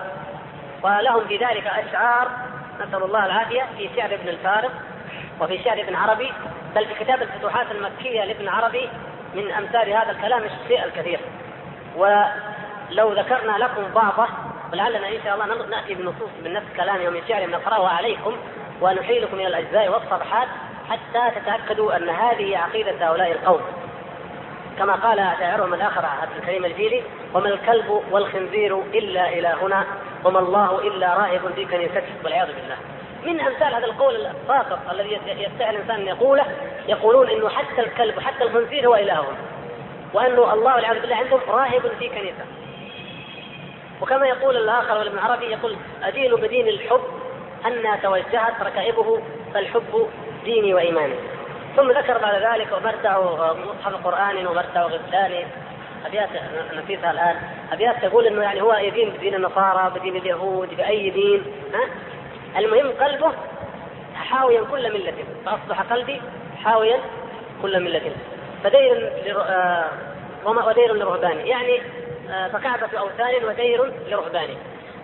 [0.83, 2.27] ولهم في ذلك أشعار
[2.79, 4.71] نسأل الله العافية في شعر ابن الفارق
[5.41, 6.31] وفي شعر ابن عربي
[6.75, 8.89] بل في كتاب الفتوحات المكية لابن عربي
[9.35, 11.19] من أمثال هذا الكلام الشيء الكثير
[11.97, 12.23] و
[12.89, 14.27] لو ذكرنا لكم بعضه
[14.73, 18.37] ولعلنا إن شاء الله نأتي بنصوص من نفس كلامه ومن شعره نقراها عليكم
[18.81, 20.47] ونحيلكم إلى الأجزاء والصفحات
[20.89, 23.61] حتى تتأكدوا أن هذه عقيدة هؤلاء القوم.
[24.81, 27.03] كما قال شاعرهم الآخر عبد الكريم الجيلي:
[27.33, 29.85] وما الكلب والخنزير إلا إلهنا
[30.25, 32.77] وما الله إلا راهب في كنيسته والعياذ بالله.
[33.23, 36.45] من أمثال هذا القول الفاسق الذي يستحي الإنسان أن يقوله
[36.87, 39.35] يقولون إنه حتى الكلب وحتى الخنزير هو إلههم.
[40.13, 42.45] وانه الله والعياذ بالله عندهم راهب في كنيسه.
[44.01, 47.01] وكما يقول الآخر والابن عربي يقول أدين بدين الحب
[47.65, 49.21] أن توجهت ركائبه
[49.53, 50.09] فالحب
[50.43, 51.15] ديني وإيماني
[51.75, 53.19] ثم ذكر بعد ذلك ومرتع
[53.53, 55.47] مصحف قرآن ومرتع غسلان
[56.05, 56.29] أبيات
[56.73, 57.35] نسيتها الآن.
[57.71, 61.43] أبيات تقول أنه يعني هو يدين بدين النصارى بدين اليهود بأي دين
[61.73, 61.89] ها؟
[62.59, 63.33] المهم قلبه
[64.15, 65.13] حاويا كل ملة.
[65.45, 66.21] فأصبح قلبي
[66.63, 66.99] حاويا
[67.61, 68.11] كل ملة.
[68.63, 69.85] فدير آه،
[70.45, 71.49] ودير لرهباني.
[71.49, 71.81] يعني
[72.31, 74.49] آه، فكعبة أوثان ودير لرهبان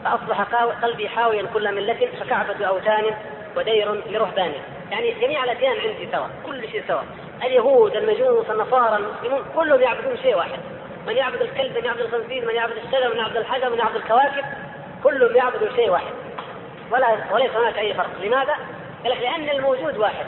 [0.04, 0.42] فأصبح
[0.84, 3.06] قلبي حاويا كل ملة فكعبة أوثان
[3.56, 4.52] ودير لرهبان
[4.92, 7.02] يعني جميع الأديان عندي سوا كل شيء سوا.
[7.44, 10.60] اليهود المجوس النصارى المسلمون كلهم يعبدون شيء واحد.
[11.08, 14.44] من يعبد الكلب من يعبد الخنزير من يعبد الشجر من يعبد الحجر من يعبد الكواكب
[15.04, 16.14] كلهم يعبدون شيء واحد.
[16.92, 18.10] ولا وليس هناك أي فرق.
[18.22, 18.56] لماذا؟
[19.04, 20.26] قال لأن الموجود واحد.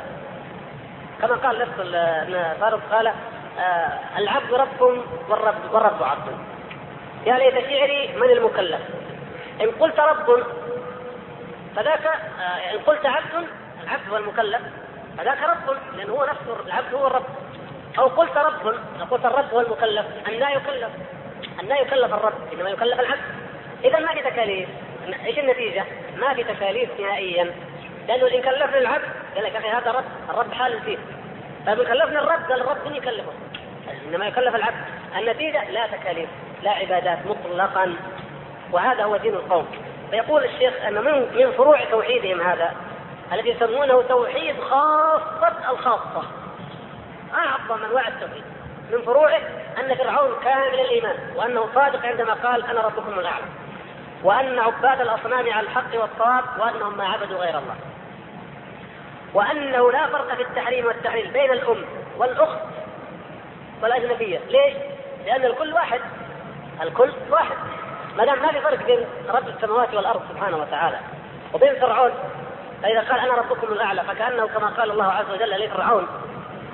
[1.21, 4.81] كما قال نفس ابن فارس قال آه العبد رب
[5.29, 6.37] والرب والرب عبد.
[7.25, 8.81] يا ليت شعري من المكلف.
[9.61, 10.43] إن قلت رب
[11.75, 13.47] فذاك آه، إن قلت عبد
[13.89, 14.61] العبد هو المكلف
[15.17, 17.25] فذاك رب لأنه هو نفسه العبد هو الرب.
[17.99, 18.65] أو قلت رب
[18.99, 20.89] لو قلت الرب هو المكلف أن لا يكلف
[21.61, 23.21] أن لا يكلف الرب إنما يكلف العبد.
[23.83, 24.69] إذا ما في تكاليف.
[25.25, 25.83] إيش النتيجة؟
[26.17, 27.51] ما في تكاليف نهائيا.
[28.07, 29.05] لأنه إن كلفني العبد
[29.35, 30.97] قال لك أخي هذا رب الرب حال فيه.
[31.65, 33.31] طيب كلفني الرب قال الرب من يكلفه؟
[34.07, 34.85] إنما يكلف العبد.
[35.17, 36.29] النتيجة لا تكاليف
[36.63, 37.95] لا عبادات مطلقا.
[38.71, 39.67] وهذا هو دين القوم.
[40.11, 42.73] فيقول الشيخ أن من من فروع توحيدهم هذا
[43.33, 46.23] الذي يسمونه توحيد خاصة الخاصة.
[47.33, 48.43] أعظم أنواع التوحيد.
[48.91, 49.41] من فروعه
[49.79, 53.45] أن فرعون كامل الإيمان وأنه صادق عندما قال أنا ربكم الأعلى
[54.23, 57.75] وأن عباد الأصنام على الحق والصواب وأنهم ما عبدوا غير الله.
[59.33, 61.85] وأنه لا فرق في التحريم والتحليل بين الأم
[62.17, 62.59] والأخت
[63.81, 64.39] والأجنبية.
[64.39, 64.73] ليش؟
[65.25, 66.01] لأن الكل واحد.
[66.81, 67.55] الكل واحد.
[68.17, 70.99] ما دام ما في فرق بين رب السماوات والأرض سبحانه وتعالى
[71.53, 72.11] وبين فرعون
[72.83, 76.07] فإذا قال أنا ربكم الأعلى فكأنه كما قال الله عز وجل لفرعون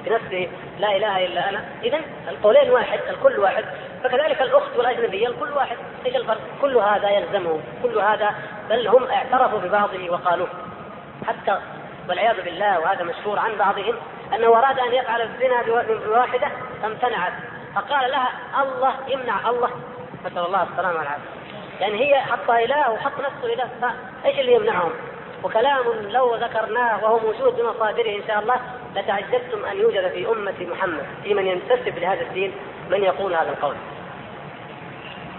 [0.05, 0.49] بنفسه
[0.79, 1.65] لا إله إلا أنا.
[1.83, 3.65] اذا القولين واحد الكل واحد.
[4.03, 5.77] فكذلك الأخت والأجنبية الكل واحد.
[6.05, 8.35] إيش الفرق؟ كل هذا يلزمه كل هذا
[8.69, 10.47] بل هم اعترفوا ببعضه وقالوه.
[11.27, 11.59] حتى
[12.09, 13.95] والعياذ بالله وهذا مشهور عن بعضهم
[14.33, 15.61] أنه أراد أن يفعل الزنا
[16.05, 16.47] بواحدة
[16.81, 17.33] فامتنعت.
[17.75, 18.29] فقال لها
[18.61, 19.69] الله يمنع الله.
[20.25, 21.29] نسأل الله السلامة والعافية.
[21.79, 24.91] يعني هي حطها إله وحط نفسه إله فإيش اللي يمنعهم؟
[25.43, 28.55] وكلام لو ذكرناه وهو موجود بمصادره إن شاء الله
[28.95, 32.53] لتعجبتم أن يوجد في أمة محمد في من ينتسب لهذا الدين
[32.89, 33.75] من يقول هذا القول.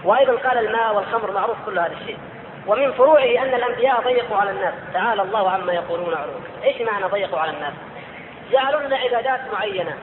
[0.03, 2.17] وأيضا قال الماء والخمر معروف كل هذا الشيء.
[2.67, 6.39] ومن فروعه أن الأنبياء ضيقوا على الناس، تعالى الله عما يقولون علوا.
[6.63, 7.73] إيش معنى ضيقوا على الناس؟
[8.51, 9.93] جعلوا لنا عبادات معينة،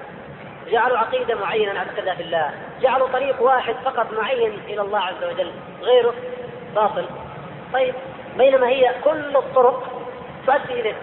[0.70, 2.50] جعلوا عقيدة معينة نعتقدها في الله،
[2.80, 5.50] جعلوا طريق واحد فقط معين إلى الله عز وجل،
[5.82, 6.14] غيره
[6.74, 7.06] باطل.
[7.72, 7.94] طيب
[8.39, 9.82] بينما هي كل الطرق
[10.47, 10.97] تؤدي اليه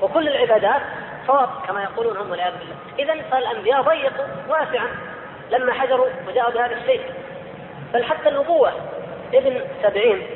[0.00, 0.82] وكل العبادات
[1.26, 2.76] صواب كما يقولون هم والعياذ بالله.
[2.98, 4.88] اذا فالانبياء ضيقوا واسعا
[5.50, 7.00] لما حجروا وجاءوا بهذا الشيء.
[7.94, 8.72] بل حتى النبوة
[9.34, 10.26] ابن سبعين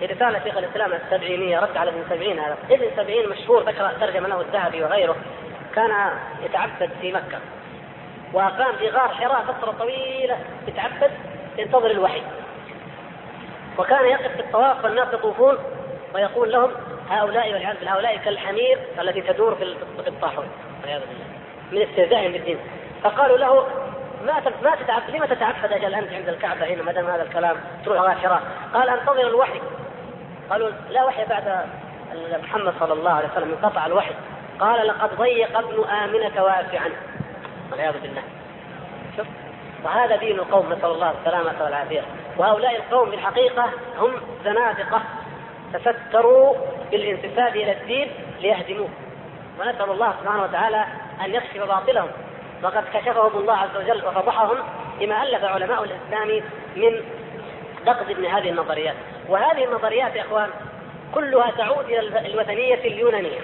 [0.00, 2.56] في رسالة شيخ الإسلام السبعينية رد على ابن سبعين هذا.
[2.70, 5.16] ابن سبعين مشهور ذكر ترجم له الذهبي وغيره
[5.74, 6.10] كان
[6.44, 7.38] يتعبد في مكة.
[8.32, 11.10] وأقام في غار حراء فترة طويلة يتعبد
[11.58, 12.22] ينتظر الوحي.
[13.78, 15.58] وكان يقف في الطواف والناس يطوفون.
[16.14, 16.70] ويقول لهم
[17.10, 20.48] هؤلاء والعياذ بالله هؤلاء كالحمير التي تدور في الطاحون
[20.80, 21.24] والعياذ بالله
[21.72, 22.58] من استهزائهم بالدين.
[23.02, 23.66] فقالوا له
[24.26, 27.98] ما ما تتعبد لما تتعبد أجل أنت عند الكعبة هنا؟ ما دام هذا الكلام تروح
[27.98, 28.42] غار حراء
[28.74, 29.60] قال أنتظر الوحي.
[30.50, 31.66] قالوا لا وحي بعد
[32.42, 34.14] محمد صلى الله عليه وسلم انقطع الوحي.
[34.60, 36.90] قال لقد ضيق ابن آمنة واسعا
[37.72, 38.22] والعياذ بالله.
[39.16, 39.26] شوف
[39.84, 42.02] وهذا دين القوم نسأل الله السلامة والعافية.
[42.36, 43.64] وهؤلاء القوم في الحقيقة
[43.98, 44.12] هم
[44.44, 45.02] زنادقة.
[45.76, 46.54] تستروا
[46.90, 48.10] بالانتساب إلى الدين
[48.40, 48.88] ليهدموه.
[49.60, 50.84] ونسأل الله سبحانه وتعالى
[51.24, 52.08] أن يكشف باطلهم.
[52.62, 54.56] وقد كشفهم الله عز وجل وفضحهم
[55.00, 56.42] بما ألف علماء الإسلام
[56.76, 57.02] من
[57.86, 58.94] نقد ابن هذه النظريات.
[59.28, 60.50] وهذه النظريات يا إخوان
[61.14, 63.40] كلها تعود إلى الوثنية اليونانية.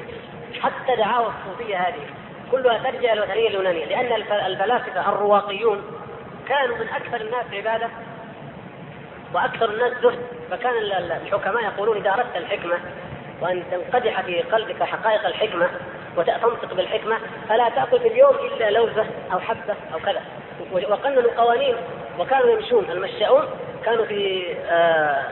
[0.61, 2.07] حتى دعاوى الصوفية هذه
[2.51, 3.85] كلها ترجع إلى الوثنية اليونانية.
[3.85, 4.13] لأن
[4.47, 5.83] الفلاسفة الرواقيون
[6.49, 7.89] كانوا من أكثر الناس عبادة
[9.35, 10.40] وأكثر الناس زهد.
[10.51, 10.73] فكان
[11.23, 12.79] الحكماء يقولون إذا أردت الحكمة
[13.41, 15.71] وأن تنقدح في قلبك حقائق الحكمة
[16.17, 17.19] وتنطق بالحكمة
[17.49, 20.23] فلا تأكل في اليوم إلا لوزة أو حبة أو كذا.
[20.73, 21.75] وقننوا قوانين
[22.19, 22.91] وكانوا يمشون.
[22.91, 23.45] المشاؤون
[23.85, 25.25] كانوا في آه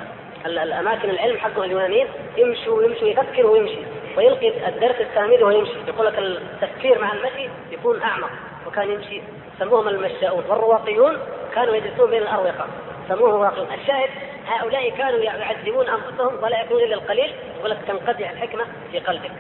[0.47, 3.79] الاماكن العلم حقهم اليونانيين يمشوا يمشوا يفكر ويمشي.
[4.17, 8.31] ويلقي الدرس التلاميذ ويمشي يقول لك التفكير مع المشي يكون أعمق.
[8.67, 9.23] وكان يمشي.
[9.59, 10.45] سموهم المشاؤون.
[10.49, 11.19] والرواقيون
[11.55, 12.67] كانوا يجلسون بين الأروقة.
[13.09, 14.11] سموه واقع الشاهد
[14.49, 19.31] هؤلاء كانوا يعذبون أنفسهم ولا يكون إلا القليل يقول لك تنقطع الحكمة في قلبك.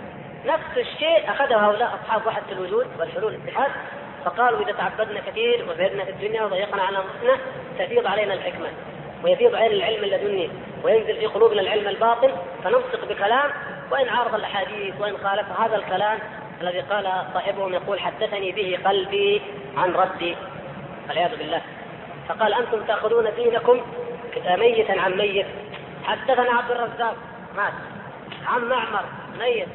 [0.47, 3.71] نفس الشيء أخذه هؤلاء أصحاب وحده الوجود والحلول الاتحاد
[4.25, 7.39] فقالوا إذا تعبدنا كثير وزهدنا في الدنيا وضيقنا على أنفسنا
[7.79, 8.69] تفيض علينا الحكمة
[9.25, 10.51] ويفيض علينا العلم اللدني
[10.85, 12.31] وينزل في قلوبنا العلم الباطن
[12.65, 13.51] فننطق بكلام
[13.91, 16.19] وإن عارض الأحاديث وإن خالف هذا الكلام
[16.61, 17.05] الذي قال
[17.35, 19.43] صاحبهم يقول حدثني به قلبي
[19.77, 20.37] عن ربي
[21.09, 21.63] والعياذ بالله.
[22.29, 23.81] فقال أنتم تأخذون دينكم
[24.47, 25.47] ميتا عن ميت.
[26.05, 27.17] حدثنا عبد الرزاق
[27.57, 27.73] مات.
[28.47, 29.05] عن معمر
[29.39, 29.69] ميت.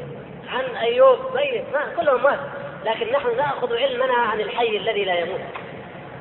[0.49, 1.63] عن أيوب ميت.
[1.73, 2.39] ما كلهم مات.
[2.85, 5.41] لكن نحن نأخذ علمنا عن الحي الذي لا يموت.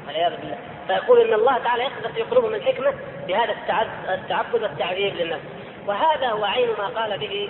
[0.06, 0.59] والعياذ بالله.
[0.86, 2.94] فيقول إن الله تعالى يقذف في قلوبهم الحكمة
[3.28, 3.55] بهذا
[4.09, 5.40] التعبد والتعذيب للناس
[5.86, 7.48] وهذا هو عين ما قال به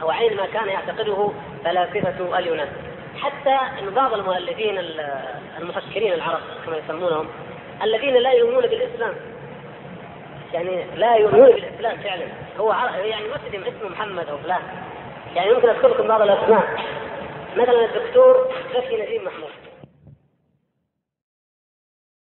[0.00, 1.32] هو عين ما كان يعتقده
[1.64, 2.68] فلاسفة اليونان.
[3.22, 4.78] حتى إن بعض المؤلفين
[5.60, 7.28] المفكرين العرب كما يسمونهم
[7.82, 9.14] الذين لا يؤمنون بالإسلام
[10.54, 12.26] يعني لا يؤمنون بالاسلام فعلا.
[12.58, 12.72] هو
[13.04, 14.62] يعني مسلم اسمه محمد أو فلان.
[15.34, 16.80] يعني يمكن اذكر لكم بعض الأسماء.
[17.56, 19.50] مثلا الدكتور زكي نجيب محمود.